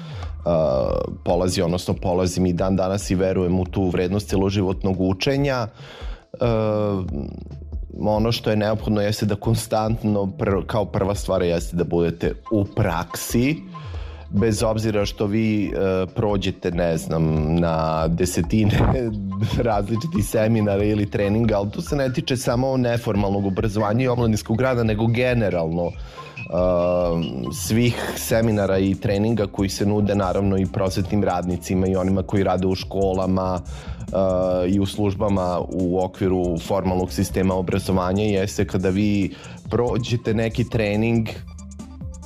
polazi, 1.25 1.61
odnosno 1.61 1.93
polazim 1.93 2.45
i 2.45 2.53
dan 2.53 2.75
danas 2.75 3.09
i 3.09 3.15
verujem 3.15 3.59
u 3.59 3.65
tu 3.65 3.89
vrednost 3.89 4.30
celoživotnog 4.30 5.01
učenja. 5.01 5.67
Uh, 6.34 6.47
ono 8.01 8.31
što 8.31 8.49
je 8.49 8.55
neophodno 8.55 9.01
jeste 9.01 9.25
da 9.25 9.35
konstantno 9.35 10.31
pr 10.37 10.49
kao 10.67 10.85
prva 10.85 11.15
stvar 11.15 11.41
jeste 11.41 11.75
da 11.75 11.83
budete 11.83 12.33
u 12.51 12.65
praksi 12.65 13.55
bez 14.29 14.63
obzira 14.63 15.05
što 15.05 15.25
vi 15.25 15.65
e, 15.65 15.69
prođete, 16.15 16.71
ne 16.71 16.97
znam, 16.97 17.55
na 17.55 18.07
desetine 18.07 18.79
različitih 19.69 20.25
seminara 20.25 20.83
ili 20.83 21.09
treninga, 21.09 21.57
ali 21.57 21.71
to 21.71 21.81
se 21.81 21.95
ne 21.95 22.13
tiče 22.13 22.37
samo 22.37 22.77
neformalnog 22.77 23.45
obrazovanja 23.45 24.03
i 24.03 24.07
omladinskog 24.07 24.61
rada, 24.61 24.83
nego 24.83 25.07
generalno 25.07 25.91
svih 27.53 28.13
seminara 28.15 28.77
i 28.77 28.95
treninga 28.95 29.47
koji 29.47 29.69
se 29.69 29.85
nude 29.85 30.15
naravno 30.15 30.57
i 30.57 30.65
prosvetnim 30.65 31.23
radnicima 31.23 31.87
i 31.87 31.95
onima 31.95 32.23
koji 32.23 32.43
rade 32.43 32.67
u 32.67 32.75
školama, 32.75 33.61
uh, 33.61 34.73
i 34.73 34.79
u 34.79 34.85
službama 34.85 35.59
u 35.69 36.03
okviru 36.03 36.57
formalnog 36.67 37.11
sistema 37.11 37.55
obrazovanja 37.55 38.23
jeste 38.23 38.67
kada 38.67 38.89
vi 38.89 39.35
prođete 39.69 40.33
neki 40.33 40.69
trening 40.69 41.27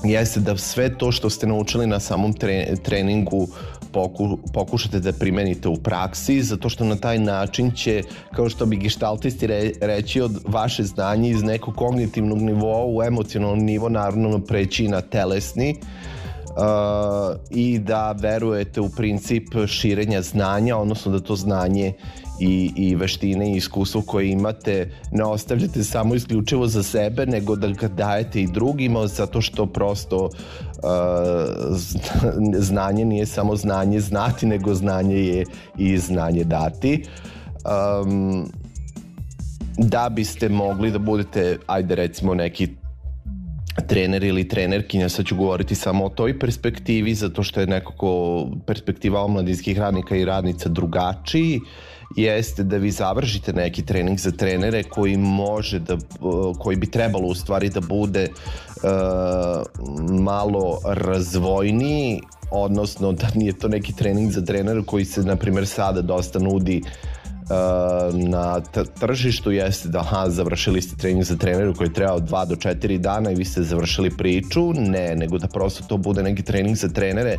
jeste 0.03 0.39
da 0.39 0.57
sve 0.57 0.97
to 0.97 1.11
što 1.11 1.29
ste 1.29 1.47
naučili 1.47 1.87
na 1.87 1.99
samom 1.99 2.33
tre, 2.33 2.75
treningu 2.83 3.47
poku, 3.93 4.37
pokušate 4.53 4.99
da 4.99 5.11
primenite 5.13 5.69
u 5.69 5.75
praksi, 5.75 6.41
zato 6.43 6.69
što 6.69 6.85
na 6.85 6.95
taj 6.95 7.19
način 7.19 7.71
će, 7.71 8.03
kao 8.35 8.49
što 8.49 8.65
bi 8.65 8.75
gištaltisti 8.75 9.47
re, 9.47 9.71
reći, 9.81 10.21
od 10.21 10.41
vaše 10.47 10.83
znanje 10.83 11.29
iz 11.29 11.43
nekog 11.43 11.75
kognitivnog 11.75 12.41
nivoa 12.41 12.85
u 12.85 13.03
emocionalni 13.03 13.63
nivo 13.63 13.89
naravno 13.89 14.39
preći 14.39 14.87
na 14.87 15.01
telesni, 15.01 15.75
uh, 16.51 17.39
i 17.49 17.79
da 17.79 18.11
verujete 18.11 18.81
u 18.81 18.89
princip 18.89 19.47
širenja 19.67 20.21
znanja, 20.21 20.77
odnosno 20.77 21.11
da 21.11 21.19
to 21.19 21.35
znanje 21.35 21.93
i, 22.41 22.71
i 22.75 22.95
veštine 22.95 23.51
i 23.51 23.55
iskustvo 23.55 24.01
koje 24.01 24.31
imate 24.31 24.89
ne 25.11 25.23
ostavljate 25.23 25.83
samo 25.83 26.15
isključivo 26.15 26.67
za 26.67 26.83
sebe, 26.83 27.25
nego 27.25 27.55
da 27.55 27.67
ga 27.67 27.87
dajete 27.87 28.41
i 28.41 28.47
drugima, 28.47 29.07
zato 29.07 29.41
što 29.41 29.65
prosto 29.65 30.25
uh, 30.25 30.31
znanje 32.57 33.05
nije 33.05 33.25
samo 33.25 33.55
znanje 33.55 33.99
znati, 33.99 34.45
nego 34.45 34.73
znanje 34.73 35.15
je 35.15 35.45
i 35.77 35.97
znanje 35.97 36.43
dati. 36.43 37.03
Um, 38.05 38.51
da 39.77 40.09
biste 40.09 40.49
mogli 40.49 40.91
da 40.91 40.99
budete, 40.99 41.57
ajde 41.67 41.95
recimo 41.95 42.33
neki 42.33 42.67
trener 43.87 44.23
ili 44.23 44.47
trenerkinja, 44.47 45.09
sad 45.09 45.25
ću 45.25 45.35
govoriti 45.35 45.75
samo 45.75 46.05
o 46.05 46.09
toj 46.09 46.39
perspektivi, 46.39 47.15
zato 47.15 47.43
što 47.43 47.59
je 47.61 47.67
nekako 47.67 48.47
perspektiva 48.65 49.21
omladinskih 49.21 49.79
radnika 49.79 50.15
i 50.15 50.25
radnica 50.25 50.69
drugačiji, 50.69 51.59
jeste 52.15 52.63
da 52.63 52.77
vi 52.77 52.91
završite 52.91 53.53
neki 53.53 53.85
trening 53.85 54.19
za 54.19 54.31
trenere 54.31 54.83
koji 54.83 55.17
može 55.17 55.79
da, 55.79 55.97
koji 56.59 56.77
bi 56.77 56.91
trebalo 56.91 57.27
u 57.27 57.35
stvari 57.35 57.69
da 57.69 57.81
bude 57.81 58.27
uh, 58.29 58.89
malo 60.21 60.79
razvojniji, 60.85 62.21
odnosno 62.51 63.11
da 63.11 63.27
nije 63.35 63.53
to 63.53 63.67
neki 63.67 63.95
trening 63.95 64.31
za 64.31 64.45
trenere 64.45 64.83
koji 64.85 65.05
se, 65.05 65.21
na 65.21 65.35
primjer, 65.35 65.67
sada 65.67 66.01
dosta 66.01 66.39
nudi 66.39 66.81
uh, 66.81 68.19
na 68.29 68.59
tržištu 68.99 69.51
jeste 69.51 69.89
da 69.89 69.99
aha, 69.99 70.29
završili 70.29 70.81
ste 70.81 70.97
trening 70.97 71.23
za 71.23 71.35
treneru 71.35 71.73
koji 71.73 71.87
je 71.87 71.93
trebao 71.93 72.19
2 72.19 72.47
do 72.47 72.55
4 72.55 72.97
dana 72.97 73.31
i 73.31 73.35
vi 73.35 73.45
ste 73.45 73.63
završili 73.63 74.17
priču, 74.17 74.73
ne, 74.73 75.15
nego 75.15 75.37
da 75.37 75.47
prosto 75.47 75.83
to 75.87 75.97
bude 75.97 76.23
neki 76.23 76.43
trening 76.43 76.77
za 76.77 76.89
trenere 76.89 77.37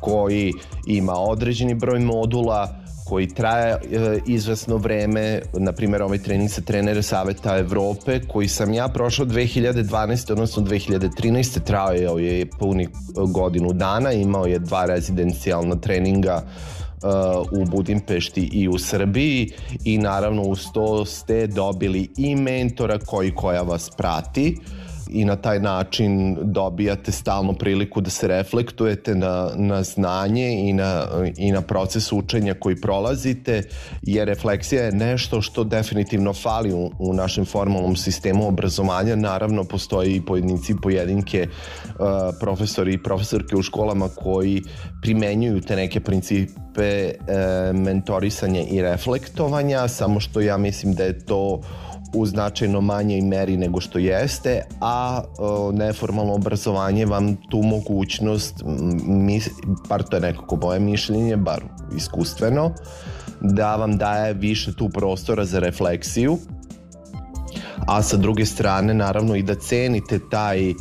koji 0.00 0.52
ima 0.86 1.12
određeni 1.12 1.74
broj 1.74 2.00
modula, 2.00 2.80
koji 3.10 3.26
traje 3.28 3.72
e, 3.72 3.78
izvesno 4.26 4.76
vreme, 4.76 5.42
na 5.52 5.72
primjer 5.72 6.02
ovaj 6.02 6.18
trening 6.18 6.50
sa 6.50 6.60
trenere 6.60 7.02
Saveta 7.02 7.56
Evrope, 7.58 8.20
koji 8.28 8.48
sam 8.48 8.74
ja 8.74 8.88
prošao 8.88 9.26
2012. 9.26 10.32
odnosno 10.32 10.62
2013. 10.62 11.60
trajao 11.64 12.18
je 12.18 12.46
puni 12.58 12.88
godinu 13.28 13.72
dana, 13.72 14.12
imao 14.12 14.46
je 14.46 14.58
dva 14.58 14.84
rezidencijalna 14.84 15.76
treninga 15.76 16.42
uh, 16.42 17.60
u 17.60 17.64
Budimpešti 17.64 18.48
i 18.52 18.68
u 18.68 18.78
Srbiji 18.78 19.50
i 19.84 19.98
naravno 19.98 20.42
uz 20.42 20.66
to 20.74 21.04
ste 21.04 21.46
dobili 21.46 22.08
i 22.16 22.36
mentora 22.36 22.98
koji 22.98 23.34
koja 23.34 23.62
vas 23.62 23.90
prati 23.96 24.56
i 25.12 25.24
na 25.24 25.36
taj 25.36 25.60
način 25.60 26.36
dobijate 26.42 27.12
stalno 27.12 27.52
priliku 27.52 28.00
da 28.00 28.10
se 28.10 28.28
reflektujete 28.28 29.14
na, 29.14 29.50
na 29.56 29.82
znanje 29.82 30.68
i 30.68 30.72
na, 30.72 31.04
i 31.36 31.52
na 31.52 31.60
proces 31.60 32.12
učenja 32.12 32.54
koji 32.54 32.80
prolazite, 32.80 33.62
jer 34.02 34.28
refleksija 34.28 34.82
je 34.82 34.92
nešto 34.92 35.42
što 35.42 35.64
definitivno 35.64 36.32
fali 36.32 36.72
u, 36.72 36.90
u 36.98 37.14
našem 37.14 37.44
formalnom 37.44 37.96
sistemu 37.96 38.48
obrazovanja. 38.48 39.16
Naravno, 39.16 39.64
postoji 39.64 40.16
i 40.16 40.24
pojedinci 40.24 40.72
i 40.72 40.76
pojedinke 40.82 41.46
uh, 41.48 42.06
profesori 42.40 42.94
i 42.94 43.02
profesorke 43.02 43.56
u 43.56 43.62
školama 43.62 44.08
koji 44.08 44.62
primenjuju 45.02 45.60
te 45.60 45.76
neke 45.76 46.00
principe 46.00 47.12
uh, 47.20 47.76
mentorisanja 47.76 48.60
i 48.70 48.82
reflektovanja, 48.82 49.88
samo 49.88 50.20
što 50.20 50.40
ja 50.40 50.56
mislim 50.56 50.94
da 50.94 51.04
je 51.04 51.18
to 51.18 51.60
u 52.14 52.26
značajno 52.26 52.80
manjoj 52.80 53.20
meri 53.20 53.56
nego 53.56 53.80
što 53.80 53.98
jeste, 53.98 54.62
a 54.80 55.22
neformalno 55.72 56.34
obrazovanje 56.34 57.06
vam 57.06 57.36
tu 57.50 57.62
mogućnost, 57.62 58.54
bar 59.88 60.02
to 60.02 60.16
je 60.16 60.20
nekako 60.20 60.56
moje 60.56 60.80
mišljenje, 60.80 61.36
bar 61.36 61.64
iskustveno, 61.96 62.72
da 63.40 63.76
vam 63.76 63.96
daje 63.98 64.34
više 64.34 64.76
tu 64.76 64.88
prostora 64.88 65.44
za 65.44 65.58
refleksiju, 65.58 66.38
a 67.86 68.02
sa 68.02 68.16
druge 68.16 68.46
strane 68.46 68.94
naravno 68.94 69.36
i 69.36 69.42
da 69.42 69.54
cenite 69.54 70.18
taj 70.30 70.74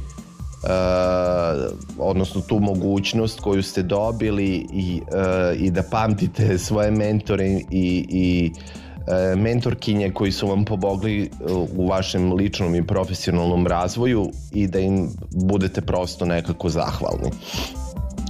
Uh, 0.64 0.70
odnosno 1.98 2.42
tu 2.42 2.60
mogućnost 2.60 3.40
koju 3.40 3.64
ste 3.64 3.84
dobili 3.84 4.68
i, 4.74 5.02
uh, 5.02 5.62
i 5.62 5.72
da 5.72 5.84
pamtite 5.92 6.58
svoje 6.58 6.92
mentore 6.92 7.48
i, 7.72 8.06
i 8.10 8.52
E, 8.52 8.79
mentorkinje 9.36 10.12
koji 10.12 10.32
su 10.32 10.47
vam 10.47 10.66
pomogli 10.66 11.22
e, 11.22 11.28
u 11.78 11.88
vašem 11.88 12.34
ličnom 12.34 12.76
i 12.76 12.88
profesionalnom 12.88 13.68
razvoju 13.68 14.32
i 14.51 14.68
da 14.68 14.80
im 14.80 15.10
budete 15.32 15.82
prosto 15.82 16.26
nekako 16.26 16.70
zahvalni. 16.70 17.30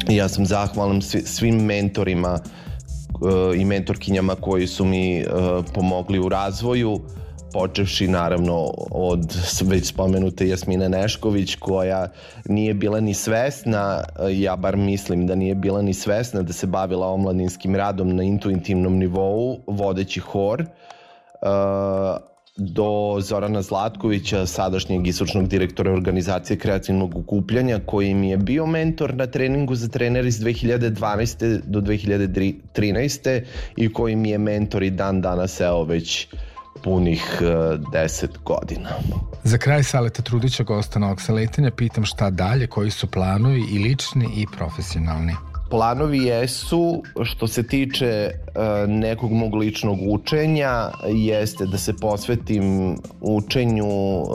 Ja 0.09 0.27
sam 0.27 0.45
zahvalan 0.45 1.01
svim 1.01 1.55
mentorima 1.55 2.39
e, 2.39 3.57
i 3.57 3.65
mentorkinjama 3.65 4.35
koji 4.35 4.67
su 4.67 4.85
mi 4.85 5.25
pomogli 5.73 6.19
u 6.19 6.29
razvoju 6.29 6.99
počevši 7.53 8.07
naravno 8.07 8.73
od 8.91 9.35
već 9.61 9.87
spomenute 9.87 10.47
Jasmine 10.47 10.89
Nešković 10.89 11.55
koja 11.55 12.07
nije 12.45 12.73
bila 12.73 12.99
ni 12.99 13.13
svesna, 13.13 14.03
ja 14.31 14.55
bar 14.55 14.77
mislim 14.77 15.27
da 15.27 15.35
nije 15.35 15.55
bila 15.55 15.81
ni 15.81 15.93
svesna 15.93 16.41
da 16.41 16.53
se 16.53 16.67
bavila 16.67 17.07
omladinskim 17.07 17.75
radom 17.75 18.15
na 18.15 18.23
intuitivnom 18.23 18.97
nivou 18.97 19.59
vodeći 19.67 20.19
hor 20.19 20.61
uh, 20.61 22.29
do 22.59 23.17
Zorana 23.21 23.61
Zlatkovića, 23.61 24.45
sadašnjeg 24.45 25.07
istočnog 25.07 25.47
direktora 25.47 25.91
organizacije 25.91 26.57
kreativnog 26.57 27.15
okupljanja, 27.15 27.79
koji 27.85 28.13
mi 28.13 28.29
je 28.29 28.37
bio 28.37 28.65
mentor 28.65 29.15
na 29.15 29.27
treningu 29.27 29.75
za 29.75 29.87
trener 29.87 30.25
iz 30.25 30.39
2012. 30.39 31.61
do 31.65 31.81
2013. 31.81 33.41
i 33.77 33.93
koji 33.93 34.15
mi 34.15 34.29
je 34.29 34.37
mentor 34.37 34.83
i 34.83 34.89
dan 34.89 35.21
danas, 35.21 35.59
evo 35.59 35.83
već 35.83 36.27
punih 36.83 37.41
uh, 37.41 37.47
10 37.91 38.27
godina. 38.45 38.89
Za 39.43 39.57
kraj 39.57 39.83
Saleta 39.83 40.21
Trudića 40.21 40.63
gosta 40.63 40.99
novog 40.99 41.21
saletanja 41.21 41.71
pitam 41.71 42.05
šta 42.05 42.29
dalje, 42.29 42.67
koji 42.67 42.91
su 42.91 43.07
planovi 43.07 43.63
i 43.71 43.79
lični 43.79 44.29
i 44.35 44.45
profesionalni. 44.57 45.33
Planovi 45.69 46.17
jesu, 46.17 47.03
što 47.23 47.47
se 47.47 47.67
tiče 47.67 48.31
uh, 48.31 48.89
nekog 48.89 49.31
mog 49.31 49.55
ličnog 49.55 49.97
učenja, 50.07 50.89
jeste 51.07 51.65
da 51.65 51.77
se 51.77 51.93
posvetim 51.93 52.97
učenju 53.21 53.87
uh, 53.87 54.27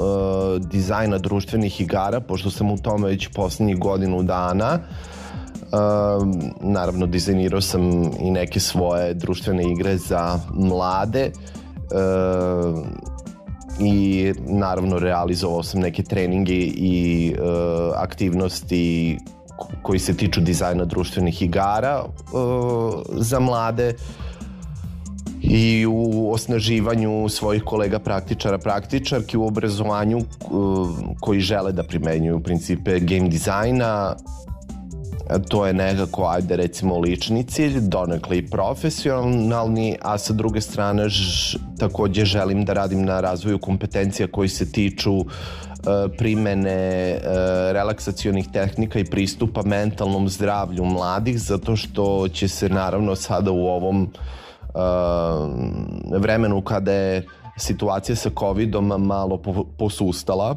dizajna 0.61 1.19
društvenih 1.19 1.81
igara, 1.81 2.21
pošto 2.21 2.51
sam 2.51 2.71
u 2.71 2.79
tome 2.79 3.09
već 3.09 3.29
poslednjih 3.29 3.79
godinu 3.79 4.23
dana. 4.23 4.79
Naravno, 6.61 7.07
dizajnirao 7.07 7.61
sam 7.61 8.03
i 8.03 8.31
neke 8.31 8.61
svoje 8.61 9.15
društvene 9.15 9.73
igre 9.73 9.97
za 9.97 10.41
mlade. 10.53 11.31
Uh, 11.91 12.87
i 13.81 14.33
naravno 14.47 14.99
realizovao 14.99 15.63
sam 15.63 15.81
neke 15.81 16.03
treninge 16.03 16.55
i 16.77 17.35
uh, 17.39 17.47
aktivnosti 17.97 19.19
koji 19.83 19.99
se 19.99 20.17
tiču 20.17 20.41
dizajna 20.41 20.85
društvenih 20.85 21.43
igara 21.43 22.05
uh, 22.05 23.03
za 23.13 23.41
mlade 23.41 23.95
i 25.43 25.87
u 25.87 26.33
osnaživanju 26.33 27.29
svojih 27.29 27.63
kolega 27.63 27.99
praktičara, 27.99 28.59
praktičarki 28.59 29.37
u 29.37 29.47
obrazovanju 29.47 30.19
uh, 30.19 30.89
koji 31.21 31.41
žele 31.41 31.73
da 31.73 31.83
primenjuju 31.83 32.41
principe 32.41 33.01
game 33.01 33.29
dizajna, 33.29 34.17
to 35.49 35.67
je 35.67 35.73
nekako, 35.73 36.27
ajde 36.29 36.57
recimo, 36.57 36.99
lični 36.99 37.45
cilj, 37.45 37.81
donekle 37.81 38.39
i 38.39 38.47
profesionalni, 38.47 39.97
a 40.03 40.19
sa 40.19 40.33
druge 40.33 40.61
strane 40.61 41.09
ž, 41.09 41.59
takođe 41.79 42.25
želim 42.25 42.65
da 42.65 42.73
radim 42.73 43.05
na 43.05 43.21
razvoju 43.21 43.59
kompetencija 43.59 44.29
koji 44.29 44.49
se 44.49 44.73
tiču 44.73 45.15
uh, 45.15 45.27
primene 46.19 47.17
uh, 47.17 47.27
relaksacionih 47.73 48.49
tehnika 48.53 48.99
i 48.99 49.05
pristupa 49.05 49.63
mentalnom 49.63 50.29
zdravlju 50.29 50.85
mladih, 50.85 51.41
zato 51.41 51.77
što 51.77 52.29
će 52.29 52.49
se 52.49 52.69
naravno 52.69 53.17
sada 53.17 53.51
u 53.51 53.67
ovom 53.67 54.09
vremenu 56.19 56.63
kada 56.63 56.93
je 56.93 57.27
situacija 57.57 58.17
sa 58.17 58.31
covidom 58.39 58.87
malo 58.87 59.43
posustala, 59.79 60.57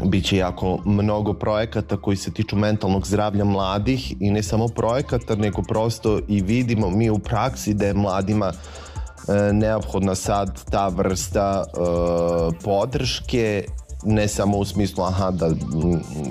Biće 0.00 0.36
jako 0.36 0.78
mnogo 0.84 1.34
projekata 1.34 1.96
koji 1.96 2.16
se 2.16 2.32
tiču 2.32 2.56
mentalnog 2.56 3.06
zdravlja 3.06 3.44
mladih 3.44 4.14
i 4.20 4.30
ne 4.30 4.42
samo 4.42 4.68
projekata, 4.68 5.34
nego 5.34 5.62
prosto 5.62 6.20
i 6.28 6.42
vidimo 6.42 6.90
mi 6.90 7.10
u 7.10 7.18
praksi 7.18 7.74
da 7.74 7.86
je 7.86 7.94
mladima 7.94 8.52
e, 8.52 9.52
neophodna 9.52 10.14
sad 10.14 10.70
ta 10.70 10.88
vrsta 10.88 11.64
e, 11.66 11.78
podrške 12.64 13.64
ne 14.04 14.28
samo 14.28 14.58
u 14.58 14.64
smislu 14.64 15.04
aha 15.04 15.30
da 15.30 15.50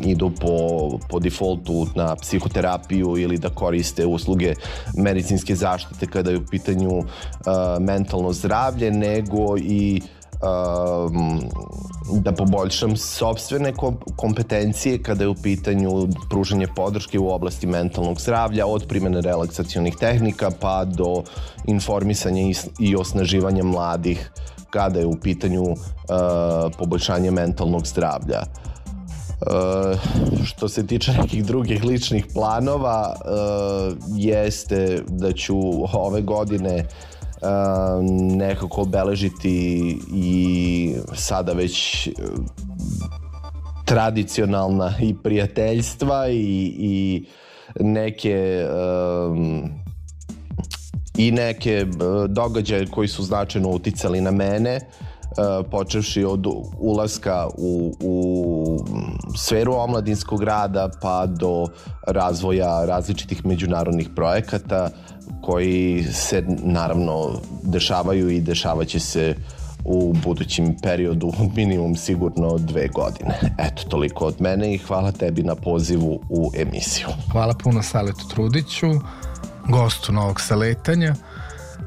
idu 0.05 0.31
po, 0.41 0.89
po 1.09 1.19
defaultu 1.19 1.87
na 1.95 2.15
psihoterapiju 2.15 3.17
ili 3.17 3.37
da 3.37 3.49
koriste 3.49 4.05
usluge 4.05 4.53
medicinske 4.97 5.55
zaštite 5.55 6.07
kada 6.07 6.31
je 6.31 6.37
u 6.37 6.45
pitanju 6.51 6.97
uh, 6.97 7.05
mentalno 7.79 8.33
zdravlje, 8.33 8.91
nego 8.91 9.57
i 9.57 10.01
uh, 10.03 10.20
um, 10.41 11.41
da 12.21 12.31
poboljšam 12.31 12.97
sobstvene 12.97 13.73
kompetencije 14.15 15.03
kada 15.03 15.23
je 15.23 15.27
u 15.27 15.35
pitanju 15.35 16.07
pružanje 16.29 16.67
podrške 16.75 17.19
u 17.19 17.29
oblasti 17.29 17.67
mentalnog 17.67 18.21
zdravlja, 18.21 18.65
od 18.65 18.85
primene 18.87 19.21
relaksacionih 19.21 19.95
tehnika 19.99 20.51
pa 20.59 20.85
do 20.85 21.23
informisanja 21.65 22.41
i, 22.79 22.95
osnaživanja 22.95 23.63
mladih 23.63 24.31
kada 24.69 24.99
je 24.99 25.05
u 25.05 25.15
pitanju 25.15 25.63
uh, 25.63 25.77
poboljšanje 26.77 27.31
mentalnog 27.31 27.87
zdravlja. 27.87 28.41
Uh, 29.41 29.99
što 30.45 30.69
se 30.69 30.87
tiče 30.87 31.13
nekih 31.13 31.45
drugih 31.45 31.83
ličnih 31.83 32.25
planova 32.33 33.15
uh, 33.15 33.97
jeste 34.15 35.03
da 35.07 35.33
ću 35.33 35.57
ove 35.93 36.21
godine 36.21 36.75
uh, 36.77 37.10
nekako 38.37 38.81
obeležiti 38.81 39.97
i 40.13 40.93
sada 41.13 41.53
već 41.53 42.07
e, 42.07 42.11
tradicionalna 43.85 44.93
i 45.01 45.15
prijateljstva 45.23 46.29
i, 46.29 46.73
i 46.77 47.25
neke 47.79 48.65
um, 49.29 49.69
i 51.17 51.31
neke 51.31 51.71
e, 51.71 51.85
događaje 52.27 52.85
koji 52.85 53.07
su 53.07 53.23
značajno 53.23 53.69
uticali 53.69 54.21
na 54.21 54.31
mene. 54.31 54.75
uh, 54.75 55.10
počevši 55.71 56.23
od 56.23 56.45
ulaska 56.79 57.47
u, 57.57 57.93
u 57.99 58.85
sferu 59.37 59.73
omladinskog 59.73 60.43
rada 60.43 60.89
pa 61.01 61.25
do 61.25 61.67
razvoja 62.07 62.85
različitih 62.85 63.45
međunarodnih 63.45 64.09
projekata 64.15 64.89
koji 65.41 66.03
se 66.03 66.43
naravno 66.63 67.29
dešavaju 67.63 68.29
i 68.29 68.41
dešavaće 68.41 68.99
se 68.99 69.35
u 69.85 70.13
budućim 70.13 70.75
periodu 70.81 71.33
minimum 71.55 71.95
sigurno 71.95 72.57
dve 72.57 72.87
godine. 72.87 73.39
Eto, 73.57 73.83
toliko 73.89 74.25
od 74.25 74.35
mene 74.39 74.73
i 74.73 74.77
hvala 74.77 75.11
tebi 75.11 75.43
na 75.43 75.55
pozivu 75.55 76.19
u 76.29 76.51
emisiju. 76.55 77.07
Hvala 77.31 77.53
puno 77.63 77.83
Saletu 77.83 78.27
Trudiću, 78.29 78.87
gostu 79.69 80.11
novog 80.13 80.41
saletanja. 80.41 81.15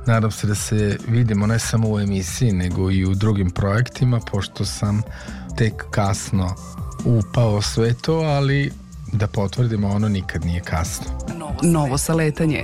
Nadam 0.07 0.31
se 0.31 0.47
da 0.47 0.55
se 0.55 0.99
vidimo 1.09 1.47
ne 1.47 1.59
samo 1.59 1.89
u 1.89 2.01
emisiji, 2.01 2.53
nego 2.53 2.91
i 2.91 3.05
u 3.05 3.15
drugim 3.15 3.51
projektima, 3.51 4.21
pošto 4.31 4.65
sam 4.65 5.03
tek 5.57 5.85
kasno 5.91 6.55
upao 7.05 7.63
sve 7.63 7.95
to, 7.95 8.15
ali 8.15 8.73
da 9.13 9.27
potvrdimo 9.27 9.89
ono 9.89 10.09
nikad 10.09 10.45
nije 10.45 10.61
kasno. 10.61 11.07
Novo 11.63 11.99
saletanje. 11.99 12.63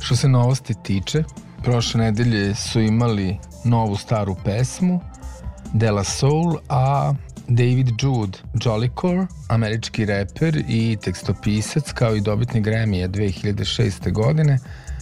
Što 0.00 0.16
se 0.16 0.28
novosti 0.28 0.74
tiče, 0.82 1.24
prošle 1.62 2.00
nedelje 2.00 2.54
su 2.54 2.80
imali 2.80 3.38
novu 3.64 3.96
staru 3.96 4.36
pesmu 4.44 5.00
Dela 5.72 6.04
Soul, 6.04 6.56
a 6.68 7.14
David 7.48 7.88
Jude 8.02 8.38
Jollicore, 8.64 9.26
američki 9.48 10.04
reper 10.04 10.64
i 10.68 10.96
tekstopisac 11.02 11.92
kao 11.92 12.16
i 12.16 12.20
dobitnik 12.20 12.64
Grammy-a 12.64 13.08
2006. 13.08 14.12
godine, 14.12 14.58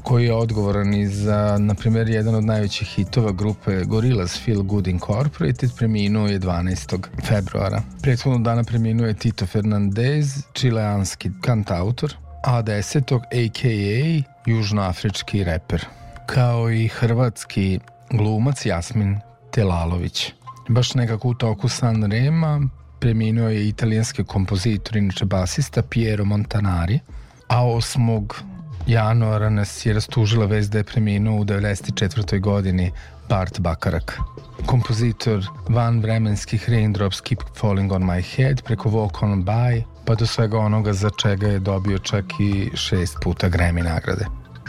koji 0.09 0.25
je 0.25 0.35
odgovoran 0.35 0.95
i 0.95 1.07
za, 1.07 1.59
na 1.59 1.75
primjer, 1.75 2.09
jedan 2.09 2.35
od 2.35 2.45
najvećih 2.45 2.89
hitova 2.89 3.33
grupe 3.33 3.85
Gorillaz 3.85 4.39
Feel 4.45 4.63
Good 4.63 4.87
Incorporated, 4.87 5.71
preminuo 5.77 6.29
je 6.29 6.41
12. 6.41 7.07
februara. 7.25 7.83
Prethodnog 8.03 8.43
dana 8.43 8.65
preminuo 8.65 9.07
je 9.07 9.15
Tito 9.15 9.47
Fernandez, 9.47 10.45
čileanski 10.53 11.31
kantautor, 11.41 12.15
a 12.45 12.63
10. 12.63 13.15
a.k.a. 13.17 14.23
južnoafrički 14.51 15.45
reper, 15.45 15.85
kao 16.27 16.71
i 16.71 16.89
hrvatski 16.89 17.81
glumac 18.11 18.67
Jasmin 18.67 19.21
Telalović. 19.51 20.33
Baš 20.69 20.95
nekako 20.95 21.29
u 21.29 21.35
toku 21.35 21.69
San 21.69 22.11
Rema 22.11 22.69
preminuo 23.01 23.49
je 23.49 23.69
italijanski 23.69 24.25
kompozitor, 24.25 24.97
inače 24.97 25.25
basista 25.25 25.83
Piero 25.83 26.25
Montanari, 26.25 27.01
a 27.49 27.63
8 27.63 28.58
januara 28.89 29.51
nas 29.51 29.87
je 29.87 29.93
rastužila 29.93 30.47
vez 30.47 30.71
da 30.71 30.79
je 30.79 30.85
preminuo 30.85 31.41
u 31.41 31.45
94. 31.45 32.41
godini 32.41 32.93
Bart 33.29 33.61
Bakarak. 33.61 34.19
Kompozitor 34.67 35.47
van 35.69 36.01
vremenskih 36.01 36.71
Raindrops 36.71 37.21
Keep 37.21 37.39
Falling 37.57 37.93
on 37.93 38.03
My 38.03 38.23
Head 38.37 38.63
preko 38.63 38.89
Walk 38.91 39.23
on 39.23 39.45
By 39.45 39.83
pa 40.05 40.15
do 40.15 40.27
svega 40.27 40.59
onoga 40.59 40.93
za 40.93 41.11
čega 41.23 41.47
je 41.47 41.59
dobio 41.59 41.99
čak 41.99 42.25
i 42.41 42.71
šest 42.77 43.17
puta 43.23 43.49
Grammy 43.49 43.83
nagrade. 43.83 44.27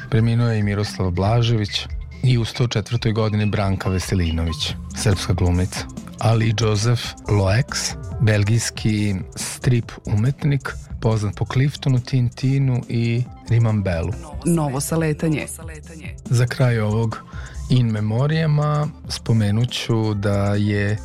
Preminuo 0.09 0.49
je 0.49 0.59
i 0.59 0.63
Miroslav 0.63 1.11
Blažević 1.11 1.87
i 2.23 2.37
u 2.37 2.45
104. 2.45 3.13
godini 3.13 3.45
Branka 3.45 3.89
Veselinović, 3.89 4.73
srpska 4.95 5.33
glumica, 5.33 5.79
ali 6.19 6.53
Joseph 6.59 7.01
Loex, 7.29 7.67
belgijski 8.21 9.15
strip 9.35 9.91
umetnik, 10.05 10.73
poznat 11.01 11.35
po 11.35 11.45
Cliftonu, 11.45 11.99
Tintinu 11.99 12.81
i 12.89 13.23
Rimambelu. 13.49 14.11
Novo 14.45 14.81
saletanje. 14.81 15.45
Za 16.25 16.45
kraj 16.47 16.79
ovog 16.79 17.17
in 17.69 17.87
memorijama 17.87 18.87
spomenuću 19.07 20.13
da 20.13 20.55
je 20.55 20.97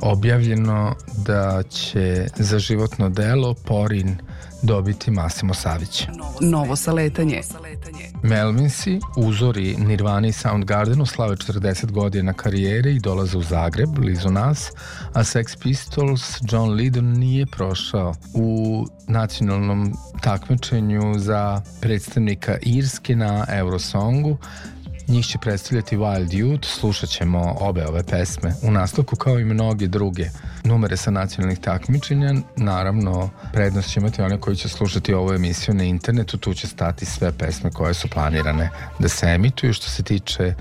objavljeno 0.00 0.94
da 1.26 1.62
će 1.62 2.26
za 2.36 2.58
životno 2.58 3.08
delo 3.08 3.54
Porin 3.54 4.16
dobiti 4.62 5.10
Massimo 5.10 5.54
Savić. 5.54 6.06
Novo 6.40 6.76
saletanje. 6.76 7.40
Melvinsi, 8.22 9.00
uzori 9.16 9.76
Nirvana 9.78 10.28
i 10.28 10.32
Soundgardenu 10.32 11.06
slave 11.06 11.36
40 11.36 11.90
godina 11.90 12.32
karijere 12.32 12.92
i 12.92 12.98
dolaze 12.98 13.38
u 13.38 13.42
Zagreb, 13.42 13.88
blizu 13.88 14.30
nas, 14.30 14.70
a 15.12 15.24
Sex 15.24 15.56
Pistols 15.56 16.38
John 16.52 16.70
Lydon 16.70 17.18
nije 17.18 17.46
prošao 17.46 18.14
u 18.34 18.86
nacionalnom 19.08 19.92
takmičenju 20.20 21.14
za 21.16 21.62
predstavnika 21.80 22.58
Irske 22.62 23.16
na 23.16 23.46
Eurosongu, 23.48 24.38
Njih 25.08 25.26
će 25.26 25.38
predstavljati 25.38 25.96
Wild 25.96 26.28
Youth, 26.28 26.66
slušat 26.66 27.10
ćemo 27.10 27.56
obe 27.60 27.86
ove 27.86 28.02
pesme 28.02 28.54
u 28.62 28.70
nastavku 28.70 29.16
kao 29.16 29.38
i 29.38 29.44
mnoge 29.44 29.86
druge 29.86 30.28
numere 30.64 30.96
sa 30.96 31.10
nacionalnih 31.10 31.58
takmičenja. 31.58 32.34
Naravno, 32.56 33.30
prednost 33.52 33.92
će 33.92 34.00
imati 34.00 34.22
one 34.22 34.40
koji 34.40 34.56
će 34.56 34.68
slušati 34.68 35.14
ovu 35.14 35.32
emisiju 35.32 35.74
na 35.74 35.84
internetu, 35.84 36.38
tu 36.38 36.54
će 36.54 36.66
stati 36.66 37.06
sve 37.06 37.32
pesme 37.32 37.70
koje 37.70 37.94
su 37.94 38.08
planirane 38.08 38.70
da 38.98 39.08
se 39.08 39.26
emituju. 39.26 39.72
Što 39.72 39.90
se 39.90 40.02
tiče 40.02 40.54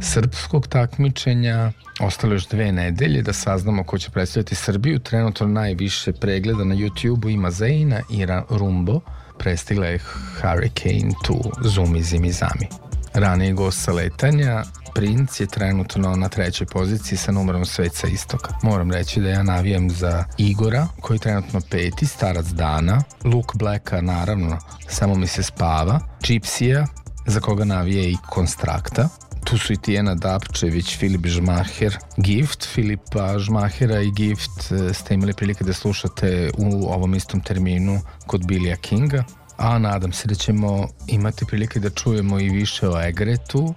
srpskog 0.00 0.66
takmičenja, 0.66 1.72
ostalo 2.00 2.32
još 2.32 2.48
dve 2.48 2.72
nedelje 2.72 3.22
da 3.22 3.32
saznamo 3.32 3.84
ko 3.84 3.98
će 3.98 4.10
predstavljati 4.10 4.54
Srbiju. 4.54 4.98
Trenutno 4.98 5.46
najviše 5.46 6.12
pregleda 6.12 6.64
na 6.64 6.74
YouTube-u 6.74 7.28
ima 7.28 7.50
Zeina 7.50 8.00
i 8.10 8.26
Rumbo. 8.50 9.00
Prestigla 9.38 9.86
je 9.86 9.98
Hurricane 9.98 11.12
2, 11.28 11.68
Zumi 11.68 12.02
Zimi 12.02 12.32
Zami 12.32 12.89
raniji 13.14 13.52
gost 13.52 13.84
sa 13.84 13.92
letanja, 13.92 14.64
Princ 14.94 15.40
je 15.40 15.46
trenutno 15.46 16.16
na 16.16 16.28
trećoj 16.28 16.66
poziciji 16.66 17.18
sa 17.18 17.32
numerom 17.32 17.64
Svet 17.64 17.94
sa 17.94 18.06
istoka. 18.06 18.54
Moram 18.62 18.90
reći 18.90 19.20
da 19.20 19.28
ja 19.28 19.42
navijam 19.42 19.90
za 19.90 20.24
Igora, 20.38 20.86
koji 21.00 21.16
je 21.16 21.20
trenutno 21.20 21.60
peti, 21.70 22.06
starac 22.06 22.46
dana, 22.46 23.02
Luke 23.24 23.52
Blacka, 23.54 24.00
naravno, 24.00 24.58
samo 24.88 25.14
mi 25.14 25.26
se 25.26 25.42
spava, 25.42 26.00
Gypsija, 26.20 26.86
za 27.26 27.40
koga 27.40 27.64
navije 27.64 28.10
i 28.10 28.16
Konstrakta, 28.28 29.08
tu 29.44 29.58
su 29.58 29.72
i 29.72 29.76
Tijena 29.76 30.14
Dapčević, 30.14 30.98
Filip 30.98 31.26
Žmaher, 31.26 31.98
Gift, 32.16 32.66
Filipa 32.74 33.38
Žmahera 33.38 34.00
i 34.00 34.10
Gift 34.10 34.72
e, 34.72 34.94
ste 34.94 35.14
imali 35.14 35.32
prilike 35.32 35.64
da 35.64 35.72
slušate 35.72 36.50
u 36.58 36.92
ovom 36.92 37.14
istom 37.14 37.40
terminu 37.40 38.00
kod 38.26 38.46
Billija 38.46 38.76
Kinga 38.76 39.24
a 39.60 39.78
nadam 39.78 40.12
se 40.12 40.28
da 40.28 40.34
ćemo 40.34 40.88
imati 41.06 41.44
prilike 41.44 41.80
da 41.80 41.90
čujemo 41.90 42.40
i 42.40 42.48
više 42.48 42.88
o 42.88 43.02
Egretu, 43.02 43.74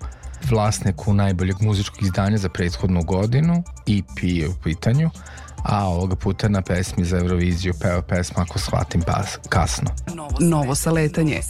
vlasniku 0.50 1.14
najboljeg 1.14 1.62
muzičkog 1.62 2.04
izdanja 2.04 2.38
za 2.38 2.50
prethodnu 2.50 3.04
godinu, 3.04 3.64
EP 3.88 4.24
je 4.24 4.50
u 4.50 4.54
pitanju, 4.64 5.10
a 5.64 5.88
ovoga 5.88 6.16
puta 6.16 6.50
na 6.50 6.62
pesmi 6.62 7.06
za 7.06 7.18
Euroviziju 7.18 7.74
peo 7.82 8.02
pesma 8.02 8.42
ako 8.42 8.60
shvatim 8.60 9.02
pas, 9.02 9.38
kasno. 9.50 9.90
Novo, 10.16 10.38
novo 10.40 10.76
saletanje. 10.76 11.42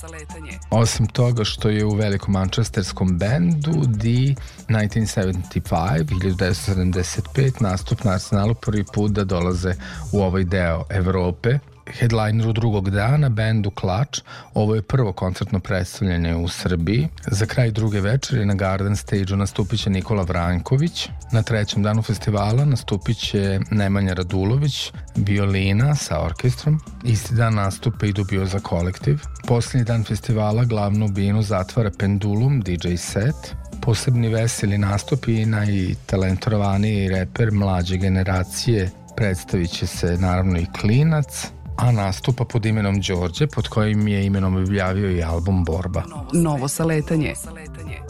Osim 0.70 1.08
toga 1.08 1.44
što 1.44 1.70
je 1.70 1.86
u 1.86 1.96
velikom 1.96 2.34
mančesterskom 2.34 3.18
bendu 3.18 3.72
The 3.72 4.36
1975, 4.68 6.06
1975 6.06 7.62
nastup 7.62 8.04
na 8.04 8.12
Arsenalu 8.12 8.56
prvi 8.56 8.84
put 8.94 9.12
da 9.12 9.24
dolaze 9.24 9.76
u 10.12 10.22
ovaj 10.22 10.44
deo 10.44 10.84
Evrope, 10.90 11.60
headlineru 11.88 12.54
drugog 12.54 12.90
dana, 12.90 13.30
bendu 13.30 13.70
Klač. 13.72 14.20
Ovo 14.54 14.76
je 14.76 14.82
prvo 14.82 15.14
koncertno 15.14 15.60
predstavljanje 15.60 16.36
u 16.36 16.48
Srbiji. 16.48 17.08
Za 17.28 17.46
kraj 17.46 17.72
druge 17.72 18.02
večeri 18.02 18.46
na 18.46 18.54
Garden 18.54 18.96
Stage-u 18.96 19.38
nastupit 19.38 19.80
će 19.80 19.90
Nikola 19.90 20.24
Vranković. 20.24 21.10
Na 21.32 21.42
trećem 21.42 21.84
danu 21.84 22.02
festivala 22.02 22.66
nastupit 22.66 23.18
će 23.18 23.60
Nemanja 23.72 24.14
Radulović, 24.14 24.92
violina 25.16 25.96
sa 25.96 26.22
orkestrom. 26.26 26.80
Isti 27.04 27.36
dan 27.36 27.54
nastupe 27.54 28.08
i 28.08 28.14
dubio 28.14 28.46
za 28.46 28.60
kolektiv. 28.60 29.20
Poslednji 29.48 29.86
dan 29.86 30.04
festivala 30.04 30.64
glavnu 30.64 31.08
binu 31.08 31.42
zatvara 31.42 31.92
Pendulum 32.00 32.62
DJ 32.62 32.96
set. 32.96 33.56
Posebni 33.82 34.30
veseli 34.30 34.78
nastup 34.78 35.28
i 35.28 35.46
najtalentovaniji 35.46 37.10
reper 37.10 37.52
mlađe 37.52 37.98
generacije 37.98 38.90
predstavit 39.16 39.70
će 39.70 39.88
se 39.88 40.18
naravno 40.18 40.60
i 40.60 40.66
Klinac, 40.82 41.48
a 41.78 41.92
nastupa 41.92 42.46
pod 42.46 42.66
imenom 42.66 43.02
Đorđe, 43.02 43.48
pod 43.48 43.68
kojim 43.68 44.08
je 44.08 44.26
imenom 44.26 44.56
objavio 44.56 45.12
i 45.12 45.24
album 45.24 45.66
Borba. 45.66 46.04
Novo 46.34 46.68
saletanje. 46.68 47.34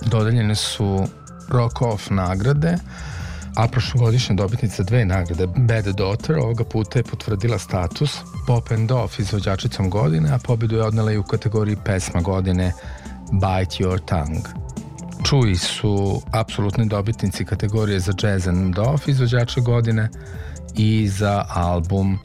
Dodeljene 0.05 0.55
su 0.55 1.07
Rock 1.49 1.81
Off 1.81 2.09
nagrade, 2.09 2.77
a 3.55 3.67
prošlogodišnja 3.67 4.35
dobitnica 4.35 4.83
dve 4.83 5.05
nagrade 5.05 5.47
Bad 5.47 5.85
Daughter 5.85 6.37
ovoga 6.37 6.63
puta 6.63 6.99
je 6.99 7.03
potvrdila 7.03 7.59
status 7.59 8.17
Pop 8.47 8.71
and 8.71 8.91
Off 8.91 9.19
izvođačicom 9.19 9.89
godine, 9.89 10.29
a 10.33 10.37
pobedu 10.37 10.75
je 10.75 10.83
odnela 10.83 11.11
i 11.11 11.17
u 11.17 11.23
kategoriji 11.23 11.77
pesma 11.85 12.21
godine 12.21 12.73
Bite 13.31 13.83
Your 13.83 13.99
Tongue. 14.05 14.51
Čuji 15.23 15.55
su 15.55 16.21
apsolutni 16.31 16.85
dobitnici 16.85 17.45
kategorije 17.45 17.99
za 17.99 18.13
Jazz 18.23 18.47
and 18.47 18.79
Off 18.79 19.07
izvođača 19.07 19.61
godine 19.61 20.09
i 20.75 21.07
za 21.07 21.45
album 21.49 22.19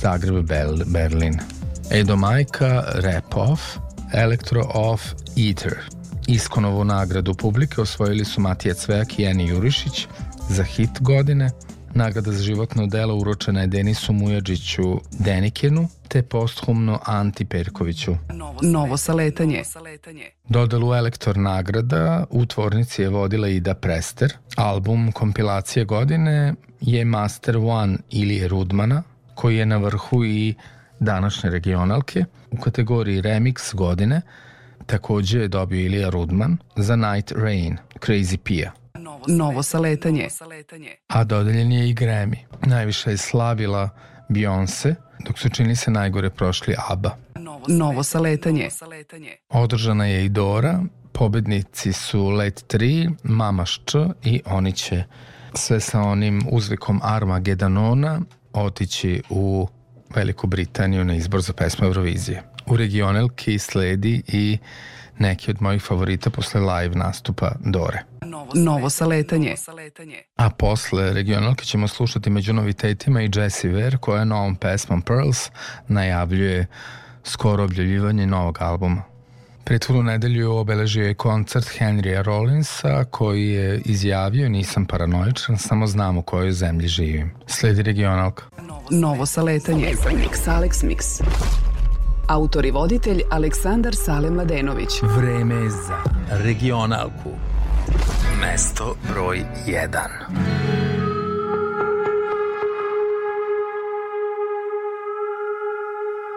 Zagreb 0.00 0.50
Berlin. 0.86 1.38
Edo 1.90 2.16
Majka, 2.16 2.84
Rap 2.94 3.36
Off, 3.36 3.62
Electro 4.12 4.62
Off, 4.74 5.02
Eater. 5.36 5.78
Iskonovu 6.26 6.84
nagradu 6.84 7.34
publike 7.34 7.80
osvojili 7.80 8.24
su 8.24 8.40
Matija 8.40 8.74
Cvejak 8.74 9.18
i 9.18 9.24
Eni 9.24 9.48
Jurišić 9.48 10.06
za 10.48 10.64
hit 10.64 11.00
godine, 11.00 11.50
Nagrada 11.96 12.32
za 12.32 12.42
životno 12.42 12.86
delo 12.86 13.16
uročena 13.16 13.60
je 13.60 13.66
Denisu 13.66 14.12
Mujađiću 14.12 15.00
Denikenu, 15.18 15.88
te 16.08 16.22
posthumno 16.22 16.98
Anti 17.04 17.44
Perkoviću. 17.44 18.14
Novo, 18.32 18.58
novo 18.62 18.96
saletanje. 18.96 19.62
Dodelu 20.48 20.94
Elektor 20.94 21.36
nagrada 21.36 22.24
u 22.30 22.46
tvornici 22.46 23.02
je 23.02 23.08
vodila 23.08 23.48
Ida 23.48 23.74
Prester. 23.74 24.32
Album 24.56 25.12
kompilacije 25.12 25.84
godine 25.84 26.54
je 26.80 27.04
Master 27.04 27.56
One 27.56 27.98
Ilije 28.10 28.48
Rudmana, 28.48 29.02
koji 29.34 29.56
je 29.56 29.66
na 29.66 29.76
vrhu 29.76 30.24
i 30.24 30.54
današnje 31.00 31.50
regionalke. 31.50 32.24
U 32.50 32.56
kategoriji 32.56 33.22
Remix 33.22 33.74
godine 33.74 34.20
takođe 34.86 35.38
je 35.40 35.48
dobio 35.48 35.80
Ilija 35.80 36.08
Rudman 36.08 36.56
za 36.76 36.96
Night 36.96 37.32
Rain, 37.32 37.76
Crazy 38.00 38.36
Pia. 38.36 38.72
Novo, 39.28 39.62
saletanje. 39.62 40.28
A 41.06 41.24
dodeljen 41.24 41.72
je 41.72 41.90
i 41.90 41.94
Grammy. 41.94 42.36
Najviše 42.66 43.10
je 43.10 43.16
slavila 43.16 43.88
Beyoncé, 44.28 44.94
dok 45.26 45.38
su 45.38 45.48
čini 45.48 45.76
se 45.76 45.90
najgore 45.90 46.30
prošli 46.30 46.74
ABBA. 46.88 47.16
Novo, 47.68 48.02
saletanje. 48.02 48.68
Održana 49.48 50.06
je 50.06 50.24
i 50.24 50.28
Dora, 50.28 50.80
pobednici 51.12 51.92
su 51.92 52.28
Let 52.28 52.64
3, 52.68 53.12
Mama 53.22 53.66
Šč 53.66 53.94
i 54.22 54.40
oni 54.46 54.72
će 54.72 55.04
sve 55.54 55.80
sa 55.80 56.00
onim 56.00 56.42
uzvikom 56.50 57.00
Armagedanona 57.02 58.20
otići 58.54 59.22
u 59.30 59.68
Veliku 60.14 60.46
Britaniju 60.46 61.04
na 61.04 61.14
izbor 61.14 61.40
za 61.40 61.52
pesmu 61.52 61.86
Eurovizije. 61.86 62.42
U 62.66 62.76
regionalki 62.76 63.58
sledi 63.58 64.22
i 64.28 64.58
neki 65.18 65.50
od 65.50 65.62
mojih 65.62 65.82
favorita 65.82 66.30
posle 66.30 66.60
live 66.60 66.94
nastupa 66.94 67.52
Dore. 67.60 68.02
Novo, 68.22 68.52
novo 68.54 68.90
saletanje. 68.90 69.54
A 70.36 70.50
posle 70.50 71.12
regionalke 71.12 71.64
ćemo 71.64 71.88
slušati 71.88 72.30
među 72.30 72.52
novitetima 72.52 73.22
i 73.22 73.30
Jessie 73.34 73.70
Ware 73.70 73.96
koja 73.96 74.24
novom 74.24 74.56
pesmom 74.56 75.02
Pearls 75.02 75.50
najavljuje 75.88 76.66
skoro 77.24 77.64
objavljivanje 77.64 78.26
novog 78.26 78.58
albuma. 78.60 79.13
Prethodnu 79.64 80.02
nedelju 80.02 80.52
obeležio 80.52 81.06
je 81.06 81.14
koncert 81.14 81.66
Henrya 81.78 82.22
Rollinsa 82.22 83.04
koji 83.04 83.48
je 83.48 83.80
izjavio 83.84 84.48
nisam 84.48 84.86
paranoičan, 84.86 85.58
samo 85.58 85.86
znam 85.86 86.18
u 86.18 86.22
kojoj 86.22 86.52
zemlji 86.52 86.88
živim. 86.88 87.30
Sledi 87.46 87.82
regionalka. 87.82 88.44
Novo, 88.90 89.26
saletanje. 89.26 89.94
Mix, 90.04 90.48
Alex 90.48 90.84
Mix. 90.84 91.22
Autor 92.28 92.66
i 92.66 92.70
voditelj 92.70 93.22
Aleksandar 93.30 93.94
Sale 93.96 94.30
Mladenović. 94.30 95.02
Vreme 95.02 95.54
je 95.54 95.70
za 95.70 95.98
regionalku. 96.30 97.30
Mesto 98.40 98.96
broj 99.12 99.44
1. 99.66 99.98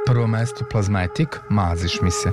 Prvo 0.05 0.27
mesto 0.27 0.65
Plazmetik, 0.71 1.39
maziš 1.49 2.01
mi 2.01 2.11
se. 2.11 2.31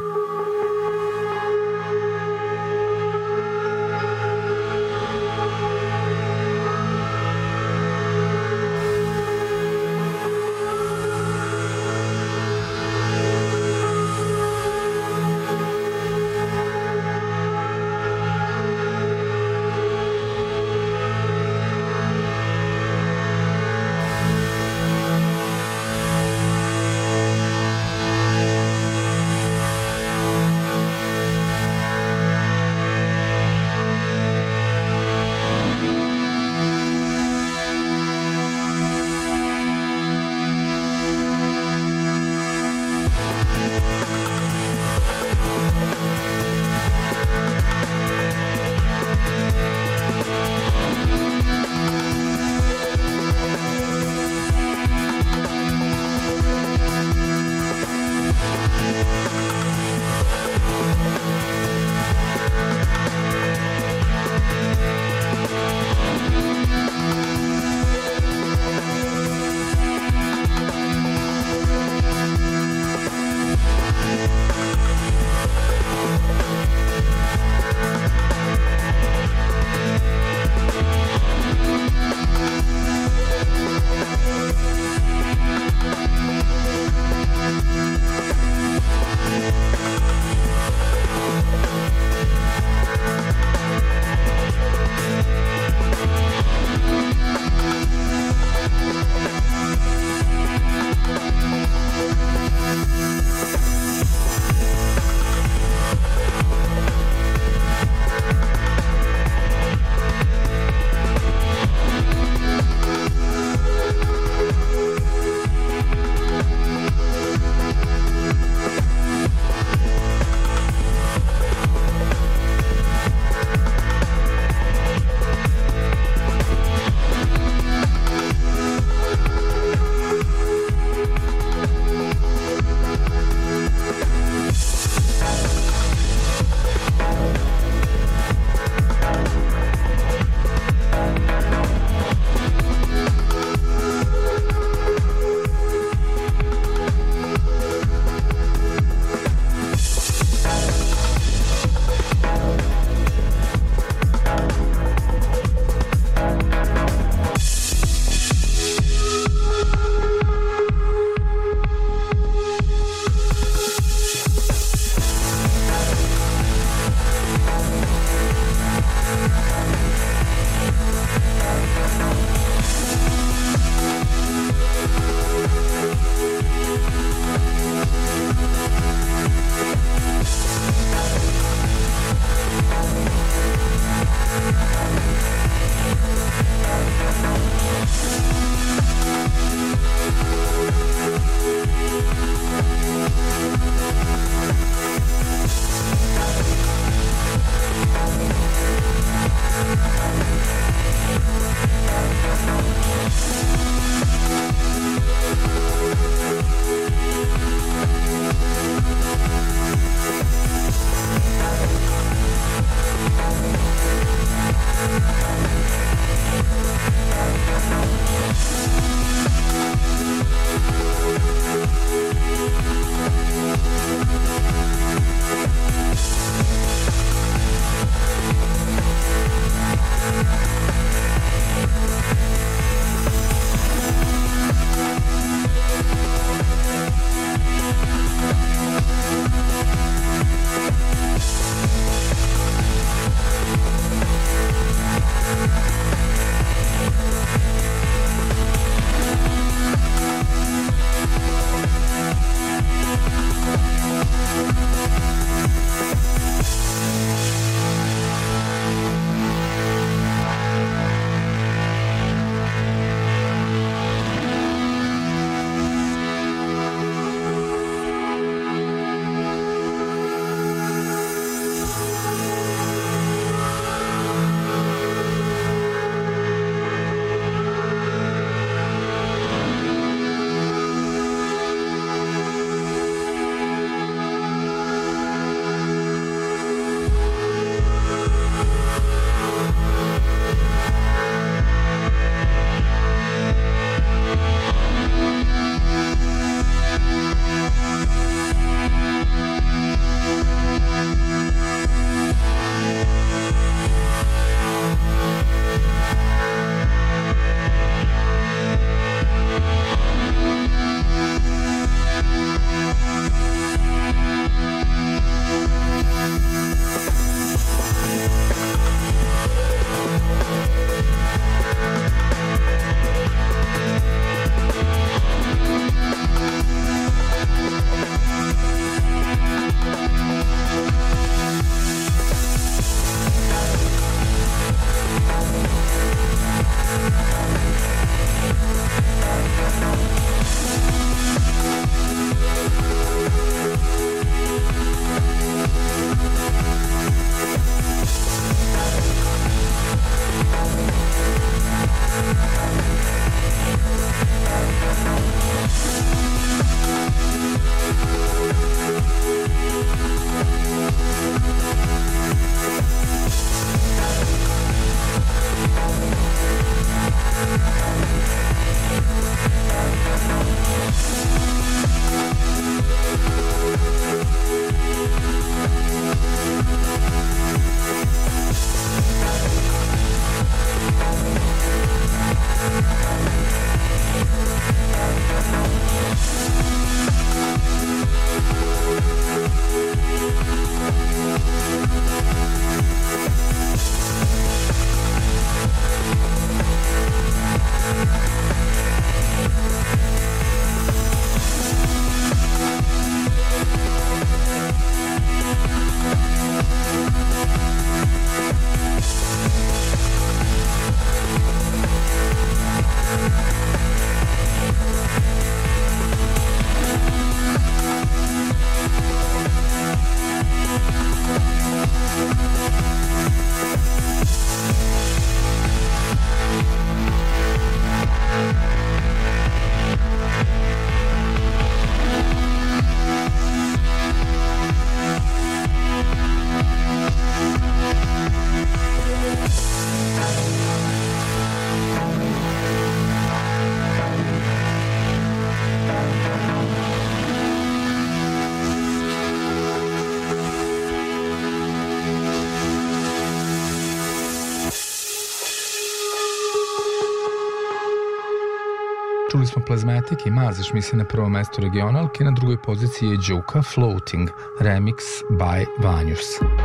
odnosno 459.34 459.46
plazmatik 459.46 460.06
i 460.06 460.10
Mazeš 460.10 460.52
mi 460.52 460.62
se 460.62 460.76
na 460.76 460.84
prvom 460.84 461.12
mestu 461.12 461.40
regionalke, 461.40 462.04
na 462.04 462.10
drugoj 462.10 462.36
poziciji 462.42 462.88
je 462.88 462.98
Đuka 463.08 463.42
Floating, 463.42 464.10
remix 464.40 464.74
by 465.10 465.46
Vanjurs. 465.62 466.43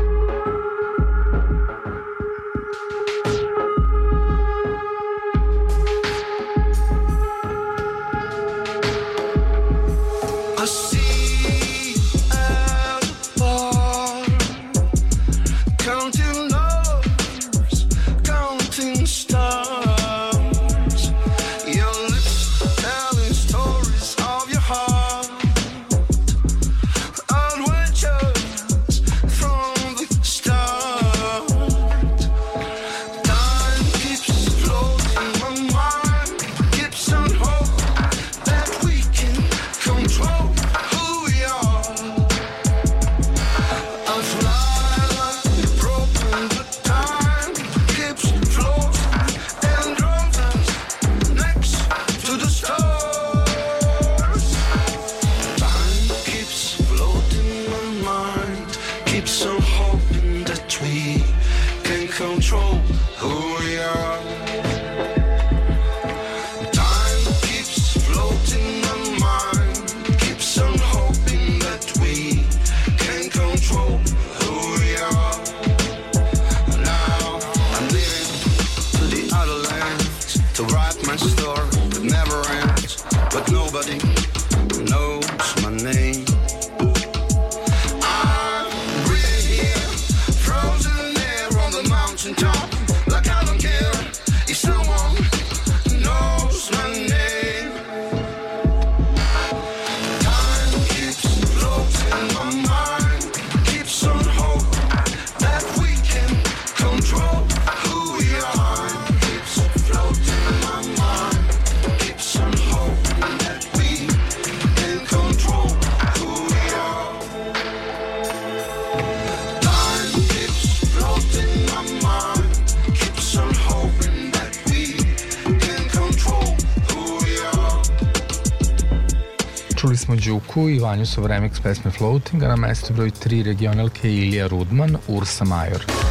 smo 130.09 130.15
Đuku 130.15 130.69
i 130.69 130.79
Vanju 130.79 131.05
Sovremix 131.05 131.59
pesme 131.63 131.91
Floating, 131.91 132.43
a 132.43 132.47
na 132.47 132.55
mesto 132.55 132.93
broj 132.93 133.11
3 133.11 133.43
regionalke 133.43 134.09
Ilija 134.09 134.47
Rudman, 134.47 134.97
Ursa 135.07 135.45
Major. 135.45 135.75
Ursa 135.75 135.85
Major. 135.85 136.08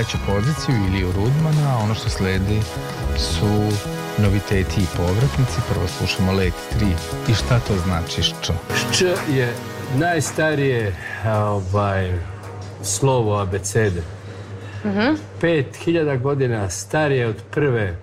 Treću 0.00 0.18
poziciju 0.26 0.76
Iliju 0.76 1.12
Rudmana, 1.12 1.74
a 1.74 1.78
ono 1.78 1.94
što 1.94 2.08
sledi 2.08 2.60
su 3.18 3.68
noviteti 4.18 4.80
i 4.80 4.86
povratnici. 4.96 5.60
Prvo 5.72 5.86
slušamo 5.88 6.32
Let 6.32 6.52
3 6.80 6.92
i 7.28 7.34
šta 7.34 7.58
to 7.58 7.74
znači 7.84 8.22
šč? 8.22 8.50
Šč 8.76 9.00
je 9.30 9.52
najstarije 9.96 10.96
ovaj, 11.26 12.12
slovo 12.82 13.38
abecede. 13.38 14.02
Mhm. 14.84 15.14
Pet 15.40 15.76
hiljada 15.76 16.16
godina 16.16 16.70
starije 16.70 17.26
od 17.26 17.36
prve 17.50 17.96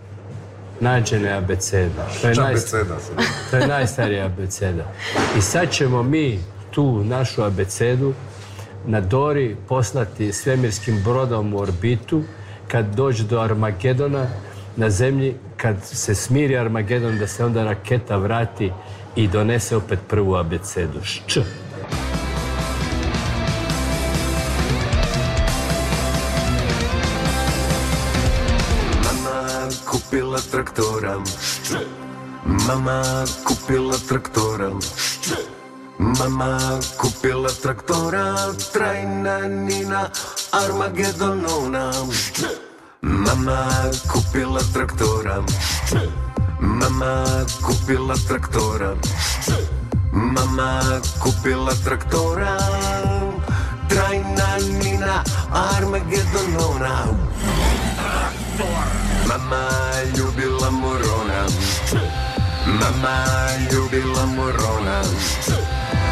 nađene 0.79 1.31
abecede. 1.31 1.89
To 2.21 2.27
je, 2.27 2.33
Šta 2.33 2.43
najst- 2.43 2.73
abeceda 2.73 2.99
sad? 2.99 3.25
to 3.51 3.57
je 3.57 3.67
najstarija 3.67 4.25
abeceda. 4.25 4.91
I 5.37 5.41
sad 5.41 5.71
ćemo 5.71 6.03
mi 6.03 6.39
tu 6.71 7.03
našu 7.03 7.43
abecedu 7.43 8.13
na 8.88 9.01
Dori 9.01 9.55
poslati 9.68 10.34
svemirskim 10.34 11.01
brodom 11.03 11.53
u 11.53 11.57
orbitu 11.57 12.23
kad 12.68 12.95
dođe 12.95 13.23
do 13.23 13.39
Armagedona 13.39 14.27
na 14.76 14.89
zemlji, 14.89 15.35
kad 15.57 15.76
se 15.84 16.15
smiri 16.15 16.57
Armagedon, 16.57 17.18
da 17.18 17.27
se 17.27 17.45
onda 17.45 17.64
raketa 17.64 18.18
vrati 18.18 18.72
i 19.15 19.27
donese 19.27 19.76
opet 19.76 19.99
prvu 20.07 20.35
abecedu. 20.35 20.99
Šč. 21.03 21.38
Mama 29.03 29.69
kupila 29.91 30.39
traktora 30.51 31.18
Mama 32.45 33.03
kupila 33.43 33.95
traktora 34.07 34.72
Mama 35.99 36.77
kupila 36.97 37.49
traktora 37.49 38.53
Trajna 38.71 39.49
Nina 39.49 40.05
Armagedonona 40.53 41.89
Mama 43.01 43.57
kupila 44.05 44.61
traktora. 44.73 45.41
Mama 46.61 47.25
kupila 47.65 48.13
traktora. 48.29 48.93
Mama 50.13 51.01
kupila 51.17 51.73
traktora 51.81 52.53
Trajna 53.89 54.49
Nina 54.77 55.23
Armagedonona 55.49 56.93
Mama 59.27 59.63
ljubila 60.13 60.69
morona. 60.71 61.41
Mama 62.67 63.15
ljubila 63.71 64.25
morona 64.25 65.01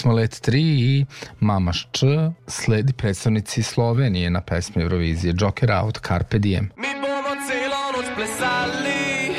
Smo 0.00 0.12
Let 0.12 0.30
3 0.30 0.58
i 0.58 1.06
Mama 1.40 1.72
Šč, 1.72 1.98
sledi 2.46 2.92
predstavnici 2.92 3.62
Slovenije 3.62 4.30
na 4.30 4.40
pesmi 4.40 4.82
Eurovizije 4.82 5.34
Joker 5.40 5.72
Out, 5.72 5.98
Carpe 6.06 6.38
Diem. 6.38 6.70
Mi 6.76 6.88
bomo 7.00 7.34
celo 7.48 7.82
noč 7.96 8.06
plesali, 8.16 9.34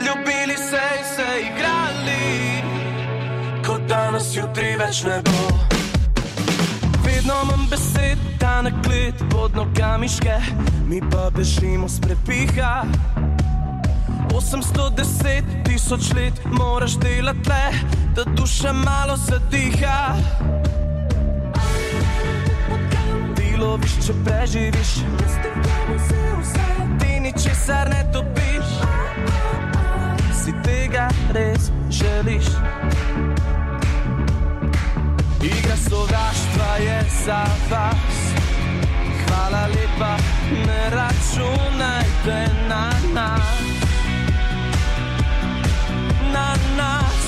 ljubili 0.00 0.56
se 0.56 0.82
in 0.98 1.04
se 1.14 1.28
igrali, 1.40 2.62
kot 3.66 3.80
danes 3.88 4.36
jutri 4.36 4.76
več 4.76 5.04
ne 5.04 5.22
bo. 5.22 5.58
Vedno 7.06 7.34
manj 7.44 7.70
besed, 7.70 8.18
ta 8.38 8.62
naklet 8.62 9.22
pod 9.30 9.54
nogami 9.54 10.08
ške, 10.08 10.40
mi 10.88 11.00
pa 11.10 11.30
bežimo 11.30 11.88
s 11.88 12.00
prepiha. 12.00 12.82
810 14.32 15.42
tisoč 15.64 16.12
let 16.12 16.32
moraš 16.44 16.92
delati 16.92 17.48
le, 17.48 17.72
da 18.14 18.24
duša 18.24 18.72
malo 18.72 19.16
zadiha. 19.16 20.14
Ti 23.36 23.56
loviš, 23.58 23.92
če 24.06 24.12
preživiš, 24.24 24.94
ti 27.00 27.20
ničesar 27.20 27.88
ne 27.88 28.04
dobiš. 28.12 28.68
Si 30.44 30.52
tega 30.64 31.08
res 31.32 31.70
želiš? 31.90 32.46
Igra 35.42 35.76
sovraštva 35.90 36.76
je 36.80 37.04
za 37.24 37.44
vas. 37.70 38.22
Hvala 39.26 39.66
lepa, 39.66 40.16
ne 40.66 40.90
računajte 40.90 42.48
na 42.68 42.90
nas. 43.14 43.71
Na 46.52 46.58
nas. 46.76 47.22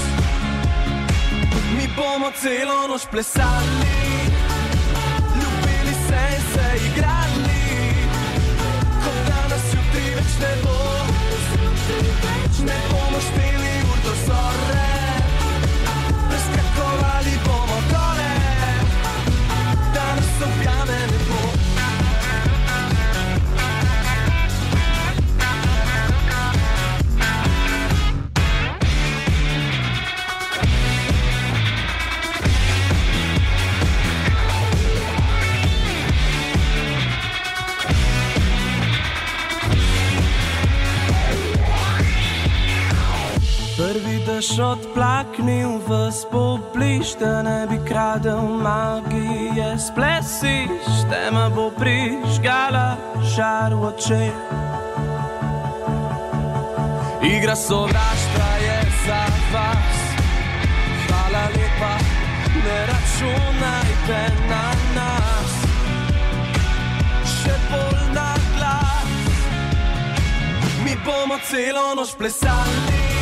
Mi 1.77 1.89
bomo 1.97 2.31
celo 2.41 2.89
noč 2.89 3.03
plesali, 3.11 3.97
ljubili 5.37 5.95
se 6.07 6.21
in 6.37 6.43
se 6.53 6.67
igrali, 6.87 7.65
kot 9.05 9.19
danes 9.29 9.65
jutri 9.75 10.15
več 10.17 10.33
ne 10.41 10.53
bo. 10.63 10.79
Ne 12.69 12.79
bomo 12.91 13.19
šteli 13.21 13.75
ur 13.91 13.99
do 14.05 14.15
zore, 14.27 14.74
Dež 44.25 44.57
odplaknil 44.57 45.85
v 45.85 46.09
spobliž, 46.09 47.21
da 47.21 47.45
ne 47.45 47.69
bi 47.69 47.77
kradel 47.85 48.41
magije 48.41 49.77
splesiš, 49.77 50.81
tema 51.13 51.53
bo 51.53 51.69
prižgala 51.69 52.97
žar 53.21 53.77
v 53.77 53.93
očeh. 53.93 54.37
Igra 57.21 57.53
sovraštva 57.53 58.51
je 58.65 58.79
za 59.05 59.23
vas, 59.53 59.99
hvala 61.05 61.45
lepa, 61.53 61.95
ne 62.65 62.79
računajte 62.89 64.21
na 64.49 64.67
nas. 64.97 65.53
Še 67.29 67.55
bolj 67.69 68.01
na 68.17 68.33
glas, 68.57 69.13
mi 70.81 70.97
bomo 71.05 71.37
celo 71.45 71.93
noč 71.93 72.17
plesali. 72.17 73.14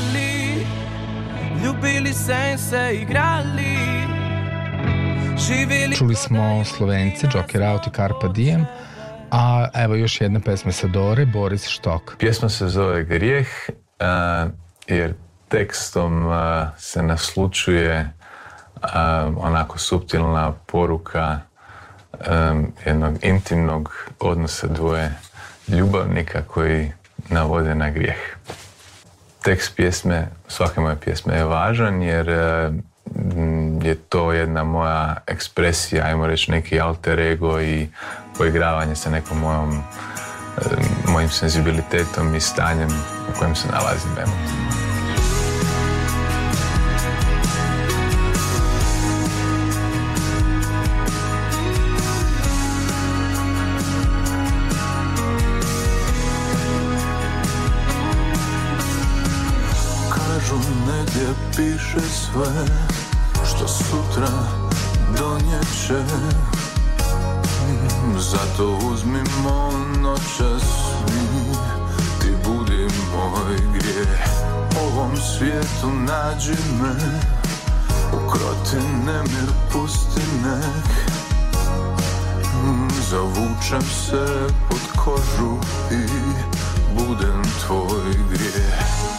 Plesali, 0.00 0.66
ljubili 1.64 2.12
se 2.12 2.56
se 2.58 2.90
igrali. 3.02 3.76
Živeli 5.38 5.96
Čuli 5.96 6.14
smo 6.14 6.64
Slovence, 6.64 7.26
Joker 7.34 7.62
Out 7.62 7.86
i 7.86 7.90
Carpa 7.90 8.28
Diem, 8.28 8.66
a 9.30 9.68
evo 9.74 9.94
još 9.94 10.20
jedna 10.20 10.40
pesma 10.40 10.72
sa 10.72 10.86
Dore, 10.86 11.26
Boris 11.26 11.66
Štok. 11.66 12.16
Pjesma 12.18 12.48
se 12.48 12.68
zove 12.68 13.04
Grijeh, 13.04 13.48
a, 13.98 14.46
jer 14.86 15.14
tekstom 15.48 16.28
a, 16.28 16.70
se 16.78 17.02
naslučuje 17.02 18.12
a, 18.82 19.30
onako 19.36 19.78
suptilna 19.78 20.52
poruka 20.66 21.40
a, 22.26 22.62
jednog 22.86 23.24
intimnog 23.24 24.06
odnosa 24.20 24.66
dvoje 24.66 25.14
ljubavnika 25.68 26.42
koji 26.42 26.92
navode 27.28 27.74
na 27.74 27.90
grijeh. 27.90 28.36
Tekst 29.42 29.76
pjesme, 29.76 30.28
svake 30.48 30.80
moje 30.80 30.96
pjesme 30.96 31.36
je 31.36 31.44
važan 31.44 32.02
jer 32.02 32.30
e, 32.30 32.70
m, 33.16 33.82
je 33.82 33.94
to 33.94 34.32
jedna 34.32 34.64
moja 34.64 35.16
ekspresija, 35.26 36.04
ajmo 36.04 36.26
reći 36.26 36.50
neki 36.50 36.80
alter 36.80 37.20
ego 37.20 37.60
i 37.60 37.88
poigravanje 38.38 38.96
sa 38.96 39.10
nekom 39.10 39.38
mojom, 39.38 39.70
e, 39.70 39.80
mojim 41.08 41.28
senzibilitetom 41.28 42.34
i 42.34 42.40
stanjem 42.40 42.90
u 43.28 43.38
kojem 43.38 43.54
se 43.54 43.68
nalazim 43.68 44.10
emotivno. 44.10 44.79
Negdje 61.30 61.50
piše 61.56 62.06
sve 62.08 62.66
što 63.44 63.68
sutra 63.68 64.28
donjeće 65.18 66.04
Mm, 67.68 68.18
Zato 68.18 68.78
uzmimo 68.92 69.72
noćas 70.00 70.62
mi 71.06 71.54
Ti 72.20 72.28
budi 72.44 72.88
moj 73.12 73.56
grijeh. 73.74 74.20
Ovom 74.82 75.16
svijetu 75.16 75.90
nađi 76.06 76.56
me 76.82 77.20
Ukroti 78.12 78.86
nemir 79.06 79.50
pusti 79.72 80.22
nek. 80.44 81.14
Mm, 82.64 82.88
Zavučem 83.10 83.82
se 83.82 84.46
pod 84.70 85.04
kožu 85.04 85.56
i 85.90 86.06
budem 86.94 87.42
tvoj 87.66 88.14
grijeh 88.30 89.09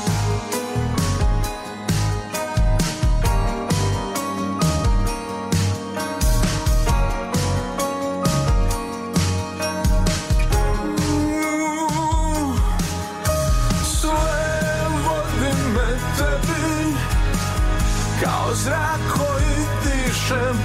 zrak 18.63 19.01
koji 19.17 19.55
dišem 19.83 20.55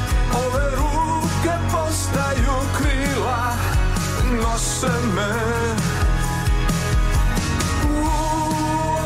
Ove 0.47 0.71
ruke 0.77 1.55
postaju 1.73 2.57
krila 2.79 3.57
Nose 4.43 4.93
me. 5.15 5.33
U 7.85 8.07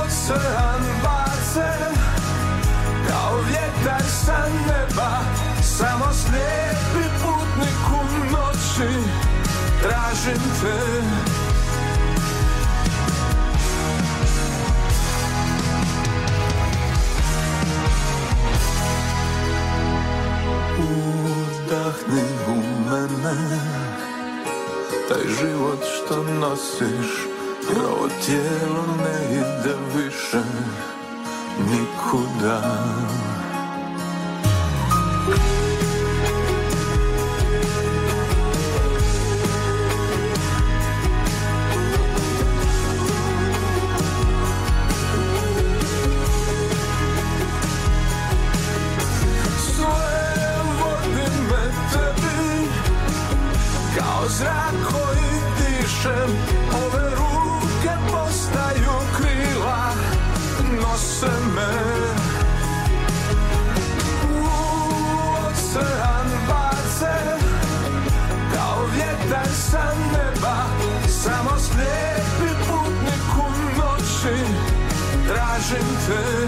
ocean 0.00 0.82
bace 1.02 1.70
Kao 3.08 3.38
vjetar 3.48 4.02
sa 4.24 4.46
neba 4.66 5.18
Samo 5.62 6.12
slijepi 6.12 7.08
putnik 7.22 7.80
u 7.92 8.32
noći 8.32 9.08
Tražim 9.82 10.42
te 10.60 11.39
Udahni 21.80 22.22
u 22.48 22.56
mene. 22.90 23.36
Taj 25.08 25.22
život 25.40 25.78
što 25.84 26.22
nosiš 26.22 27.26
ovo 27.86 28.08
tijelo 28.26 28.84
ne 29.04 29.36
ide 29.36 29.74
više 29.96 30.42
Nikuda 31.58 32.62
Tražim 75.70 75.86
te 76.06 76.46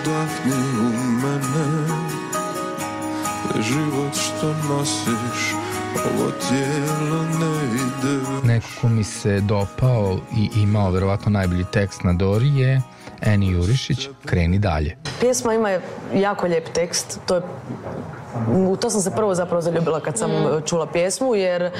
Udahni 0.00 0.52
u 0.80 0.90
mene 1.22 1.86
Život 3.60 4.14
što 4.14 4.46
nosiš 4.68 5.54
Ovo 6.14 6.30
tijelo 6.30 7.22
ne 7.22 7.64
ide 7.74 8.46
Neko 8.52 8.66
ko 8.80 8.88
mi 8.88 9.04
se 9.04 9.40
dopao 9.40 10.18
i 10.36 10.60
imao 10.60 10.90
verovatno 10.90 11.30
najbolji 11.30 11.64
tekst 11.72 12.04
na 12.04 12.12
Dori 12.12 12.56
je 12.56 12.82
Eni 13.20 13.50
Jurišić, 13.50 14.08
Kreni 14.24 14.58
dalje. 14.58 14.96
Pjesma 15.20 15.54
ima 15.54 15.70
jako 16.14 16.46
lijep 16.46 16.68
tekst, 16.68 17.20
to 17.26 17.34
je 17.34 17.42
u 18.68 18.76
to 18.76 18.90
sam 18.90 19.00
se 19.00 19.10
prvo 19.10 19.34
zapravo 19.34 19.62
zaljubila 19.62 20.00
kad 20.00 20.18
sam 20.18 20.30
e, 20.30 20.60
čula 20.64 20.86
pjesmu, 20.86 21.34
jer 21.34 21.62
e, 21.62 21.70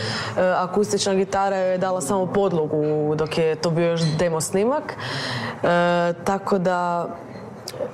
akustična 0.57 1.15
gitara 1.15 1.57
je 1.57 1.78
dala 1.78 2.01
samo 2.01 2.27
podlogu 2.27 3.15
dok 3.15 3.39
je 3.39 3.55
to 3.55 3.70
bio 3.70 3.91
još 3.91 4.01
demo 4.19 4.41
snimak. 4.41 4.83
E, 4.93 6.12
tako 6.24 6.59
da 6.59 7.09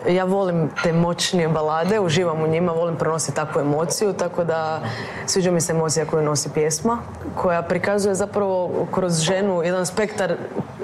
ja 0.09 0.25
volim 0.25 0.71
te 0.83 0.93
moćnije 0.93 1.49
balade, 1.49 2.01
uživam 2.01 2.43
u 2.43 2.47
njima, 2.47 2.73
volim 2.73 2.97
pronositi 2.97 3.37
takvu 3.37 3.61
emociju, 3.61 4.13
tako 4.13 4.45
da 4.45 4.81
sviđa 5.27 5.51
mi 5.51 5.61
se 5.61 5.73
emocija 5.73 6.07
koju 6.07 6.23
nosi 6.23 6.51
pjesma, 6.55 6.99
koja 7.35 7.63
prikazuje 7.63 8.15
zapravo 8.15 8.87
kroz 8.91 9.21
ženu 9.21 9.63
jedan 9.63 9.87
spektar 9.87 10.37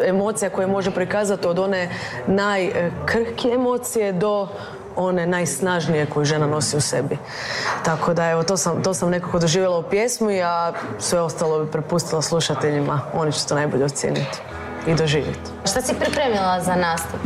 emocija 0.05 0.51
koje 0.51 0.67
može 0.67 0.91
prikazati 0.91 1.47
od 1.47 1.59
one 1.59 1.91
najkrhke 2.27 3.49
emocije 3.55 4.13
do 4.13 4.49
one 4.99 5.27
najsnažnije 5.27 6.07
koju 6.07 6.25
žena 6.25 6.47
nosi 6.47 6.77
u 6.77 6.81
sebi. 6.81 7.19
Tako 7.85 8.15
da 8.15 8.31
evo, 8.31 8.43
to 8.43 8.57
sam, 8.57 8.83
to 8.83 8.95
sam 8.95 9.11
nekako 9.11 9.39
doživjela 9.39 9.79
u 9.79 9.83
pjesmi, 9.83 10.43
a 10.43 10.73
sve 10.99 11.21
ostalo 11.21 11.65
bi 11.65 11.71
prepustila 11.71 12.23
slušateljima. 12.23 13.01
Oni 13.15 13.33
će 13.33 13.47
to 13.47 13.55
najbolje 13.55 13.85
ocijeniti 13.85 14.39
i 14.87 14.95
doživjeti. 14.95 15.51
Šta 15.65 15.81
si 15.83 15.95
pripremila 15.95 16.61
za 16.61 16.77
nastup? 16.77 17.21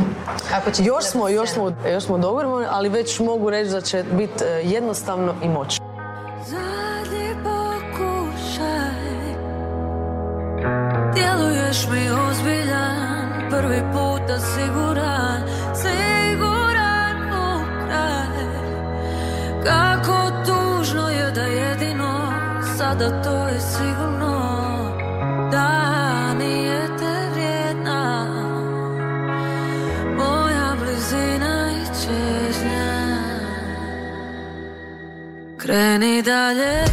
Kako 0.49 0.71
će 0.71 0.83
Još 0.83 1.05
smo, 1.05 1.29
još 1.29 1.49
smo, 1.49 1.71
još 1.91 2.03
smo 2.03 2.17
dogovoru, 2.17 2.65
ali 2.69 2.89
već 2.89 3.19
mogu 3.19 3.49
reći 3.49 3.71
da 3.71 3.81
će 3.81 4.03
biti 4.11 4.43
e, 4.43 4.47
jednostavno 4.47 5.33
i 5.43 5.49
moćno. 5.49 5.85
Zadnji 6.45 7.35
pokušaj 7.43 8.93
Djeluješ 11.13 11.87
mi 11.91 12.09
ozbiljan 12.29 13.49
Prvi 13.49 13.81
puta 13.93 14.39
siguran 14.39 14.92
Sada 22.93 23.21
to 23.23 23.47
je 23.47 23.59
sigurno 23.59 24.37
Da 25.51 26.33
nije 26.33 26.87
te 26.99 27.29
vrijedna. 27.33 28.25
Moja 30.17 30.75
blizina 30.79 31.71
i 31.71 31.85
čežnja. 31.85 32.93
Kreni 35.57 36.21
dalje, 36.21 36.85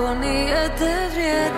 Al 0.00 0.06
ako 0.06 0.14
nije 0.14 1.49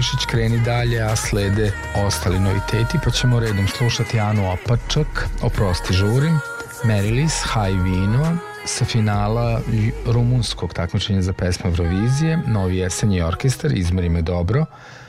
Jurišić, 0.00 0.26
kreni 0.26 0.60
dalje, 0.60 1.02
a 1.02 1.16
slede 1.16 1.72
ostali 2.06 2.38
noviteti, 2.38 2.98
pa 3.04 3.10
ćemo 3.10 3.40
redom 3.40 3.68
slušati 3.68 4.20
Anu 4.20 4.52
Opačak, 4.52 5.28
Oprosti 5.42 5.94
žurim, 5.94 6.38
Merilis, 6.84 7.42
Haj 7.44 7.72
vino, 7.72 8.36
sa 8.64 8.84
finala 8.84 9.60
rumunskog 10.06 10.74
takmičenja 10.74 11.22
za 11.22 11.32
pesme 11.32 11.70
Eurovizije, 11.70 12.38
novi 12.46 12.76
jesenji 12.76 13.22
orkestar, 13.22 13.72
izmeri 13.72 14.08
me 14.08 14.22
dobro, 14.22 14.64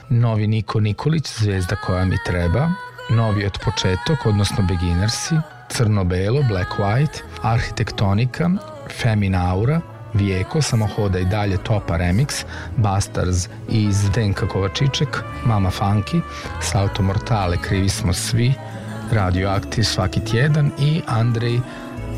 novi 0.08 0.46
Niko 0.46 0.80
Nikolić, 0.80 1.38
zvezda 1.38 1.76
koja 1.76 2.04
mi 2.04 2.16
treba, 2.26 2.68
novi 3.10 3.46
od 3.46 3.58
početok, 3.64 4.26
odnosno 4.26 4.64
beginnersi, 4.68 5.34
crno-belo, 5.68 6.42
black 6.48 6.70
white, 6.78 7.18
arhitektonika, 7.42 8.50
feminaura, 9.00 9.80
Vijeko, 10.14 10.62
samo 10.62 10.86
hoda 10.96 11.18
i 11.18 11.24
dalje 11.24 11.56
Topa 11.58 11.96
Remix, 11.98 12.44
Bastards 12.76 13.48
i 13.68 13.92
Zdenka 13.92 14.48
Kovačiček, 14.48 15.22
Mama 15.44 15.70
Funky, 15.70 16.20
Salto 16.60 17.02
Mortale, 17.02 17.56
Krivi 17.62 17.88
smo 17.88 18.12
svi, 18.12 18.52
Radioaktiv 19.12 19.82
svaki 19.82 20.24
tjedan 20.24 20.70
i 20.78 21.02
Andrej 21.06 21.60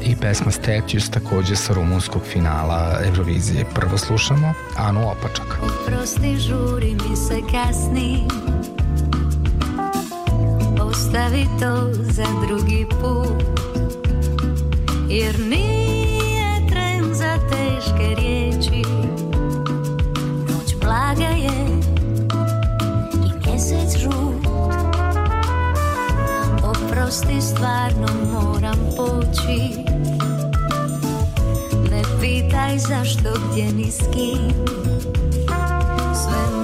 i 0.02 0.16
pesma 0.16 0.50
Statues 0.50 1.10
takođe 1.10 1.56
sa 1.56 1.74
rumunskog 1.74 2.22
finala 2.22 3.00
Eurovizije. 3.04 3.64
Prvo 3.74 3.98
slušamo 3.98 4.54
Anu 4.76 5.10
Opačak. 5.10 5.58
Prosti, 5.86 6.38
žuri 6.38 6.94
mi 6.94 7.16
se 7.16 7.40
kasni 7.52 8.28
Ostavi 10.80 11.46
to 11.60 11.92
za 11.92 12.26
drugi 12.46 12.86
put 13.00 13.44
Jer 15.08 15.40
nije 15.40 15.93
teške 17.84 18.14
riječi. 18.22 18.82
Noć 20.48 20.74
blaga 20.82 21.24
je 21.24 21.66
i 23.12 23.46
mjesec 23.46 24.00
žut. 24.02 24.46
Oprosti, 26.62 27.40
stvarno 27.40 28.08
moram 28.32 28.78
poći. 28.96 29.84
Ne 31.90 32.02
pitaj 32.20 32.78
zašto, 32.78 33.30
gdje 33.50 33.72
ni 33.72 33.90
s 33.90 33.98
kim. 33.98 34.52
Sve 36.14 36.63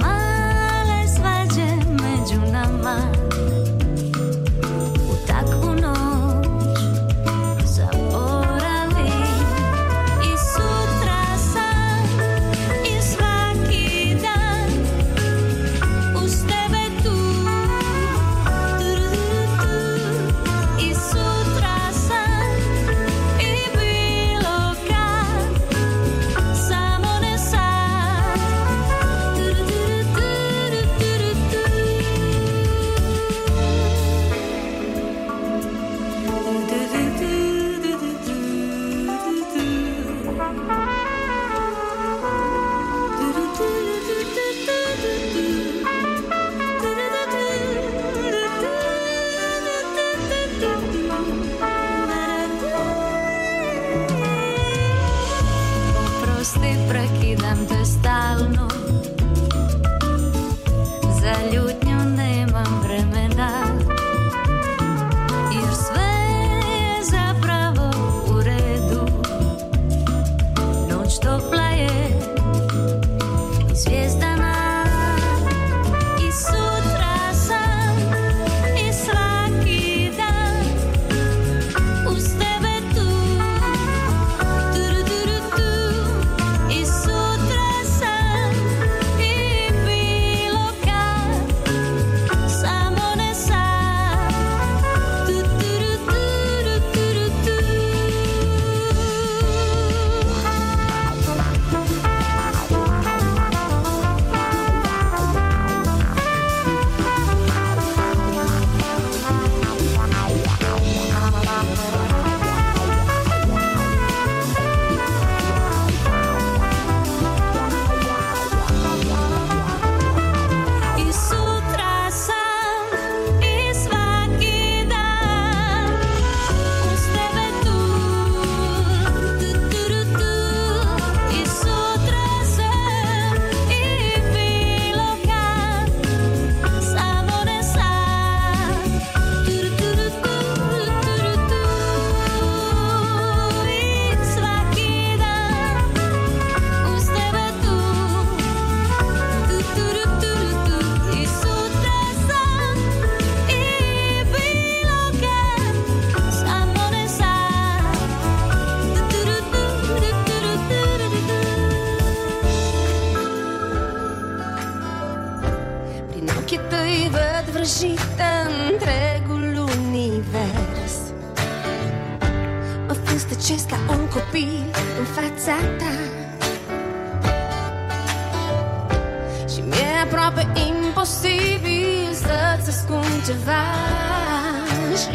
Irish 184.91 185.07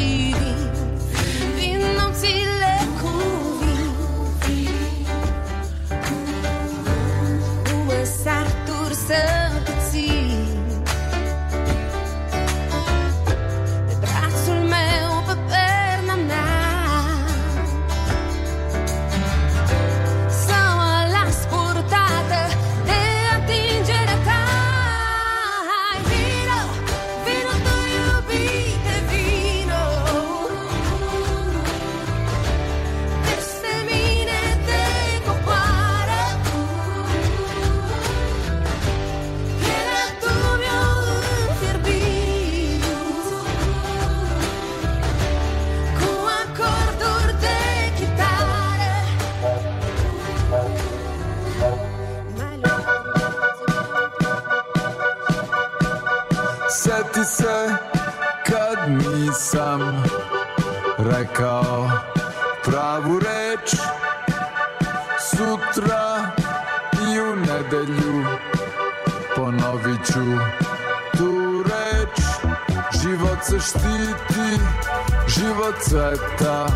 cveta 75.81 76.67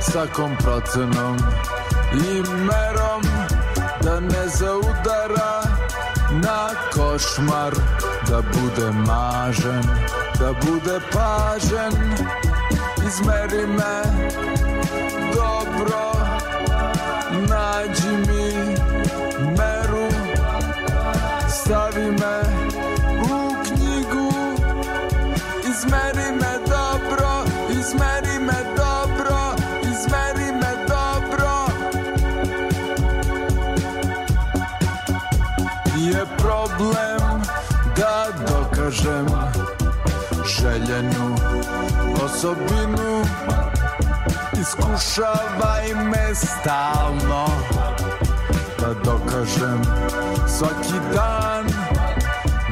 Svakom 0.00 0.56
procenom 0.56 1.36
i 2.12 2.42
merom 2.42 3.22
Da 4.02 4.20
ne 4.20 4.48
zaudara 4.48 5.62
na 6.30 6.68
košmar 6.94 7.74
Da 8.28 8.42
bude 8.42 8.90
mažen, 8.90 9.82
da 10.38 10.52
bude 10.52 11.00
pažen. 11.12 12.14
Izmeri 13.06 13.66
me 13.66 14.02
dobro 15.34 16.12
Nađi 17.48 18.16
mi 18.28 18.75
dokažem 38.86 39.26
željenu 40.46 41.36
osobinu. 42.24 43.24
Iskušavaj 44.60 45.94
me 45.94 46.34
stalno 46.34 47.46
Da 48.80 48.94
dokažem 49.04 49.82
svaki 50.46 51.00
dan 51.14 51.64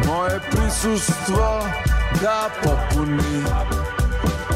Moje 0.07 0.41
prisustvo 0.51 1.66
da 2.23 2.49
popuni 2.62 3.43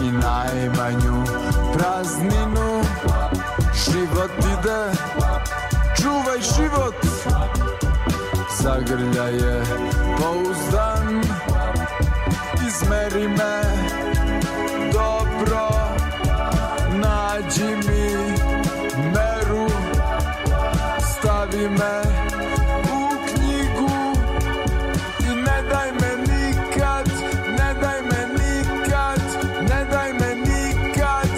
I 0.02 0.12
najmanju 0.12 1.24
prazninu. 1.72 2.82
Život 3.74 4.30
ide, 4.38 4.92
čuvaj 5.96 6.40
život 6.56 6.94
Zagrlja 8.62 9.24
je 9.24 9.62
pouzdan 10.18 11.37
Izmeri 12.88 13.28
me 13.28 13.62
dobro 14.92 15.68
Nađi 16.92 17.64
mi 17.64 18.10
meru. 19.12 19.68
Stavi 21.12 21.68
me 21.68 22.02
u 22.92 23.08
knjigu 23.26 23.90
I 25.20 25.44
daj 25.70 25.92
me 25.92 26.16
nikad 26.16 27.08
daj 27.56 28.02
me 28.02 28.28
nikad 28.38 29.20
daj 29.90 30.12
me 30.12 30.34
nikad. 30.34 31.28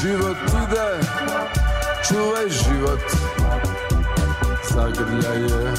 Život 0.00 0.36
ide 0.46 1.06
Čuvaj 2.08 2.48
život 2.48 3.25
Zagrlja 4.76 5.32
je 5.32 5.72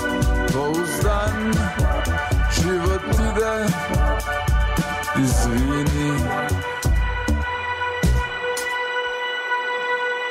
pouzdan 0.54 1.54
Život 2.50 3.06
ide 3.14 3.56
Izvini 5.22 6.14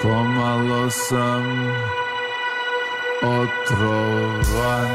Pomalo 0.02 0.90
sam 0.90 1.46
otrovan 3.22 4.90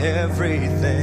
everything. 0.00 0.95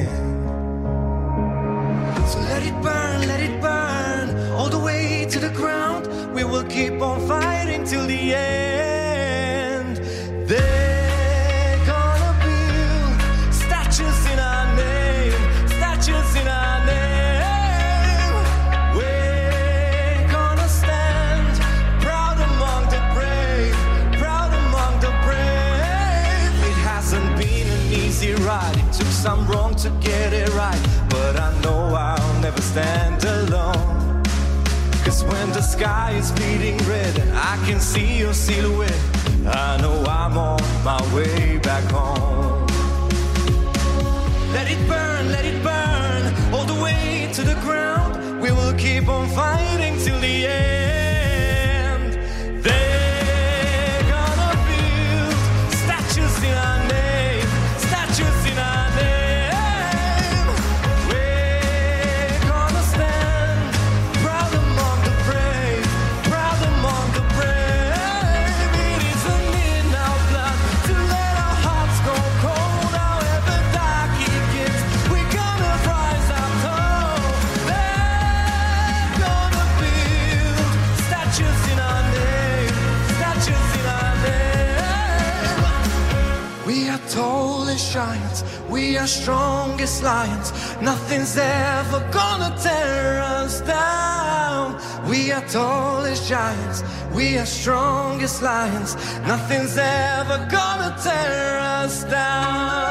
giants. 96.33 96.81
We 97.13 97.37
are 97.37 97.45
strongest 97.45 98.41
lions. 98.41 98.95
Nothing's 99.27 99.77
ever 99.77 100.47
gonna 100.49 100.97
tear 101.03 101.59
us 101.59 102.03
down. 102.05 102.82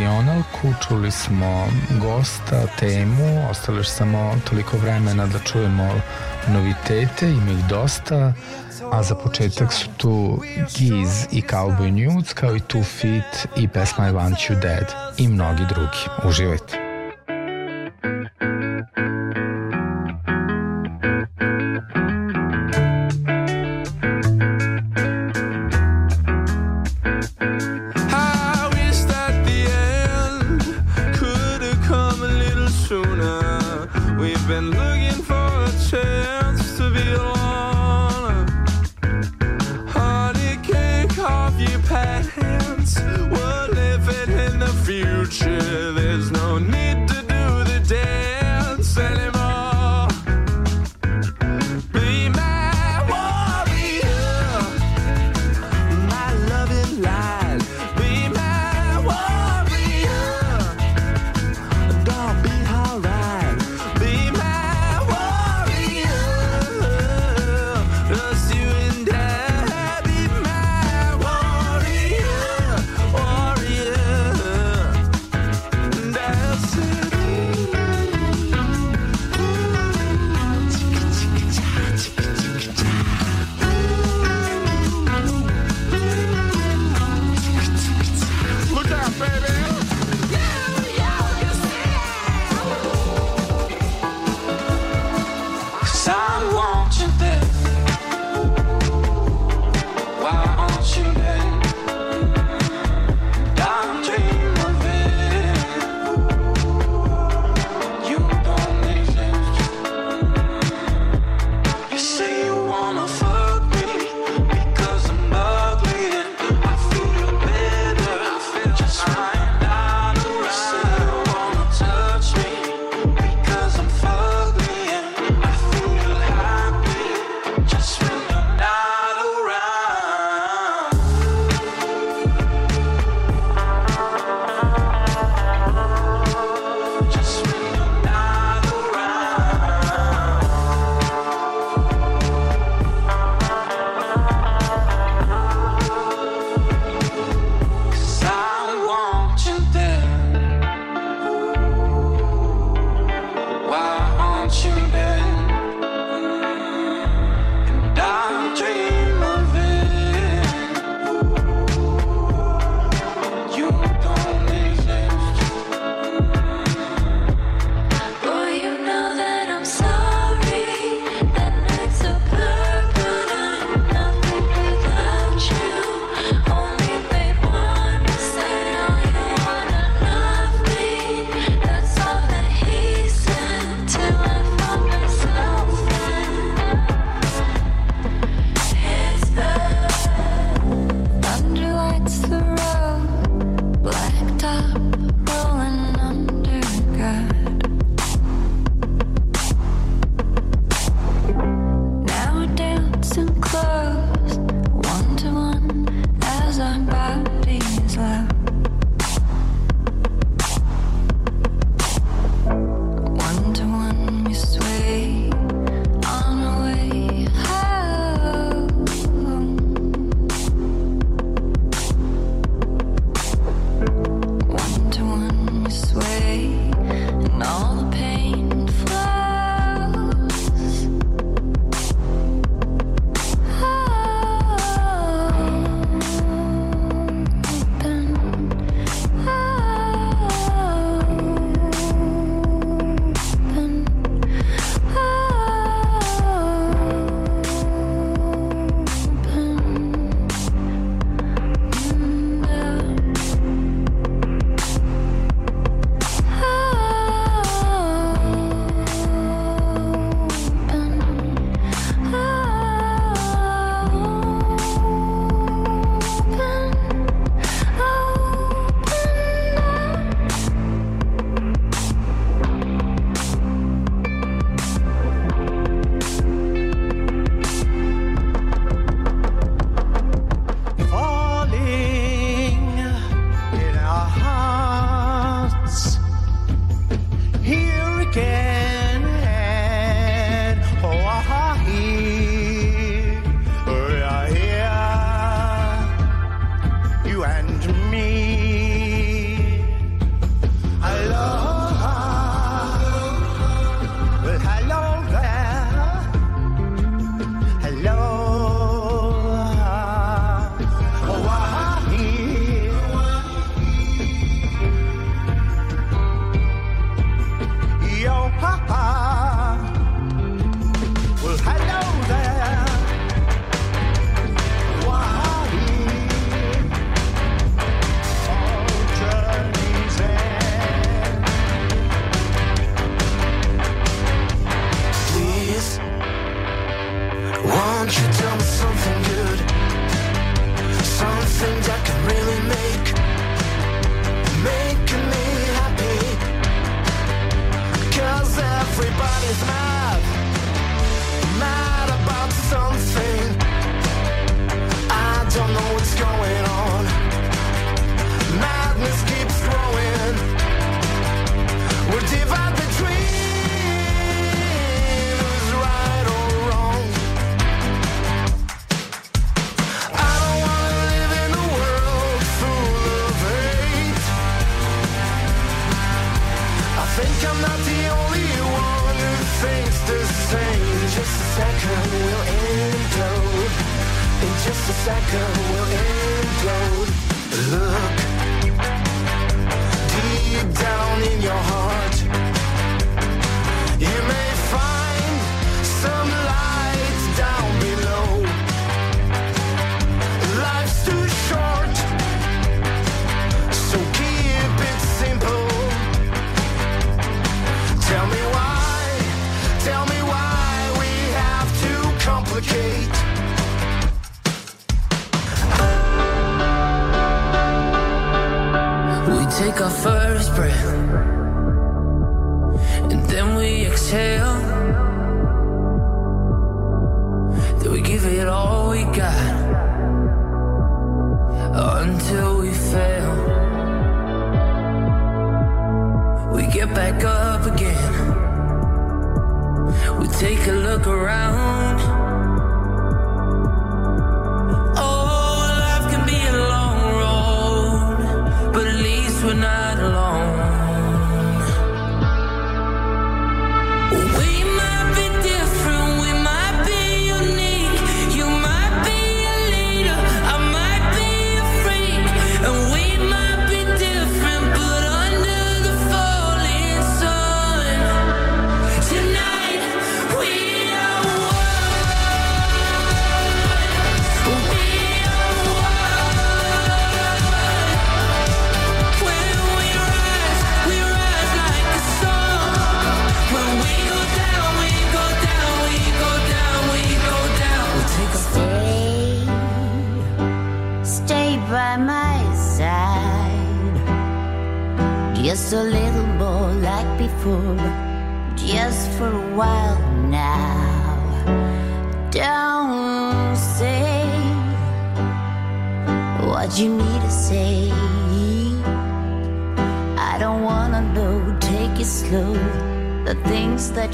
regionalku, 0.00 0.74
čuli 0.88 1.10
smo 1.10 1.68
gosta, 2.00 2.66
temu, 2.78 3.50
ostalo 3.50 3.78
je 3.78 3.84
samo 3.84 4.34
toliko 4.48 4.76
vremena 4.76 5.26
da 5.26 5.38
čujemo 5.38 6.00
novitete, 6.48 7.30
ima 7.30 7.50
ih 7.50 7.64
dosta, 7.68 8.32
a 8.92 9.02
za 9.02 9.14
početak 9.14 9.72
su 9.72 9.88
tu 9.96 10.42
Giz 10.76 11.26
i 11.30 11.42
Cowboy 11.42 11.90
Nudes, 11.90 12.32
kao 12.32 12.56
i 12.56 12.60
Too 12.60 12.82
Fit 12.82 13.46
i 13.56 13.68
pesma 13.68 14.08
I 14.08 14.12
Want 14.12 14.36
You 14.50 14.60
Dead 14.60 14.86
i 15.16 15.28
mnogi 15.28 15.64
drugi. 15.68 16.28
Uživajte! 16.28 16.79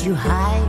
you 0.05 0.15
hide. 0.15 0.66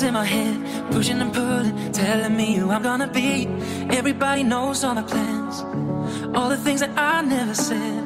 In 0.00 0.14
my 0.14 0.24
head, 0.24 0.56
pushing 0.92 1.20
and 1.20 1.30
pulling, 1.30 1.92
telling 1.92 2.34
me 2.34 2.54
who 2.54 2.70
I'm 2.70 2.82
gonna 2.82 3.06
be. 3.06 3.46
Everybody 3.90 4.42
knows 4.42 4.82
all 4.82 4.94
my 4.94 5.02
plans, 5.02 5.60
all 6.34 6.48
the 6.48 6.56
things 6.56 6.80
that 6.80 6.98
I 6.98 7.20
never 7.20 7.54
said. 7.54 8.04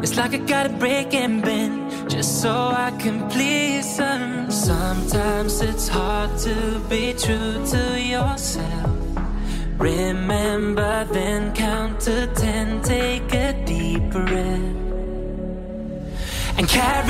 It's 0.00 0.16
like 0.16 0.32
I 0.32 0.36
gotta 0.36 0.68
break 0.68 1.12
and 1.12 1.42
bend 1.42 2.08
just 2.08 2.40
so 2.40 2.52
I 2.52 2.92
can 3.00 3.28
please 3.28 3.96
them. 3.96 4.48
Sometimes 4.48 5.60
it's 5.60 5.88
hard 5.88 6.38
to 6.46 6.80
be 6.88 7.14
true 7.14 7.66
to 7.72 8.00
yourself. 8.00 8.90
Remember, 9.78 11.04
then 11.10 11.52
count 11.52 11.98
to 12.02 12.28
ten, 12.28 12.80
take 12.82 13.34
a 13.34 13.52
deep 13.66 14.08
breath, 14.10 14.76
and 16.58 16.68
carry. 16.68 17.03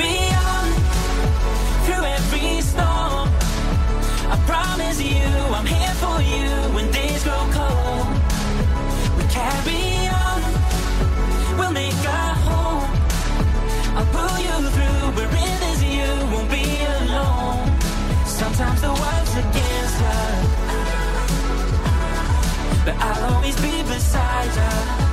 Always 23.25 23.57
be 23.57 23.83
beside 23.83 24.55
you. 24.57 25.05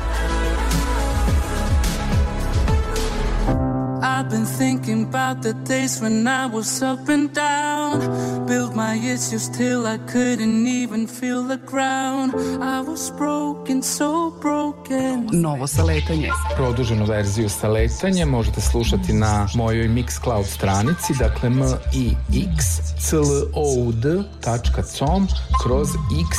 I've 4.03 4.29
been 4.29 4.45
thinking 4.45 5.03
about 5.03 5.41
the 5.41 5.53
days 5.53 6.01
when 6.01 6.27
I 6.27 6.45
was 6.45 6.81
up 6.81 7.09
and 7.09 7.33
down. 7.33 7.99
Built 8.47 8.75
my 8.75 8.95
issues 8.95 9.49
till 9.49 9.85
I 9.87 9.97
couldn't 9.97 10.67
even 10.67 11.07
feel 11.07 11.43
the 11.43 11.57
ground. 11.57 12.33
I 12.61 12.81
was 12.81 13.11
broken, 13.17 13.81
so 13.81 14.31
broken. 14.41 15.29
Novo 15.31 15.67
saletanje. 15.67 16.29
Produženu 16.55 17.05
verziju 17.05 17.49
saletanja 17.49 18.25
možete 18.25 18.61
slušati 18.61 19.13
na 19.13 19.47
mojoj 19.55 19.87
Mixcloud 19.87 20.45
stranici, 20.45 21.13
dakle 21.19 21.49
m 21.49 21.61
i 21.93 22.15
x 22.55 22.65
c 22.99 23.15
l 23.15 23.21
o 23.53 23.75
u 23.77 23.91
d.com 23.91 25.27
kroz 25.63 25.89
x 26.29 26.37